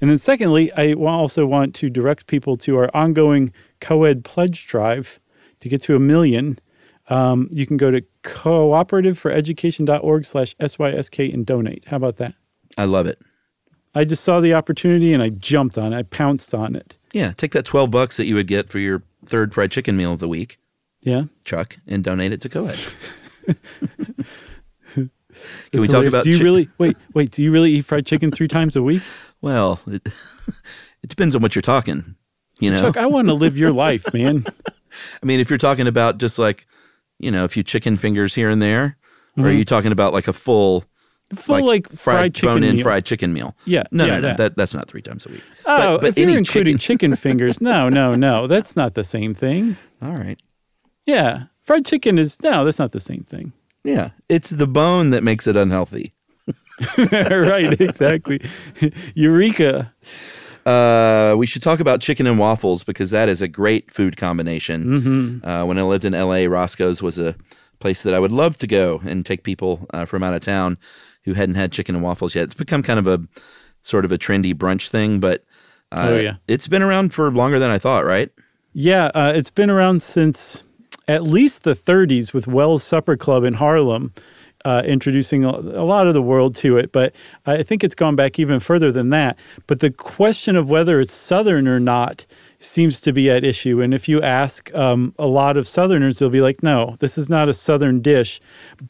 And 0.00 0.10
then 0.10 0.18
secondly, 0.18 0.70
I 0.72 0.92
also 0.94 1.46
want 1.46 1.74
to 1.76 1.88
direct 1.88 2.26
people 2.26 2.56
to 2.56 2.76
our 2.76 2.90
ongoing 2.94 3.50
Coed 3.80 4.24
pledge 4.24 4.66
drive 4.66 5.20
to 5.60 5.68
get 5.70 5.80
to 5.82 5.94
a 5.96 6.00
million. 6.00 6.58
Um, 7.08 7.48
you 7.52 7.66
can 7.66 7.76
go 7.76 7.90
to 7.90 8.02
cooperativeforeducation.org 8.22 10.26
slash 10.26 10.56
SYSK 10.56 11.32
and 11.32 11.46
donate. 11.46 11.84
How 11.86 11.96
about 11.96 12.16
that? 12.16 12.34
I 12.76 12.84
love 12.84 13.06
it. 13.06 13.20
I 13.94 14.04
just 14.04 14.24
saw 14.24 14.40
the 14.40 14.54
opportunity 14.54 15.14
and 15.14 15.22
I 15.22 15.30
jumped 15.30 15.78
on 15.78 15.92
it. 15.92 15.96
I 15.98 16.02
pounced 16.02 16.54
on 16.54 16.74
it. 16.76 16.96
Yeah, 17.12 17.32
take 17.32 17.52
that 17.52 17.64
12 17.64 17.90
bucks 17.90 18.16
that 18.18 18.26
you 18.26 18.34
would 18.34 18.46
get 18.48 18.68
for 18.68 18.78
your 18.78 19.02
third 19.24 19.54
fried 19.54 19.70
chicken 19.70 19.96
meal 19.96 20.12
of 20.12 20.18
the 20.18 20.28
week, 20.28 20.58
Yeah. 21.02 21.24
Chuck, 21.44 21.78
and 21.86 22.04
donate 22.04 22.32
it 22.32 22.40
to 22.42 22.48
Coed. 22.48 22.78
Can 25.70 25.80
we 25.80 25.86
talk 25.86 26.02
hilarious. 26.04 26.14
about 26.14 26.24
Do 26.24 26.30
you 26.30 26.38
chi- 26.38 26.44
really 26.44 26.68
wait? 26.78 26.96
Wait. 27.14 27.30
Do 27.30 27.42
you 27.42 27.52
really 27.52 27.72
eat 27.72 27.84
fried 27.84 28.06
chicken 28.06 28.30
three 28.30 28.48
times 28.48 28.74
a 28.74 28.82
week? 28.82 29.02
Well, 29.42 29.80
it, 29.86 30.06
it 31.02 31.08
depends 31.08 31.36
on 31.36 31.42
what 31.42 31.54
you're 31.54 31.62
talking. 31.62 32.16
You 32.58 32.70
know, 32.70 32.80
Chuck, 32.80 32.96
I 32.96 33.06
want 33.06 33.28
to 33.28 33.34
live 33.34 33.58
your 33.58 33.72
life, 33.72 34.12
man. 34.14 34.44
I 35.22 35.26
mean, 35.26 35.40
if 35.40 35.50
you're 35.50 35.58
talking 35.58 35.86
about 35.86 36.16
just 36.16 36.38
like, 36.38 36.66
you 37.18 37.30
know, 37.30 37.44
a 37.44 37.48
few 37.48 37.62
chicken 37.62 37.96
fingers 37.96 38.34
here 38.34 38.48
and 38.50 38.60
there, 38.62 38.96
or 39.38 39.46
are 39.46 39.50
Mhm. 39.50 39.58
you 39.58 39.64
talking 39.64 39.92
about 39.92 40.12
like 40.12 40.28
a 40.28 40.32
full, 40.32 40.84
Full, 41.34 41.64
like, 41.66 41.90
fried 41.90 42.34
chicken 42.34 42.54
bone-in 42.54 42.80
fried 42.82 43.04
chicken 43.04 43.32
meal? 43.32 43.56
Yeah, 43.64 43.82
no, 43.90 44.04
yeah, 44.06 44.10
no, 44.12 44.16
no, 44.20 44.28
that. 44.28 44.36
that 44.36 44.56
that's 44.56 44.74
not 44.74 44.88
three 44.88 45.02
times 45.02 45.26
a 45.26 45.30
week. 45.30 45.42
Oh, 45.64 45.96
if 46.02 46.16
you're 46.16 46.30
including 46.30 46.78
chicken. 46.78 47.16
fingers, 47.16 47.60
no, 47.60 47.88
no, 47.88 48.14
no, 48.26 48.46
that's 48.46 48.76
not 48.76 48.94
the 48.94 49.02
same 49.04 49.34
thing. 49.34 49.76
All 50.00 50.12
right. 50.16 50.40
Yeah, 51.04 51.44
fried 51.62 51.84
chicken 51.84 52.18
is 52.18 52.40
no, 52.42 52.64
that's 52.64 52.78
not 52.78 52.92
the 52.92 53.00
same 53.00 53.24
thing. 53.24 53.52
Yeah, 53.82 54.10
it's 54.28 54.50
the 54.50 54.66
bone 54.66 55.10
that 55.10 55.22
makes 55.24 55.46
it 55.46 55.56
unhealthy. 55.56 56.12
right, 56.98 57.80
exactly. 57.80 58.40
Eureka. 59.14 59.92
Uh, 60.66 61.34
we 61.38 61.46
should 61.46 61.62
talk 61.62 61.78
about 61.80 62.00
chicken 62.00 62.26
and 62.26 62.38
waffles 62.38 62.82
because 62.82 63.10
that 63.10 63.28
is 63.28 63.40
a 63.40 63.48
great 63.48 63.92
food 63.92 64.16
combination. 64.16 65.40
Mhm. 65.42 65.46
Uh, 65.46 65.64
when 65.64 65.78
I 65.78 65.82
lived 65.82 66.04
in 66.04 66.12
LA, 66.14 66.46
Roscoe's 66.48 67.00
was 67.00 67.18
a 67.18 67.36
place 67.78 68.02
that 68.02 68.14
I 68.14 68.18
would 68.18 68.32
love 68.32 68.56
to 68.58 68.66
go 68.66 69.00
and 69.06 69.24
take 69.24 69.42
people 69.44 69.86
uh, 69.94 70.04
from 70.06 70.22
out 70.22 70.34
of 70.34 70.40
town 70.40 70.76
who 71.24 71.34
hadn't 71.34 71.54
had 71.54 71.70
chicken 71.72 71.94
and 71.94 72.02
waffles 72.02 72.34
yet. 72.34 72.44
It's 72.44 72.54
become 72.54 72.82
kind 72.82 72.98
of 72.98 73.06
a 73.06 73.20
sort 73.82 74.04
of 74.04 74.10
a 74.12 74.18
trendy 74.18 74.54
brunch 74.54 74.88
thing, 74.88 75.20
but 75.20 75.44
uh, 75.92 76.08
Oh, 76.10 76.18
yeah. 76.18 76.34
it's 76.48 76.66
been 76.66 76.82
around 76.82 77.14
for 77.14 77.30
longer 77.30 77.58
than 77.60 77.70
I 77.70 77.78
thought, 77.78 78.04
right? 78.04 78.30
Yeah, 78.72 79.06
uh, 79.14 79.32
it's 79.36 79.50
been 79.50 79.70
around 79.70 80.02
since 80.02 80.64
at 81.06 81.22
least 81.22 81.62
the 81.62 81.74
30s 81.76 82.32
with 82.32 82.48
Wells 82.48 82.82
Supper 82.82 83.16
Club 83.16 83.44
in 83.44 83.54
Harlem, 83.54 84.12
uh, 84.66 84.82
introducing 84.84 85.44
a, 85.44 85.50
a 85.50 85.86
lot 85.92 86.06
of 86.08 86.14
the 86.14 86.22
world 86.22 86.56
to 86.56 86.76
it. 86.76 86.90
But 86.90 87.14
I 87.46 87.62
think 87.62 87.84
it's 87.84 87.94
gone 87.94 88.16
back 88.16 88.38
even 88.38 88.58
further 88.60 88.90
than 88.90 89.10
that. 89.10 89.36
But 89.68 89.78
the 89.80 89.90
question 89.92 90.56
of 90.56 90.68
whether 90.68 91.00
it's 91.00 91.12
Southern 91.12 91.68
or 91.68 91.78
not 91.80 92.26
seems 92.58 93.00
to 93.02 93.12
be 93.12 93.30
at 93.30 93.44
issue. 93.44 93.80
And 93.82 93.92
if 93.94 94.08
you 94.08 94.20
ask 94.22 94.74
um, 94.74 95.14
a 95.18 95.26
lot 95.26 95.56
of 95.56 95.68
Southerners, 95.68 96.18
they'll 96.18 96.30
be 96.30 96.40
like, 96.40 96.62
no, 96.62 96.96
this 97.00 97.16
is 97.18 97.28
not 97.28 97.48
a 97.48 97.52
Southern 97.52 98.00
dish. 98.00 98.40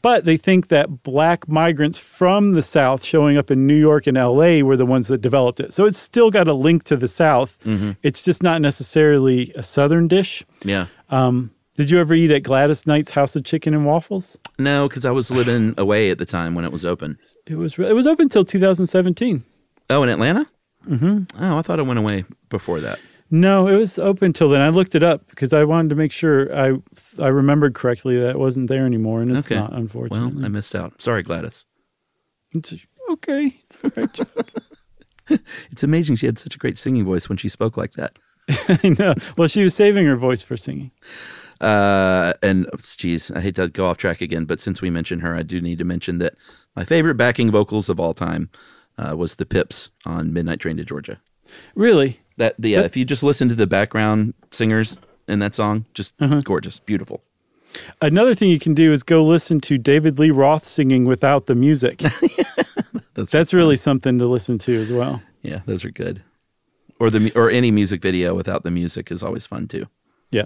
But 0.01 0.25
they 0.25 0.37
think 0.37 0.69
that 0.69 1.03
black 1.03 1.47
migrants 1.47 1.97
from 1.97 2.53
the 2.53 2.61
South 2.63 3.03
showing 3.03 3.37
up 3.37 3.51
in 3.51 3.67
New 3.67 3.75
York 3.75 4.07
and 4.07 4.17
LA 4.17 4.61
were 4.61 4.77
the 4.77 4.85
ones 4.85 5.09
that 5.09 5.21
developed 5.21 5.59
it. 5.59 5.73
So 5.73 5.85
it's 5.85 5.99
still 5.99 6.31
got 6.31 6.47
a 6.47 6.53
link 6.53 6.85
to 6.85 6.95
the 6.97 7.09
South. 7.09 7.59
Mhm. 7.65 7.97
It's 8.03 8.23
just 8.23 8.41
not 8.41 8.61
necessarily 8.61 9.51
a 9.55 9.61
Southern 9.61 10.07
dish. 10.07 10.43
Yeah. 10.63 10.87
Um, 11.09 11.51
did 11.77 11.89
you 11.89 11.99
ever 11.99 12.13
eat 12.13 12.31
at 12.31 12.43
Gladys 12.43 12.85
Knight's 12.85 13.11
House 13.11 13.35
of 13.37 13.45
Chicken 13.45 13.73
and 13.73 13.85
Waffles? 13.85 14.37
No, 14.59 14.89
because 14.89 15.05
I 15.05 15.11
was 15.11 15.31
living 15.31 15.73
away 15.77 16.09
at 16.09 16.17
the 16.17 16.25
time 16.25 16.53
when 16.55 16.65
it 16.65 16.71
was 16.71 16.85
open. 16.85 17.17
It 17.45 17.55
was 17.55 17.77
it 17.79 17.93
was 17.95 18.05
open 18.05 18.23
until 18.23 18.43
2017. 18.43 19.43
Oh, 19.89 20.03
in 20.03 20.09
Atlanta? 20.09 20.45
hmm 20.85 21.23
Oh, 21.39 21.57
I 21.57 21.61
thought 21.61 21.79
it 21.79 21.85
went 21.85 21.99
away 21.99 22.25
before 22.49 22.79
that. 22.81 22.99
No, 23.29 23.67
it 23.67 23.75
was 23.75 23.99
open 23.99 24.31
till 24.33 24.49
then. 24.49 24.61
I 24.61 24.69
looked 24.69 24.95
it 24.95 25.03
up 25.03 25.27
because 25.29 25.51
I 25.53 25.63
wanted 25.65 25.89
to 25.89 25.95
make 25.95 26.11
sure 26.11 26.53
I 26.57 26.73
I 27.21 27.27
remembered 27.27 27.73
correctly 27.73 28.17
that 28.19 28.29
it 28.31 28.39
wasn't 28.39 28.67
there 28.69 28.85
anymore, 28.85 29.21
and 29.21 29.35
it's 29.35 29.47
okay. 29.47 29.55
not. 29.59 29.73
Unfortunately, 29.73 30.33
Well, 30.35 30.45
I 30.45 30.47
missed 30.49 30.75
out. 30.75 31.01
Sorry, 31.01 31.23
Gladys. 31.23 31.65
It's 32.55 32.73
okay. 33.11 33.59
It's 33.65 33.77
all 33.83 33.91
right. 33.97 34.13
Chuck. 34.13 34.49
It's 35.71 35.83
amazing 35.83 36.15
she 36.15 36.25
had 36.25 36.37
such 36.39 36.55
a 36.55 36.57
great 36.57 36.77
singing 36.77 37.03
voice 37.03 37.27
when 37.27 37.37
she 37.37 37.49
spoke 37.49 37.75
like 37.75 37.91
that. 37.93 38.17
I 38.49 38.95
know. 38.97 39.13
Well, 39.37 39.49
she 39.49 39.61
was 39.61 39.75
saving 39.75 40.05
her 40.05 40.15
voice 40.15 40.41
for 40.41 40.55
singing. 40.55 40.91
Uh, 41.61 42.33
and 42.43 42.67
geez, 42.97 43.31
I 43.31 43.41
hate 43.41 43.55
to 43.55 43.67
go 43.69 43.85
off 43.85 43.97
track 43.97 44.21
again, 44.21 44.45
but 44.45 44.59
since 44.59 44.81
we 44.81 44.89
mentioned 44.89 45.21
her, 45.21 45.35
I 45.35 45.43
do 45.43 45.59
need 45.61 45.79
to 45.79 45.85
mention 45.85 46.17
that 46.19 46.35
my 46.75 46.83
favorite 46.85 47.15
backing 47.15 47.51
vocals 47.51 47.89
of 47.89 47.99
all 47.99 48.13
time 48.13 48.49
uh, 48.97 49.15
was 49.17 49.35
the 49.35 49.45
Pips 49.45 49.89
on 50.05 50.33
Midnight 50.33 50.59
Train 50.59 50.77
to 50.77 50.83
Georgia. 50.85 51.19
Really? 51.75 52.19
That 52.37 52.55
the 52.59 52.69
yeah, 52.69 52.79
That- 52.81 52.85
if 52.87 52.97
you 52.97 53.05
just 53.05 53.23
listen 53.23 53.47
to 53.49 53.55
the 53.55 53.67
background 53.67 54.33
singers 54.51 54.99
in 55.27 55.39
that 55.39 55.55
song, 55.55 55.85
just 55.93 56.13
Uh-huh. 56.21 56.41
gorgeous, 56.41 56.79
beautiful. 56.79 57.23
Another 58.01 58.33
thing 58.33 58.49
you 58.49 58.59
can 58.59 58.73
do 58.73 58.91
is 58.93 59.03
go 59.03 59.23
listen 59.25 59.59
to 59.61 59.77
David 59.77 60.17
Lee 60.19 60.31
Roth 60.31 60.65
singing 60.65 61.05
without 61.05 61.45
the 61.47 61.55
music. 61.55 61.97
That's 63.13 63.31
That's 63.31 63.53
really 63.53 63.75
something 63.75 64.17
to 64.19 64.25
listen 64.27 64.57
to 64.59 64.73
as 64.81 64.91
well. 64.91 65.21
Yeah, 65.41 65.61
those 65.65 65.83
are 65.83 65.91
good. 65.91 66.21
Or 66.99 67.09
the 67.09 67.31
or 67.35 67.49
any 67.49 67.69
music 67.71 68.01
video 68.01 68.33
without 68.33 68.63
the 68.63 68.71
music 68.71 69.11
is 69.11 69.21
always 69.21 69.45
fun 69.45 69.67
too. 69.67 69.87
Yeah. 70.31 70.45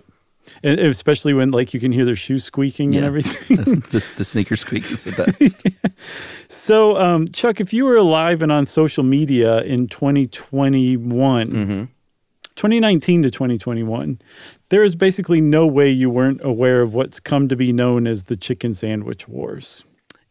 And 0.63 0.79
especially 0.79 1.33
when 1.33 1.51
like 1.51 1.73
you 1.73 1.79
can 1.79 1.91
hear 1.91 2.05
their 2.05 2.15
shoes 2.15 2.43
squeaking 2.43 2.95
and 2.95 3.05
everything. 3.05 3.57
the, 3.57 4.05
the 4.17 4.25
sneaker 4.25 4.55
squeak 4.55 4.89
is 4.91 5.03
the 5.05 5.11
best. 5.39 5.65
So, 6.49 6.97
um, 6.97 7.29
Chuck, 7.29 7.61
if 7.61 7.71
you 7.73 7.85
were 7.85 7.95
alive 7.95 8.41
and 8.41 8.51
on 8.51 8.65
social 8.65 9.03
media 9.03 9.61
in 9.61 9.87
2021, 9.87 11.47
Mm-hmm. 11.51 11.83
2019 12.55 13.23
to 13.23 13.31
2021, 13.31 14.19
there 14.69 14.83
is 14.83 14.95
basically 14.95 15.39
no 15.41 15.65
way 15.65 15.89
you 15.89 16.09
weren't 16.09 16.41
aware 16.43 16.81
of 16.81 16.93
what's 16.93 17.19
come 17.19 17.47
to 17.47 17.55
be 17.55 17.71
known 17.71 18.05
as 18.05 18.23
the 18.23 18.35
chicken 18.35 18.73
sandwich 18.73 19.27
wars. 19.27 19.83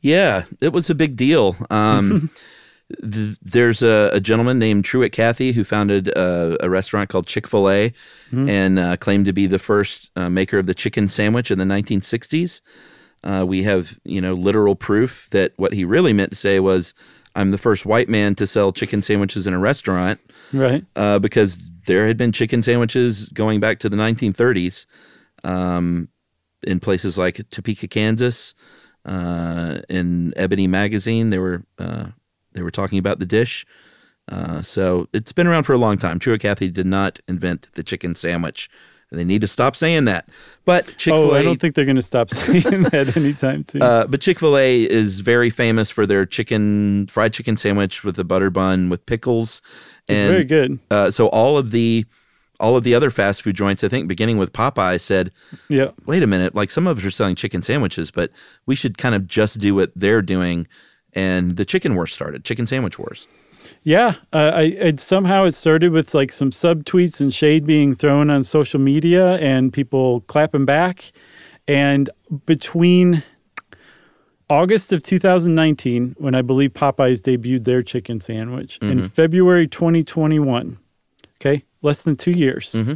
Yeah, 0.03 0.45
it 0.61 0.73
was 0.73 0.91
a 0.91 0.95
big 0.95 1.17
deal. 1.17 1.57
Um, 1.71 2.31
th- 3.03 3.37
there's 3.43 3.83
a, 3.83 4.11
a 4.13 4.21
gentleman 4.21 4.59
named 4.59 4.85
Truett 4.85 5.13
Cathy 5.13 5.53
who 5.53 5.65
founded 5.65 6.09
a, 6.09 6.57
a 6.65 6.69
restaurant 6.71 7.09
called 7.11 7.27
Chick 7.27 7.47
Fil 7.47 7.69
A, 7.71 7.93
Mhm. 8.33 8.49
and 8.49 8.79
uh, 8.79 8.97
claimed 8.97 9.27
to 9.27 9.33
be 9.33 9.47
the 9.47 9.59
first 9.59 10.11
uh, 10.17 10.29
maker 10.31 10.59
of 10.59 10.67
the 10.67 10.75
chicken 10.75 11.09
sandwich 11.09 11.51
in 11.51 11.59
the 11.59 11.65
1960s. 11.65 12.61
Uh, 13.23 13.45
we 13.47 13.63
have 13.65 13.99
you 14.05 14.21
know 14.21 14.33
literal 14.35 14.75
proof 14.75 15.29
that 15.31 15.53
what 15.57 15.73
he 15.73 15.85
really 15.85 16.13
meant 16.13 16.31
to 16.31 16.37
say 16.37 16.59
was, 16.61 16.95
"I'm 17.35 17.51
the 17.51 17.59
first 17.59 17.85
white 17.85 18.09
man 18.09 18.35
to 18.37 18.47
sell 18.47 18.73
chicken 18.73 19.03
sandwiches 19.03 19.47
in 19.47 19.53
a 19.55 19.59
restaurant." 19.59 20.21
Right. 20.53 20.85
uh, 20.97 21.19
because 21.19 21.71
there 21.87 22.07
had 22.07 22.17
been 22.17 22.33
chicken 22.33 22.63
sandwiches 22.63 23.29
going 23.31 23.61
back 23.61 23.79
to 23.81 23.89
the 23.89 23.97
1930s 23.97 24.87
um, 25.45 26.09
in 26.63 26.81
places 26.81 27.17
like 27.19 27.41
Topeka, 27.51 27.89
Kansas. 27.89 28.55
Uh, 29.05 29.81
in 29.89 30.33
Ebony 30.37 30.67
magazine, 30.67 31.31
there 31.31 31.41
were 31.41 31.63
uh, 31.79 32.07
they 32.53 32.63
were 32.63 32.71
talking 32.71 32.99
about 32.99 33.19
the 33.19 33.27
dish. 33.27 33.65
Uh, 34.29 34.63
so 34.63 35.09
it's 35.13 35.33
been 35.33 35.47
around 35.47 35.65
for 35.65 35.73
a 35.73 35.79
long 35.79 35.99
time. 35.99 36.19
Truett 36.19 36.41
Cathy 36.43 36.69
did 36.71 36.87
not 36.87 37.19
invent 37.27 37.69
the 37.73 37.83
chicken 37.83 38.15
sandwich. 38.15 38.69
And 39.11 39.19
they 39.19 39.25
need 39.25 39.41
to 39.41 39.49
stop 39.49 39.75
saying 39.75 40.05
that. 40.05 40.29
But 40.65 40.87
Chick 40.97 41.13
fil 41.15 41.33
A. 41.35 41.39
Oh, 41.39 41.41
I 41.41 41.43
don't 41.43 41.61
think 41.61 41.75
they're 41.75 41.85
going 41.85 41.97
to 41.97 42.03
stop 42.03 42.31
saying 42.31 42.63
that 42.93 43.17
anytime 43.17 43.65
soon. 43.65 43.83
uh, 43.83 44.07
but 44.07 44.21
Chick 44.21 44.39
Fil 44.39 44.57
A 44.57 44.83
is 44.83 45.19
very 45.19 45.51
famous 45.51 45.91
for 45.91 46.07
their 46.07 46.25
chicken 46.25 47.09
fried 47.09 47.33
chicken 47.33 47.57
sandwich 47.57 48.05
with 48.05 48.17
a 48.21 48.25
butter 48.25 48.51
bun 48.51 48.89
with 48.89 49.05
pickles. 49.07 49.63
It's 50.07 50.31
very 50.31 50.45
good. 50.45 50.79
Uh, 50.93 51.11
so 51.11 51.27
all 51.31 51.59
of 51.59 51.73
the 51.73 52.05
all 52.61 52.77
of 52.77 52.85
the 52.85 52.95
other 52.95 53.11
fast 53.11 53.43
food 53.43 53.57
joints, 53.57 53.83
I 53.83 53.89
think, 53.89 54.07
beginning 54.07 54.39
with 54.39 54.53
Popeye, 54.53 55.01
said, 55.01 55.33
Yeah. 55.69 55.91
wait 56.07 56.23
a 56.23 56.27
minute, 56.29 56.55
like 56.55 56.71
some 56.71 56.87
of 56.87 56.99
us 56.99 57.05
are 57.05 57.11
selling 57.11 57.35
chicken 57.35 57.63
sandwiches, 57.63 58.13
but 58.13 58.31
we 58.67 58.77
should 58.77 58.97
kind 58.97 59.15
of 59.17 59.27
just 59.27 59.59
do 59.59 59.75
what 59.75 59.91
they're 59.97 60.23
doing." 60.23 60.69
And 61.15 61.57
the 61.57 61.65
chicken 61.65 61.95
wars 61.95 62.13
started, 62.13 62.45
chicken 62.45 62.67
sandwich 62.67 62.99
wars. 62.99 63.27
Yeah, 63.83 64.15
uh, 64.33 64.53
I 64.55 64.63
it, 64.63 65.01
somehow 65.01 65.45
it 65.45 65.53
started 65.53 65.93
with 65.93 66.15
like 66.15 66.33
some 66.33 66.51
sub 66.53 66.85
tweets 66.85 67.21
and 67.21 67.33
shade 67.33 67.67
being 67.67 67.95
thrown 67.95 68.31
on 68.31 68.43
social 68.45 68.81
media 68.81 69.35
and 69.37 69.73
people 69.73 70.21
clapping 70.23 70.65
back. 70.65 71.13
And 71.69 72.09
between 72.47 73.23
August 74.49 74.93
of 74.93 75.03
2019, 75.03 76.17
when 76.19 76.35
I 76.35 76.43
believe 76.43 76.73
Popeyes 76.73 77.21
debuted 77.21 77.65
their 77.65 77.83
chicken 77.83 78.21
sandwich, 78.21 78.79
and 78.83 79.03
Mhm. 79.03 79.11
February 79.13 79.69
2021, 79.69 80.77
okay, 81.41 81.63
less 81.83 82.03
than 82.03 82.17
two 82.17 82.33
years, 82.33 82.73
Mm-hmm. 82.73 82.95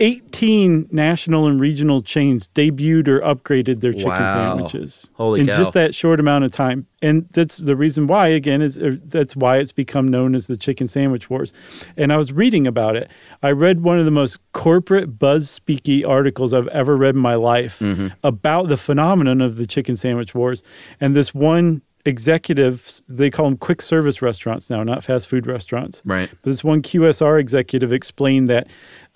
18 0.00 0.88
national 0.90 1.46
and 1.46 1.60
regional 1.60 2.00
chains 2.02 2.48
debuted 2.54 3.08
or 3.08 3.20
upgraded 3.20 3.80
their 3.80 3.92
chicken 3.92 4.08
Wow. 4.10 4.32
sandwiches 4.56 5.08
Holy 5.14 5.40
in 5.40 5.46
cow. 5.46 5.56
just 5.58 5.72
that 5.74 5.94
short 5.94 6.20
amount 6.20 6.44
of 6.44 6.52
time. 6.52 6.86
And 7.02 7.28
that's 7.32 7.58
the 7.58 7.76
reason 7.76 8.06
why, 8.06 8.28
again, 8.28 8.62
is 8.62 8.78
uh, 8.78 8.96
that's 9.04 9.36
why 9.36 9.58
it's 9.58 9.72
become 9.72 10.08
known 10.08 10.34
as 10.34 10.46
the 10.46 10.56
chicken 10.56 10.88
sandwich 10.88 11.28
wars. 11.30 11.52
And 11.96 12.12
I 12.12 12.16
was 12.16 12.32
reading 12.32 12.66
about 12.66 12.96
it. 12.96 13.10
I 13.42 13.50
read 13.50 13.82
one 13.82 13.98
of 13.98 14.04
the 14.04 14.10
most 14.10 14.38
corporate 14.52 15.18
buzz 15.18 15.48
speaky 15.60 16.06
articles 16.06 16.54
I've 16.54 16.68
ever 16.68 16.96
read 16.96 17.14
in 17.14 17.20
my 17.20 17.34
life 17.34 17.82
about 18.24 18.68
the 18.68 18.76
phenomenon 18.76 19.40
of 19.40 19.56
the 19.56 19.66
chicken 19.66 19.96
sandwich 19.96 20.34
wars. 20.34 20.62
And 21.00 21.14
this 21.14 21.34
one 21.34 21.82
executive, 22.04 23.00
they 23.08 23.30
call 23.30 23.46
them 23.46 23.56
quick 23.56 23.82
service 23.82 24.22
restaurants 24.22 24.70
now, 24.70 24.82
not 24.82 25.04
fast 25.04 25.28
food 25.28 25.46
restaurants. 25.46 26.02
Right. 26.04 26.28
But 26.30 26.50
this 26.50 26.64
one 26.64 26.82
QSR 26.82 27.38
executive 27.40 27.92
explained 27.92 28.48
that 28.48 28.66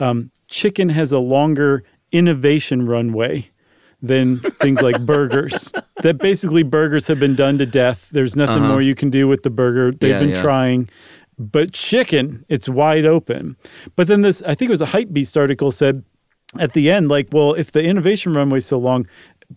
um, 0.01 0.31
chicken 0.49 0.89
has 0.91 1.13
a 1.13 1.19
longer 1.19 1.83
innovation 2.13 2.87
runway 2.87 3.49
than 4.03 4.39
things 4.39 4.83
like 4.83 5.01
burgers. 5.07 5.73
That 6.03 6.19
basically 6.19 6.63
burgers 6.63 7.07
have 7.07 7.19
been 7.21 7.37
done 7.37 7.59
to 7.59 7.67
death. 7.67 8.11
There's 8.11 8.35
nothing 8.37 8.59
Uh-huh. 8.63 8.69
more 8.69 8.83
you 8.83 8.95
can 8.95 9.11
do 9.11 9.29
with 9.29 9.43
the 9.43 9.51
burger. 9.51 9.93
They've 9.93 10.11
Yeah, 10.11 10.19
been 10.21 10.31
yeah. 10.31 10.43
trying. 10.43 10.89
But 11.39 11.73
chicken, 11.73 12.45
it's 12.49 12.69
wide 12.69 13.07
open. 13.07 13.57
But 13.97 14.07
then 14.09 14.23
this, 14.23 14.43
I 14.43 14.55
think 14.55 14.69
it 14.69 14.73
was 14.73 14.83
a 14.83 14.87
Hypebeast 14.87 15.37
article 15.37 15.71
said 15.71 16.05
at 16.59 16.75
the 16.75 16.91
end, 16.91 17.09
like, 17.09 17.29
well, 17.33 17.55
if 17.55 17.73
the 17.73 17.83
innovation 17.83 18.35
runway's 18.35 18.67
so 18.67 18.79
long, 18.79 19.07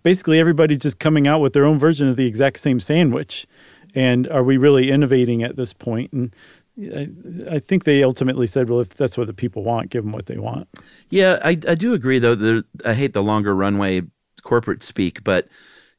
basically 0.03 0.39
everybody's 0.39 0.79
just 0.79 0.99
coming 0.99 1.27
out 1.27 1.41
with 1.41 1.53
their 1.53 1.65
own 1.65 1.77
version 1.77 2.07
of 2.07 2.15
the 2.15 2.25
exact 2.25 2.59
same 2.59 2.79
sandwich. 2.79 3.45
And 3.93 4.27
are 4.29 4.43
we 4.43 4.57
really 4.57 4.91
innovating 4.91 5.43
at 5.43 5.55
this 5.55 5.73
point? 5.73 6.11
And 6.11 6.35
I, 6.77 7.09
I 7.55 7.59
think 7.59 7.85
they 7.85 8.03
ultimately 8.03 8.47
said, 8.47 8.69
well, 8.69 8.81
if 8.81 8.89
that's 8.89 9.17
what 9.17 9.27
the 9.27 9.33
people 9.33 9.63
want, 9.63 9.89
give 9.89 10.03
them 10.03 10.11
what 10.11 10.25
they 10.25 10.37
want. 10.37 10.67
Yeah, 11.09 11.39
I, 11.43 11.51
I 11.67 11.75
do 11.75 11.93
agree 11.93 12.19
though. 12.19 12.35
The, 12.35 12.65
I 12.83 12.93
hate 12.93 13.13
the 13.13 13.23
longer 13.23 13.55
runway 13.55 14.03
corporate 14.43 14.83
speak, 14.83 15.23
but 15.23 15.47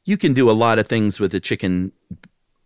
you 0.05 0.17
can 0.17 0.35
do 0.35 0.51
a 0.51 0.53
lot 0.53 0.79
of 0.79 0.87
things 0.87 1.19
with 1.19 1.35
a 1.35 1.41
chicken 1.41 1.93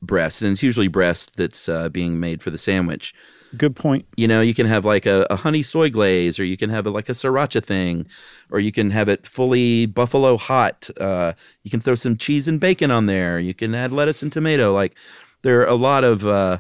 breast, 0.03 0.43
and 0.43 0.53
it's 0.53 0.63
usually 0.63 0.89
breast 0.89 1.37
that's 1.37 1.69
uh, 1.69 1.89
being 1.89 2.21
made 2.21 2.43
for 2.43 2.51
the 2.51 2.59
sandwich. 2.59 3.15
Good 3.57 3.75
point. 3.75 4.07
You 4.17 4.29
know, 4.29 4.41
you 4.41 4.55
can 4.55 4.67
have 4.67 4.85
like 4.85 5.07
a, 5.07 5.27
a 5.29 5.37
honey 5.37 5.63
soy 5.63 5.91
glaze, 5.91 6.39
or 6.39 6.45
you 6.45 6.57
can 6.57 6.71
have 6.71 6.87
a, 6.87 6.91
like 6.91 7.09
a 7.09 7.13
sriracha 7.13 7.65
thing, 7.65 8.07
or 8.51 8.61
you 8.61 8.71
can 8.71 8.91
have 8.91 9.09
it 9.09 9.27
fully 9.27 9.87
buffalo 9.87 10.37
hot. 10.37 10.89
Uh, 11.01 11.33
you 11.63 11.71
can 11.71 11.81
throw 11.81 11.97
some 11.97 12.17
cheese 12.17 12.47
and 12.47 12.61
bacon 12.61 12.91
on 12.91 13.07
there. 13.07 13.41
You 13.41 13.55
can 13.55 13.75
add 13.75 13.93
lettuce 13.93 14.23
and 14.23 14.33
tomato. 14.33 14.73
Like 14.73 14.95
there 15.43 15.61
are 15.61 15.67
a 15.67 15.75
lot 15.75 16.05
of, 16.05 16.27
uh, 16.27 16.59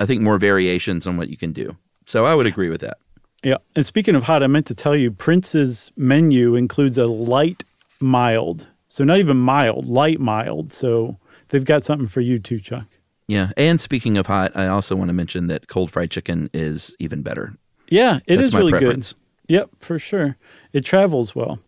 I 0.00 0.06
think, 0.06 0.22
more 0.22 0.38
variations 0.38 1.06
on 1.06 1.16
what 1.16 1.28
you 1.28 1.36
can 1.36 1.52
do. 1.52 1.76
So 2.06 2.26
I 2.26 2.34
would 2.34 2.46
agree 2.46 2.68
with 2.68 2.80
that. 2.80 2.98
Yeah. 3.44 3.58
And 3.76 3.86
speaking 3.86 4.14
of 4.14 4.24
hot, 4.24 4.42
I 4.42 4.46
meant 4.46 4.66
to 4.66 4.74
tell 4.74 4.96
you, 4.96 5.10
Prince's 5.10 5.92
menu 5.96 6.56
includes 6.56 6.98
a 6.98 7.06
light 7.06 7.62
mild. 8.00 8.66
So 8.88 9.04
not 9.04 9.18
even 9.18 9.36
mild, 9.36 9.86
light 9.86 10.18
mild. 10.18 10.72
So 10.72 11.16
they've 11.50 11.64
got 11.64 11.84
something 11.84 12.08
for 12.08 12.20
you 12.20 12.38
too, 12.38 12.58
Chuck. 12.58 12.86
Yeah. 13.26 13.52
And 13.56 13.80
speaking 13.80 14.16
of 14.16 14.26
hot, 14.26 14.52
I 14.54 14.66
also 14.66 14.94
want 14.96 15.08
to 15.08 15.14
mention 15.14 15.46
that 15.48 15.68
cold 15.68 15.90
fried 15.90 16.10
chicken 16.10 16.50
is 16.52 16.94
even 16.98 17.22
better. 17.22 17.54
Yeah, 17.88 18.20
it 18.26 18.38
is 18.38 18.46
That's 18.46 18.52
my 18.54 18.58
really 18.60 18.72
preference. 18.72 19.12
good. 19.12 19.20
Yep, 19.54 19.70
for 19.80 19.98
sure. 19.98 20.36
It 20.72 20.84
travels 20.84 21.34
well. 21.34 21.58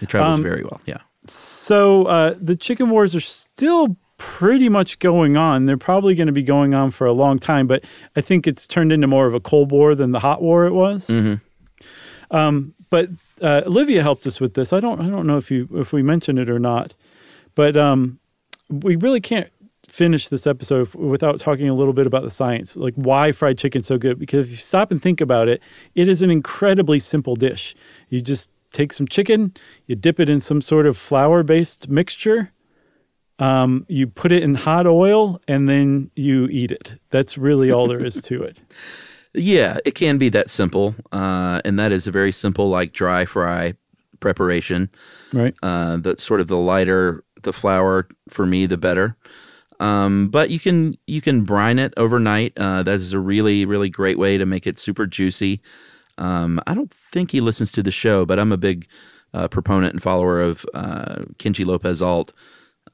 It 0.00 0.08
travels 0.08 0.36
Um, 0.36 0.42
very 0.42 0.62
well. 0.62 0.80
Yeah. 0.86 0.98
So 1.26 2.04
uh, 2.06 2.34
the 2.40 2.56
chicken 2.56 2.90
wars 2.90 3.14
are 3.14 3.20
still 3.20 3.96
pretty 4.18 4.68
much 4.70 4.98
going 5.00 5.36
on. 5.36 5.66
They're 5.66 5.76
probably 5.76 6.14
going 6.14 6.28
to 6.28 6.32
be 6.32 6.42
going 6.42 6.72
on 6.72 6.90
for 6.90 7.06
a 7.06 7.12
long 7.12 7.38
time, 7.38 7.66
but 7.66 7.84
I 8.16 8.22
think 8.22 8.46
it's 8.46 8.64
turned 8.66 8.90
into 8.92 9.06
more 9.06 9.26
of 9.26 9.34
a 9.34 9.40
cold 9.40 9.70
war 9.70 9.94
than 9.94 10.12
the 10.12 10.20
hot 10.20 10.40
war 10.40 10.64
it 10.66 10.72
was. 10.72 11.08
Mm-hmm. 11.08 11.34
Um, 12.36 12.74
but 12.88 13.10
uh, 13.42 13.62
Olivia 13.66 14.02
helped 14.02 14.26
us 14.26 14.40
with 14.40 14.54
this. 14.54 14.72
I 14.72 14.80
don't 14.80 15.00
I 15.00 15.08
don't 15.08 15.26
know 15.26 15.36
if 15.36 15.50
you 15.50 15.68
if 15.74 15.92
we 15.92 16.02
mentioned 16.02 16.38
it 16.38 16.48
or 16.48 16.58
not, 16.58 16.94
but 17.54 17.76
um, 17.76 18.18
we 18.70 18.96
really 18.96 19.20
can't 19.20 19.48
finish 19.96 20.28
this 20.28 20.46
episode 20.46 20.94
without 20.94 21.38
talking 21.38 21.70
a 21.70 21.74
little 21.74 21.94
bit 21.94 22.06
about 22.06 22.22
the 22.22 22.30
science, 22.30 22.76
like 22.76 22.92
why 22.96 23.32
fried 23.32 23.56
chicken 23.56 23.82
so 23.82 23.96
good. 23.96 24.18
Because 24.18 24.44
if 24.46 24.50
you 24.50 24.56
stop 24.56 24.90
and 24.90 25.00
think 25.00 25.22
about 25.22 25.48
it, 25.48 25.62
it 25.94 26.06
is 26.06 26.20
an 26.20 26.30
incredibly 26.30 26.98
simple 26.98 27.34
dish. 27.34 27.74
You 28.10 28.20
just 28.20 28.50
take 28.72 28.92
some 28.92 29.08
chicken, 29.08 29.54
you 29.86 29.96
dip 29.96 30.20
it 30.20 30.28
in 30.28 30.42
some 30.42 30.60
sort 30.60 30.86
of 30.86 30.98
flour 30.98 31.42
based 31.42 31.88
mixture. 31.88 32.52
Um, 33.38 33.86
you 33.88 34.06
put 34.06 34.32
it 34.32 34.42
in 34.42 34.54
hot 34.54 34.86
oil 34.86 35.40
and 35.48 35.66
then 35.66 36.10
you 36.14 36.46
eat 36.48 36.70
it. 36.70 36.94
That's 37.08 37.38
really 37.38 37.70
all 37.70 37.88
there 37.88 38.04
is 38.04 38.20
to 38.22 38.42
it. 38.42 38.58
Yeah, 39.32 39.78
it 39.86 39.94
can 39.94 40.18
be 40.18 40.28
that 40.28 40.50
simple. 40.50 40.94
Uh, 41.10 41.62
and 41.64 41.78
that 41.78 41.90
is 41.90 42.06
a 42.06 42.10
very 42.10 42.32
simple, 42.32 42.68
like 42.68 42.92
dry 42.92 43.24
fry 43.24 43.74
preparation. 44.20 44.90
Right. 45.32 45.54
Uh, 45.62 45.96
the 45.96 46.16
sort 46.18 46.42
of 46.42 46.48
the 46.48 46.58
lighter 46.58 47.24
the 47.42 47.52
flour 47.52 48.08
for 48.28 48.44
me, 48.44 48.66
the 48.66 48.76
better. 48.76 49.16
Um, 49.80 50.28
but 50.28 50.50
you 50.50 50.58
can 50.58 50.94
you 51.06 51.20
can 51.20 51.42
brine 51.42 51.78
it 51.78 51.92
overnight. 51.96 52.52
Uh, 52.56 52.82
that 52.82 52.94
is 52.94 53.12
a 53.12 53.18
really 53.18 53.64
really 53.66 53.90
great 53.90 54.18
way 54.18 54.38
to 54.38 54.46
make 54.46 54.66
it 54.66 54.78
super 54.78 55.06
juicy. 55.06 55.60
Um, 56.18 56.60
I 56.66 56.74
don't 56.74 56.90
think 56.90 57.30
he 57.32 57.40
listens 57.40 57.70
to 57.72 57.82
the 57.82 57.90
show, 57.90 58.24
but 58.24 58.38
I'm 58.38 58.52
a 58.52 58.56
big 58.56 58.86
uh, 59.34 59.48
proponent 59.48 59.92
and 59.92 60.02
follower 60.02 60.40
of 60.40 60.64
uh, 60.72 61.24
Kenji 61.38 61.66
Lopez 61.66 62.00
Alt. 62.00 62.32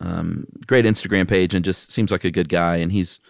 Um, 0.01 0.47
great 0.67 0.85
Instagram 0.85 1.29
page 1.29 1.55
and 1.55 1.65
just 1.65 1.93
seems 1.93 2.11
like 2.11 2.25
a 2.25 2.31
good 2.33 2.49
guy. 2.49 2.77
And 2.77 2.91
he's 2.91 3.21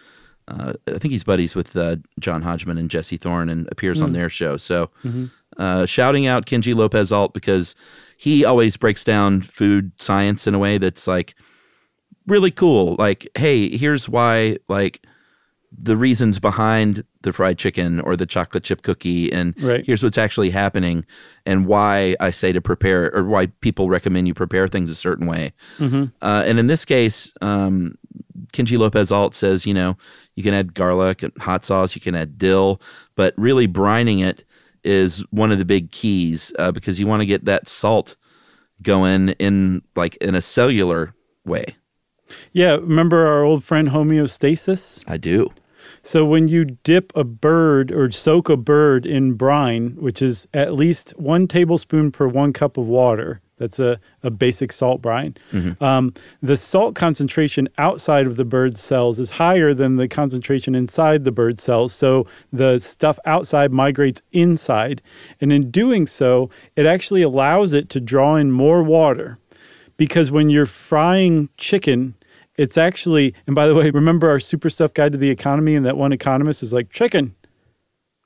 uh, 0.47 0.73
I 0.87 0.97
think 0.97 1.11
he's 1.11 1.23
buddies 1.23 1.55
with 1.55 1.75
uh, 1.75 1.97
John 2.19 2.41
Hodgman 2.41 2.77
and 2.77 2.89
Jesse 2.89 3.17
Thorn 3.17 3.49
and 3.49 3.67
appears 3.71 4.01
on 4.01 4.09
Mm. 4.11 4.13
their 4.15 4.29
show. 4.29 4.57
So 4.57 4.89
Mhm. 5.05 5.29
uh, 5.57 5.85
shouting 5.85 6.25
out 6.25 6.45
Kenji 6.47 6.73
Lopez 6.75 7.11
Alt 7.11 7.33
because 7.33 7.75
he 8.17 8.43
always 8.43 8.75
breaks 8.75 9.03
down 9.03 9.41
food 9.41 9.91
science 9.97 10.47
in 10.47 10.55
a 10.55 10.59
way 10.59 10.77
that's 10.79 11.05
like 11.07 11.35
really 12.27 12.51
cool. 12.51 12.95
Like, 12.99 13.27
hey, 13.37 13.75
here's 13.75 14.07
why 14.09 14.57
like 14.67 15.05
the 15.75 15.97
reasons 15.97 16.37
behind 16.39 17.03
the 17.23 17.33
fried 17.33 17.57
chicken 17.57 17.99
or 18.01 18.15
the 18.15 18.27
chocolate 18.27 18.63
chip 18.63 18.83
cookie 18.83 19.31
and 19.33 19.55
Right. 19.59 19.83
here's 19.83 20.03
what's 20.03 20.19
actually 20.19 20.51
happening 20.51 21.03
and 21.47 21.65
why 21.65 22.15
I 22.19 22.29
say 22.29 22.51
to 22.53 22.61
prepare 22.61 23.11
or 23.13 23.23
why 23.23 23.47
people 23.61 23.89
recommend 23.89 24.27
you 24.27 24.35
prepare 24.35 24.67
things 24.67 24.91
a 24.91 24.95
certain 24.95 25.25
way. 25.25 25.53
Mhm. 25.79 26.11
Uh, 26.21 26.43
and 26.45 26.59
in 26.59 26.67
this 26.67 26.85
case, 26.85 27.33
um, 27.41 27.95
Kenji 28.53 28.77
Lopez 28.77 29.11
Alt 29.11 29.33
says, 29.33 29.65
you 29.65 29.73
know, 29.73 29.97
you 30.35 30.43
can 30.43 30.53
add 30.53 30.75
garlic 30.75 31.23
and 31.23 31.31
hot 31.39 31.65
sauce, 31.65 31.95
you 31.95 32.01
can 32.01 32.13
add 32.13 32.37
dill, 32.37 32.79
but 33.15 33.33
really 33.35 33.67
brining 33.67 34.23
it 34.23 34.45
is 34.83 35.23
one 35.31 35.51
of 35.51 35.57
the 35.57 35.65
big 35.65 35.89
keys 35.91 36.53
uh, 36.59 36.71
because 36.71 36.99
you 36.99 37.07
want 37.07 37.21
to 37.21 37.25
get 37.25 37.45
that 37.45 37.67
salt 37.67 38.15
going 38.83 39.29
in 39.39 39.81
like 39.95 40.17
in 40.17 40.35
a 40.35 40.41
cellular 40.41 41.15
way. 41.45 41.75
Yeah, 42.51 42.73
remember 42.75 43.25
our 43.27 43.43
old 43.43 43.63
friend 43.63 43.89
homeostasis? 43.89 45.03
I 45.07 45.17
do. 45.17 45.51
So 46.01 46.25
when 46.25 46.47
you 46.49 46.65
dip 46.83 47.13
a 47.15 47.23
bird 47.23 47.91
or 47.91 48.11
soak 48.11 48.49
a 48.49 48.57
bird 48.57 49.05
in 49.05 49.33
brine, 49.33 49.95
which 49.97 50.21
is 50.21 50.47
at 50.53 50.73
least 50.73 51.13
one 51.17 51.47
tablespoon 51.47 52.11
per 52.11 52.27
one 52.27 52.51
cup 52.51 52.77
of 52.77 52.87
water, 52.87 53.39
that's 53.57 53.79
a, 53.79 53.97
a 54.23 54.29
basic 54.29 54.73
salt 54.73 55.01
brine. 55.01 55.37
Mhm. 55.53 55.81
Um, 55.81 56.13
the 56.41 56.57
salt 56.57 56.95
concentration 56.95 57.69
outside 57.77 58.27
of 58.27 58.35
the 58.35 58.43
bird's 58.43 58.81
cells 58.81 59.19
is 59.19 59.29
higher 59.29 59.73
than 59.73 59.95
the 59.95 60.07
concentration 60.07 60.75
inside 60.75 61.23
the 61.23 61.31
bird 61.31 61.59
cells. 61.61 61.93
So 61.93 62.27
the 62.51 62.79
stuff 62.79 63.17
outside 63.25 63.71
migrates 63.71 64.21
inside. 64.33 65.01
And 65.39 65.53
in 65.53 65.71
doing 65.71 66.05
so, 66.07 66.49
it 66.75 66.85
actually 66.85 67.21
allows 67.21 67.71
it 67.71 67.87
to 67.89 68.01
draw 68.01 68.35
in 68.35 68.51
more 68.51 68.83
water 68.83 69.37
because 69.95 70.31
when 70.31 70.49
you're 70.49 70.65
frying 70.65 71.47
chicken, 71.57 72.15
it's 72.57 72.77
actually, 72.77 73.33
and 73.47 73.55
by 73.55 73.67
the 73.67 73.75
way, 73.75 73.89
remember 73.89 74.29
our 74.29 74.39
super 74.39 74.69
stuff 74.69 74.93
guide 74.93 75.11
to 75.13 75.17
the 75.17 75.29
economy, 75.29 75.75
and 75.75 75.85
that 75.85 75.97
one 75.97 76.13
economist 76.13 76.63
is 76.63 76.73
like, 76.73 76.89
chicken. 76.89 77.35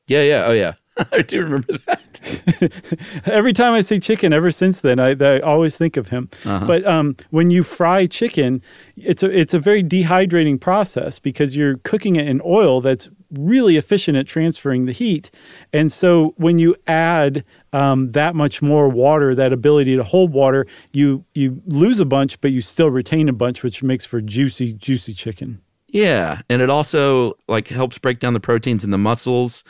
Yeah, 0.08 0.24
yeah. 0.24 0.46
Oh, 0.46 0.54
yeah. 0.54 0.74
I 1.12 1.22
do 1.22 1.44
remember 1.44 1.78
that. 1.78 3.22
Every 3.26 3.54
time 3.54 3.74
I 3.74 3.82
say 3.82 4.00
chicken, 4.00 4.34
ever 4.34 4.52
since 4.52 4.82
then, 4.82 5.00
I, 5.00 5.12
I 5.12 5.40
always 5.42 5.78
think 5.78 5.98
of 5.98 6.08
him. 6.08 6.30
Uh-huh. 6.44 6.66
But 6.66 6.86
um, 6.86 7.16
when 7.30 7.52
you 7.52 7.64
fry 7.64 8.08
chicken, 8.08 8.62
it's 8.96 9.22
a 9.22 9.30
it's 9.30 9.54
a 9.54 9.60
very 9.60 9.84
dehydrating 9.84 10.60
process 10.60 11.20
because 11.20 11.56
you're 11.56 11.78
cooking 11.80 12.16
it 12.16 12.28
in 12.28 12.42
oil 12.44 12.82
that's 12.82 13.10
really 13.32 13.78
efficient 13.78 14.18
at 14.18 14.28
transferring 14.28 14.86
the 14.86 14.92
heat. 14.92 15.30
And 15.74 15.92
so 15.92 16.34
when 16.38 16.60
you 16.60 16.76
add 16.88 17.44
um, 17.74 18.12
that 18.12 18.36
much 18.36 18.62
more 18.62 18.88
water, 18.90 19.36
that 19.36 19.52
ability 19.54 19.96
to 19.96 20.04
hold 20.04 20.32
water, 20.32 20.66
you 20.94 21.26
you 21.34 21.62
lose 21.66 22.00
a 22.00 22.06
bunch, 22.06 22.40
but 22.42 22.52
you 22.52 22.62
still 22.62 22.90
retain 22.90 23.28
a 23.30 23.34
bunch, 23.34 23.64
which 23.64 23.84
makes 23.84 24.06
for 24.06 24.22
juicy, 24.22 24.74
juicy 24.74 25.14
chicken. 25.14 25.62
Yeah, 25.90 26.42
and 26.50 26.62
it 26.62 26.70
also 26.70 27.34
like 27.48 27.68
helps 27.70 27.98
break 27.98 28.20
down 28.20 28.34
the 28.34 28.40
proteins 28.40 28.84
in 28.84 28.92
the 28.92 28.98
muscles, 28.98 29.64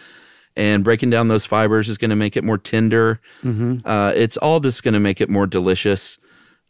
and 0.55 0.83
breaking 0.83 1.09
down 1.11 1.27
those 1.27 1.45
fibers 1.45 1.89
is 1.89 1.97
going 1.97 2.09
to 2.09 2.15
make 2.15 2.35
it 2.35 2.43
more 2.43 2.57
tender. 2.57 3.19
Mhm. 3.43 3.81
Uh, 3.85 4.13
it's 4.15 4.37
all 4.37 4.59
just 4.59 4.81
going 4.83 4.95
to 4.95 4.99
make 4.99 5.21
it 5.21 5.29
more 5.29 5.45
delicious. 5.45 6.17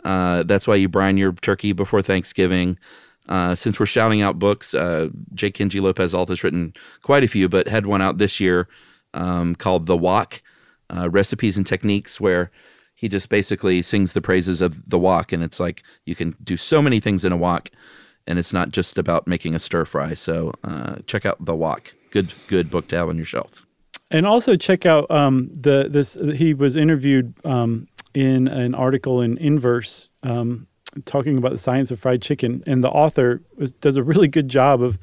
Uh, 0.04 0.44
that's 0.44 0.68
why 0.68 0.76
you 0.76 0.88
brine 0.90 1.18
your 1.18 1.32
turkey 1.34 1.72
before 1.74 2.02
Thanksgiving. 2.02 2.78
Uh, 3.28 3.56
since 3.56 3.80
we're 3.80 3.86
shouting 3.86 4.22
out 4.22 4.40
books, 4.40 4.74
uh, 4.74 5.10
J. 5.34 5.52
Kenji 5.52 5.82
Lopez 5.82 6.14
Alt 6.14 6.30
has 6.30 6.44
written 6.44 6.74
quite 7.02 7.24
a 7.24 7.28
few, 7.28 7.50
but 7.50 7.68
had 7.68 7.86
one 7.86 8.02
out 8.02 8.18
this 8.18 8.40
year 8.40 8.68
um, 9.14 9.56
called 9.56 9.86
The 9.86 9.98
Wok 9.98 10.42
uh, 10.90 11.10
Recipes 11.10 11.58
and 11.58 11.66
Techniques, 11.66 12.22
where 12.22 12.52
he 12.96 13.08
just 13.08 13.30
basically 13.30 13.82
sings 13.82 14.14
the 14.14 14.22
praises 14.22 14.62
of 14.62 14.90
the 14.90 14.98
wok. 14.98 15.32
And 15.32 15.44
it's 15.44 15.60
like 15.60 15.84
you 16.06 16.16
can 16.16 16.36
do 16.44 16.58
so 16.58 16.82
many 16.82 17.00
things 17.00 17.24
in 17.24 17.32
a 17.32 17.38
wok, 17.38 17.70
and 18.26 18.40
it's 18.40 18.52
not 18.52 18.72
just 18.72 18.98
about 18.98 19.28
making 19.28 19.56
a 19.56 19.60
stir 19.60 19.86
fry. 19.86 20.14
So 20.14 20.54
uh, 20.64 20.98
check 21.06 21.26
out 21.26 21.44
The 21.44 21.56
Wok. 21.56 21.94
Good, 22.12 22.34
good 22.48 22.72
book 22.72 22.88
to 22.90 22.98
have 22.98 23.10
on 23.10 23.18
your 23.18 23.26
shelf. 23.26 23.66
And 24.10 24.26
also 24.26 24.56
check 24.56 24.86
out 24.86 25.10
um, 25.12 25.50
the 25.54 25.88
this. 25.90 26.18
He 26.36 26.54
was 26.54 26.76
interviewed 26.76 27.34
um, 27.46 27.88
in 28.14 28.48
an 28.48 28.74
article 28.74 29.22
in 29.22 29.38
Inverse 29.38 30.10
um, 30.24 30.66
talking 31.06 31.38
about 31.38 31.52
the 31.52 31.58
science 31.58 31.92
of 31.92 32.00
fried 32.00 32.22
chicken, 32.22 32.64
and 32.66 32.84
the 32.84 32.90
author 32.90 33.42
was, 33.58 33.72
does 33.72 33.98
a 33.98 34.04
really 34.04 34.28
good 34.28 34.50
job 34.50 34.82
of 34.82 34.98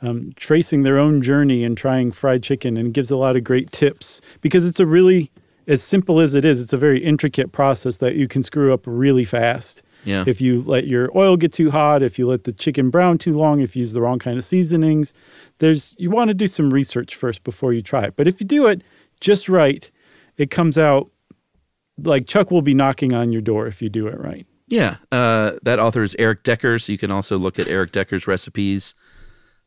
um, 0.00 0.32
tracing 0.36 0.82
their 0.82 0.98
own 0.98 1.22
journey 1.22 1.64
and 1.64 1.76
trying 1.76 2.10
fried 2.10 2.42
chicken, 2.42 2.76
and 2.76 2.94
gives 2.94 3.10
a 3.10 3.16
lot 3.16 3.36
of 3.36 3.44
great 3.44 3.70
tips 3.72 4.20
because 4.40 4.66
it's 4.66 4.80
a 4.80 4.86
really 4.86 5.30
as 5.68 5.82
simple 5.82 6.20
as 6.20 6.34
it 6.34 6.44
is. 6.44 6.60
It's 6.60 6.72
a 6.72 6.76
very 6.76 7.02
intricate 7.02 7.52
process 7.52 7.98
that 7.98 8.16
you 8.16 8.28
can 8.28 8.42
screw 8.42 8.72
up 8.72 8.82
really 8.84 9.24
fast. 9.24 9.82
Yeah. 10.04 10.24
If 10.26 10.40
you 10.40 10.62
let 10.62 10.88
your 10.88 11.16
oil 11.16 11.36
get 11.36 11.52
too 11.52 11.70
hot, 11.70 12.02
if 12.02 12.18
you 12.18 12.26
let 12.26 12.44
the 12.44 12.52
chicken 12.52 12.90
brown 12.90 13.18
too 13.18 13.34
long, 13.34 13.60
if 13.60 13.76
you 13.76 13.80
use 13.80 13.92
the 13.92 14.00
wrong 14.00 14.18
kind 14.18 14.36
of 14.36 14.44
seasonings, 14.44 15.14
there's 15.58 15.94
you 15.98 16.10
want 16.10 16.28
to 16.28 16.34
do 16.34 16.48
some 16.48 16.70
research 16.70 17.14
first 17.14 17.44
before 17.44 17.72
you 17.72 17.82
try 17.82 18.04
it. 18.04 18.16
But 18.16 18.26
if 18.26 18.40
you 18.40 18.46
do 18.46 18.66
it 18.66 18.82
just 19.20 19.48
right, 19.48 19.88
it 20.38 20.50
comes 20.50 20.76
out 20.76 21.08
like 21.98 22.26
Chuck 22.26 22.50
will 22.50 22.62
be 22.62 22.74
knocking 22.74 23.12
on 23.12 23.30
your 23.32 23.42
door 23.42 23.68
if 23.68 23.80
you 23.80 23.88
do 23.88 24.08
it 24.08 24.18
right. 24.18 24.46
Yeah, 24.72 24.96
uh, 25.12 25.58
that 25.64 25.78
author 25.78 26.02
is 26.02 26.16
Eric 26.18 26.44
Decker, 26.44 26.78
so 26.78 26.92
you 26.92 26.96
can 26.96 27.10
also 27.10 27.36
look 27.36 27.58
at 27.58 27.68
Eric 27.68 27.92
Decker's 27.92 28.26
recipes. 28.26 28.94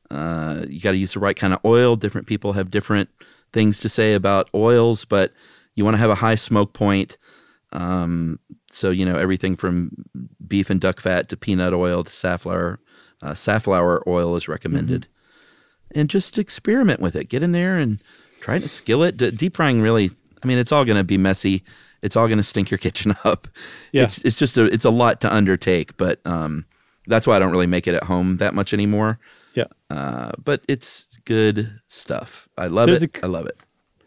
Uh, 0.09 0.65
you 0.67 0.81
got 0.81 0.93
to 0.93 0.97
use 0.97 1.13
the 1.13 1.19
right 1.19 1.35
kind 1.35 1.53
of 1.53 1.59
oil. 1.63 1.95
Different 1.95 2.25
people 2.25 2.53
have 2.53 2.71
different 2.71 3.09
things 3.53 3.79
to 3.81 3.87
say 3.87 4.15
about 4.15 4.49
oils, 4.55 5.05
but 5.05 5.31
you 5.75 5.85
want 5.85 5.93
to 5.93 5.99
have 5.99 6.09
a 6.09 6.15
high 6.15 6.33
smoke 6.33 6.73
point. 6.73 7.19
Um, 7.71 8.39
so 8.71 8.89
you 8.89 9.05
know 9.05 9.15
everything 9.15 9.55
from 9.55 9.91
beef 10.47 10.71
and 10.71 10.81
duck 10.81 10.99
fat 10.99 11.29
to 11.29 11.37
peanut 11.37 11.75
oil 11.75 12.03
to 12.03 12.11
safflower. 12.11 12.79
Uh, 13.21 13.35
safflower 13.35 14.01
oil 14.09 14.35
is 14.35 14.47
recommended, 14.47 15.05
and 15.93 16.09
just 16.09 16.39
experiment 16.39 16.99
with 16.99 17.15
it. 17.15 17.29
Get 17.29 17.43
in 17.43 17.51
there 17.51 17.77
and 17.77 18.01
try 18.41 18.55
it 18.55 18.57
in 18.57 18.63
a 18.63 18.67
skillet. 18.67 19.17
D- 19.17 19.29
deep 19.29 19.55
frying 19.55 19.81
really, 19.81 20.09
I 20.41 20.47
mean, 20.47 20.57
it's 20.57 20.71
all 20.71 20.83
going 20.83 20.97
to 20.97 21.03
be 21.03 21.19
messy. 21.19 21.63
It's 22.05 22.15
all 22.15 22.27
going 22.27 22.37
to 22.37 22.43
stink 22.43 22.69
your 22.71 22.77
kitchen 22.77 23.15
up. 23.23 23.47
Yeah. 23.91 24.03
It's 24.03 24.17
it's 24.19 24.35
just 24.35 24.57
a 24.57 24.65
it's 24.65 24.85
a 24.85 24.89
lot 24.91 25.19
to 25.21 25.33
undertake, 25.33 25.97
but 25.97 26.19
um, 26.25 26.65
that's 27.07 27.25
why 27.27 27.35
I 27.35 27.39
don't 27.39 27.51
really 27.51 27.67
make 27.67 27.87
it 27.87 27.95
at 27.95 28.03
home 28.03 28.37
that 28.37 28.53
much 28.53 28.73
anymore. 28.73 29.19
Yeah. 29.55 29.65
Uh, 29.89 30.31
but 30.43 30.63
it's 30.67 31.07
good 31.25 31.79
stuff. 31.87 32.47
I 32.57 32.67
love 32.67 32.87
There's 32.87 33.03
it. 33.03 33.17
a- 33.17 33.25
I 33.25 33.27
love 33.27 33.45
it. 33.47 33.57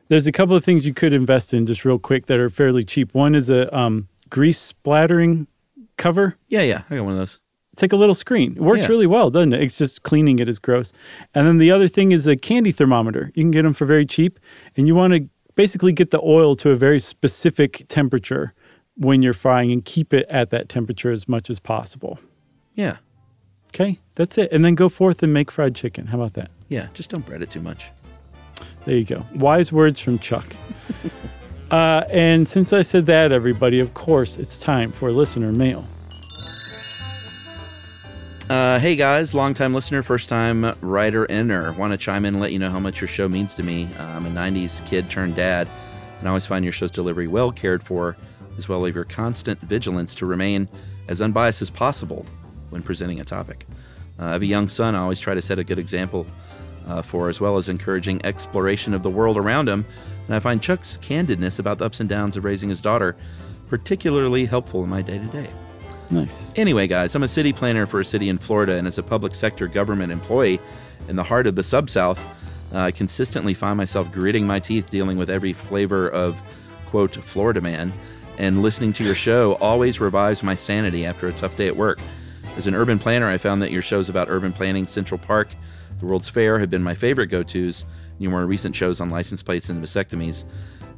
There's 0.08 0.26
a 0.26 0.32
couple 0.32 0.56
of 0.56 0.64
things 0.64 0.86
you 0.86 0.94
could 0.94 1.12
invest 1.12 1.52
in 1.52 1.66
just 1.66 1.84
real 1.84 1.98
quick 1.98 2.26
that 2.26 2.38
are 2.38 2.48
fairly 2.48 2.82
cheap. 2.82 3.12
One 3.14 3.34
is 3.34 3.50
a 3.50 3.74
um, 3.76 4.08
grease 4.30 4.58
splattering 4.58 5.46
cover. 5.98 6.36
Yeah, 6.48 6.62
yeah. 6.62 6.82
I 6.88 6.96
got 6.96 7.04
one 7.04 7.12
of 7.12 7.18
those. 7.18 7.40
It's 7.74 7.82
like 7.82 7.92
a 7.92 7.96
little 7.96 8.14
screen. 8.14 8.52
It 8.56 8.62
works 8.62 8.80
Yeah. 8.80 8.86
really 8.88 9.06
well, 9.06 9.30
doesn't 9.30 9.52
it? 9.52 9.62
It's 9.62 9.76
just 9.78 10.02
cleaning 10.02 10.38
it 10.38 10.48
is 10.48 10.58
gross. 10.58 10.92
And 11.34 11.46
then 11.46 11.58
the 11.58 11.70
other 11.70 11.88
thing 11.88 12.12
is 12.12 12.26
a 12.26 12.36
candy 12.36 12.72
thermometer. 12.72 13.30
You 13.34 13.42
can 13.44 13.50
get 13.50 13.62
them 13.62 13.74
for 13.74 13.84
very 13.84 14.06
cheap, 14.06 14.38
and 14.76 14.86
you 14.86 14.94
want 14.94 15.12
to 15.12 15.28
basically 15.58 15.92
get 15.92 16.12
the 16.12 16.20
oil 16.22 16.54
to 16.54 16.70
a 16.70 16.76
very 16.76 17.00
specific 17.00 17.84
temperature 17.88 18.54
when 18.94 19.22
you're 19.22 19.32
frying 19.32 19.72
and 19.72 19.84
keep 19.84 20.14
it 20.14 20.24
at 20.30 20.50
that 20.50 20.68
temperature 20.68 21.10
as 21.10 21.26
much 21.26 21.50
as 21.50 21.58
possible. 21.58 22.16
Yeah. 22.76 22.98
Okay, 23.74 23.98
that's 24.14 24.38
it. 24.38 24.52
And 24.52 24.64
then 24.64 24.76
go 24.76 24.88
forth 24.88 25.20
and 25.20 25.34
make 25.34 25.50
fried 25.50 25.74
chicken. 25.74 26.06
How 26.06 26.16
about 26.16 26.34
that? 26.34 26.52
Yeah. 26.68 26.86
Just 26.94 27.10
don't 27.10 27.26
bread 27.26 27.42
it 27.42 27.50
too 27.50 27.60
much. 27.60 27.86
There 28.84 28.96
you 28.96 29.02
go. 29.04 29.26
Wise 29.34 29.72
words 29.72 29.98
from 29.98 30.20
Chuck. 30.20 30.46
uh, 31.72 32.04
and 32.08 32.48
since 32.48 32.72
I 32.72 32.82
said 32.82 33.06
that, 33.06 33.32
everybody, 33.32 33.80
of 33.80 33.94
course, 33.94 34.36
it's 34.36 34.60
time 34.60 34.92
for 34.92 35.10
listener 35.10 35.50
mail. 35.50 35.84
Uh, 38.48 38.78
hey 38.78 38.96
guys, 38.96 39.34
longtime 39.34 39.74
listener, 39.74 40.02
first 40.02 40.26
time 40.26 40.74
writer 40.80 41.26
inner. 41.26 41.70
Want 41.72 41.92
to 41.92 41.98
chime 41.98 42.24
in 42.24 42.34
and 42.34 42.40
let 42.40 42.50
you 42.50 42.58
know 42.58 42.70
how 42.70 42.80
much 42.80 42.98
your 42.98 43.08
show 43.08 43.28
means 43.28 43.52
to 43.54 43.62
me. 43.62 43.90
Uh, 43.98 44.04
I'm 44.04 44.24
a 44.24 44.30
90s 44.30 44.84
kid 44.86 45.10
turned 45.10 45.36
dad, 45.36 45.68
and 46.18 46.26
I 46.26 46.30
always 46.30 46.46
find 46.46 46.64
your 46.64 46.72
show's 46.72 46.90
delivery 46.90 47.28
well 47.28 47.52
cared 47.52 47.82
for, 47.82 48.16
as 48.56 48.66
well 48.66 48.86
as 48.86 48.94
your 48.94 49.04
constant 49.04 49.60
vigilance 49.60 50.14
to 50.14 50.24
remain 50.24 50.66
as 51.08 51.20
unbiased 51.20 51.60
as 51.60 51.68
possible 51.68 52.24
when 52.70 52.80
presenting 52.80 53.20
a 53.20 53.24
topic. 53.24 53.66
Uh, 54.18 54.24
I 54.24 54.32
have 54.32 54.40
a 54.40 54.46
young 54.46 54.66
son, 54.66 54.94
I 54.94 55.00
always 55.00 55.20
try 55.20 55.34
to 55.34 55.42
set 55.42 55.58
a 55.58 55.64
good 55.64 55.78
example 55.78 56.26
uh, 56.86 57.02
for, 57.02 57.28
as 57.28 57.42
well 57.42 57.58
as 57.58 57.68
encouraging 57.68 58.24
exploration 58.24 58.94
of 58.94 59.02
the 59.02 59.10
world 59.10 59.36
around 59.36 59.68
him. 59.68 59.84
And 60.24 60.34
I 60.34 60.40
find 60.40 60.62
Chuck's 60.62 60.96
candidness 61.02 61.58
about 61.58 61.76
the 61.76 61.84
ups 61.84 62.00
and 62.00 62.08
downs 62.08 62.34
of 62.34 62.44
raising 62.44 62.70
his 62.70 62.80
daughter 62.80 63.14
particularly 63.68 64.46
helpful 64.46 64.82
in 64.82 64.88
my 64.88 65.02
day 65.02 65.18
to 65.18 65.26
day. 65.26 65.50
Nice. 66.10 66.52
Anyway, 66.56 66.86
guys, 66.86 67.14
I'm 67.14 67.22
a 67.22 67.28
city 67.28 67.52
planner 67.52 67.86
for 67.86 68.00
a 68.00 68.04
city 68.04 68.28
in 68.28 68.38
Florida, 68.38 68.74
and 68.74 68.86
as 68.86 68.98
a 68.98 69.02
public 69.02 69.34
sector 69.34 69.68
government 69.68 70.10
employee 70.10 70.60
in 71.08 71.16
the 71.16 71.22
heart 71.22 71.46
of 71.46 71.54
the 71.54 71.62
Sub 71.62 71.90
South, 71.90 72.18
uh, 72.72 72.78
I 72.78 72.90
consistently 72.92 73.54
find 73.54 73.76
myself 73.76 74.10
gritting 74.10 74.46
my 74.46 74.58
teeth 74.58 74.90
dealing 74.90 75.18
with 75.18 75.30
every 75.30 75.52
flavor 75.52 76.08
of, 76.08 76.40
quote, 76.86 77.14
Florida 77.16 77.60
man, 77.60 77.92
and 78.38 78.62
listening 78.62 78.92
to 78.94 79.04
your 79.04 79.14
show 79.14 79.54
always 79.54 80.00
revives 80.00 80.42
my 80.42 80.54
sanity 80.54 81.04
after 81.04 81.26
a 81.26 81.32
tough 81.32 81.56
day 81.56 81.66
at 81.66 81.76
work. 81.76 81.98
As 82.56 82.66
an 82.66 82.74
urban 82.74 82.98
planner, 82.98 83.28
I 83.28 83.38
found 83.38 83.62
that 83.62 83.70
your 83.70 83.82
shows 83.82 84.08
about 84.08 84.28
urban 84.30 84.52
planning, 84.52 84.86
Central 84.86 85.18
Park, 85.18 85.48
the 85.98 86.06
World's 86.06 86.28
Fair 86.28 86.58
have 86.58 86.70
been 86.70 86.82
my 86.82 86.94
favorite 86.94 87.26
go 87.26 87.42
tos. 87.42 87.84
Your 88.18 88.30
more 88.30 88.46
recent 88.46 88.74
shows 88.74 89.00
on 89.00 89.10
license 89.10 89.42
plates 89.42 89.68
and 89.68 89.82
vasectomies 89.82 90.44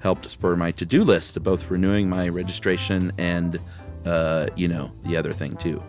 helped 0.00 0.28
spur 0.30 0.56
my 0.56 0.70
to 0.72 0.86
do 0.86 1.04
list, 1.04 1.42
both 1.42 1.70
renewing 1.70 2.08
my 2.08 2.28
registration 2.28 3.12
and 3.18 3.58
uh, 4.04 4.46
you 4.56 4.68
know, 4.68 4.90
the 5.04 5.16
other 5.16 5.32
thing 5.32 5.56
too. 5.56 5.82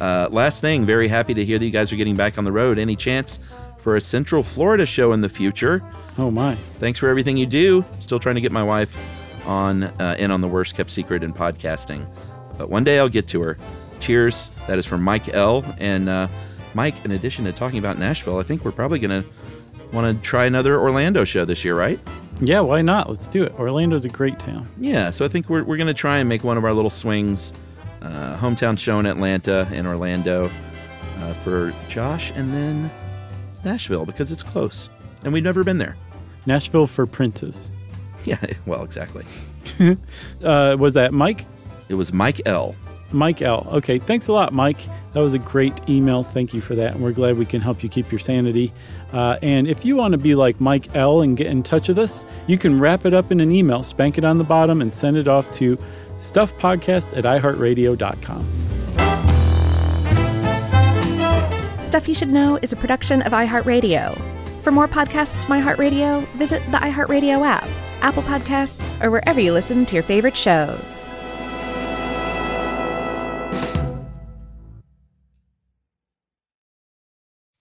uh, 0.00 0.28
last 0.30 0.60
thing, 0.60 0.84
very 0.84 1.08
happy 1.08 1.34
to 1.34 1.44
hear 1.44 1.58
that 1.58 1.64
you 1.64 1.70
guys 1.70 1.92
are 1.92 1.96
getting 1.96 2.16
back 2.16 2.38
on 2.38 2.44
the 2.44 2.52
road. 2.52 2.78
Any 2.78 2.96
chance 2.96 3.38
for 3.78 3.96
a 3.96 4.00
Central 4.00 4.42
Florida 4.42 4.84
show 4.86 5.12
in 5.12 5.20
the 5.20 5.28
future? 5.28 5.82
Oh 6.18 6.30
my! 6.30 6.56
Thanks 6.78 6.98
for 6.98 7.08
everything 7.08 7.36
you 7.36 7.46
do. 7.46 7.84
Still 8.00 8.18
trying 8.18 8.34
to 8.34 8.40
get 8.40 8.52
my 8.52 8.62
wife 8.62 8.96
on 9.46 9.84
uh, 9.84 10.16
in 10.18 10.30
on 10.30 10.40
the 10.40 10.48
worst 10.48 10.74
kept 10.74 10.90
secret 10.90 11.22
in 11.22 11.32
podcasting, 11.32 12.06
but 12.58 12.68
one 12.68 12.84
day 12.84 12.98
I'll 12.98 13.08
get 13.08 13.26
to 13.28 13.40
her. 13.42 13.56
Cheers. 14.00 14.48
That 14.66 14.78
is 14.78 14.86
from 14.86 15.02
Mike 15.02 15.28
L. 15.34 15.64
And 15.78 16.08
uh, 16.08 16.28
Mike, 16.74 17.04
in 17.04 17.12
addition 17.12 17.44
to 17.46 17.52
talking 17.52 17.78
about 17.78 17.98
Nashville, 17.98 18.38
I 18.38 18.42
think 18.42 18.64
we're 18.64 18.72
probably 18.72 18.98
gonna 18.98 19.24
want 19.92 20.16
to 20.22 20.28
try 20.28 20.44
another 20.44 20.78
Orlando 20.78 21.24
show 21.24 21.44
this 21.44 21.64
year, 21.64 21.76
right? 21.76 21.98
Yeah, 22.40 22.60
why 22.60 22.82
not? 22.82 23.08
Let's 23.08 23.26
do 23.26 23.42
it. 23.44 23.52
Orlando's 23.58 24.04
a 24.04 24.08
great 24.08 24.38
town. 24.38 24.68
Yeah, 24.78 25.10
so 25.10 25.24
I 25.24 25.28
think 25.28 25.48
we're, 25.48 25.64
we're 25.64 25.76
going 25.76 25.88
to 25.88 25.94
try 25.94 26.18
and 26.18 26.28
make 26.28 26.44
one 26.44 26.56
of 26.56 26.64
our 26.64 26.72
little 26.72 26.90
swings. 26.90 27.52
Uh, 28.00 28.36
hometown 28.36 28.78
show 28.78 29.00
in 29.00 29.06
Atlanta 29.06 29.66
and 29.72 29.86
Orlando. 29.86 30.50
uh, 31.20 31.32
for 31.34 31.74
Josh, 31.88 32.30
and 32.36 32.52
then 32.54 32.90
Nashville 33.64 34.06
because 34.06 34.30
it's 34.30 34.44
close, 34.44 34.88
and 35.24 35.32
we've 35.32 35.42
never 35.42 35.64
been 35.64 35.78
there. 35.78 35.96
Nashville 36.46 36.86
for 36.86 37.06
Prince's. 37.06 37.70
Yeah, 38.24 38.36
well, 38.66 38.82
exactly. 38.82 39.24
uh, 40.44 40.76
was 40.78 40.94
that 40.94 41.14
Mike? 41.14 41.46
It 41.88 41.94
was 41.94 42.12
Mike 42.12 42.40
L. 42.46 42.74
Mike 43.12 43.40
L. 43.40 43.66
Okay, 43.72 43.98
thanks 43.98 44.26
a 44.28 44.32
lot, 44.32 44.52
Mike. 44.52 44.80
That 45.14 45.20
was 45.20 45.34
a 45.34 45.38
great 45.38 45.72
email. 45.88 46.22
Thank 46.24 46.52
you 46.52 46.60
for 46.60 46.74
that. 46.74 46.94
And 46.94 47.02
we're 47.02 47.12
glad 47.12 47.38
we 47.38 47.46
can 47.46 47.60
help 47.62 47.82
you 47.82 47.88
keep 47.88 48.10
your 48.12 48.18
sanity. 48.18 48.72
Uh, 49.12 49.38
and 49.42 49.66
if 49.66 49.84
you 49.84 49.96
want 49.96 50.12
to 50.12 50.18
be 50.18 50.34
like 50.34 50.60
Mike 50.60 50.94
L. 50.94 51.22
and 51.22 51.36
get 51.36 51.46
in 51.46 51.62
touch 51.62 51.88
with 51.88 51.98
us, 51.98 52.24
you 52.46 52.58
can 52.58 52.78
wrap 52.78 53.06
it 53.06 53.14
up 53.14 53.32
in 53.32 53.40
an 53.40 53.50
email, 53.50 53.82
spank 53.82 54.18
it 54.18 54.24
on 54.24 54.38
the 54.38 54.44
bottom, 54.44 54.80
and 54.82 54.92
send 54.94 55.16
it 55.16 55.28
off 55.28 55.50
to 55.52 55.78
stuffpodcast 56.18 57.16
at 57.16 57.24
iheartradio.com. 57.24 58.46
Stuff 61.82 62.06
You 62.06 62.14
Should 62.14 62.28
Know 62.28 62.58
is 62.60 62.72
a 62.72 62.76
production 62.76 63.22
of 63.22 63.32
iHeartRadio. 63.32 64.20
For 64.62 64.70
more 64.70 64.86
podcasts 64.86 65.46
from 65.46 65.62
iHeartRadio, 65.62 66.26
visit 66.34 66.62
the 66.70 66.76
iHeartRadio 66.76 67.46
app, 67.46 67.66
Apple 68.02 68.22
Podcasts, 68.24 69.02
or 69.02 69.10
wherever 69.10 69.40
you 69.40 69.52
listen 69.54 69.86
to 69.86 69.94
your 69.94 70.02
favorite 70.02 70.36
shows. 70.36 71.08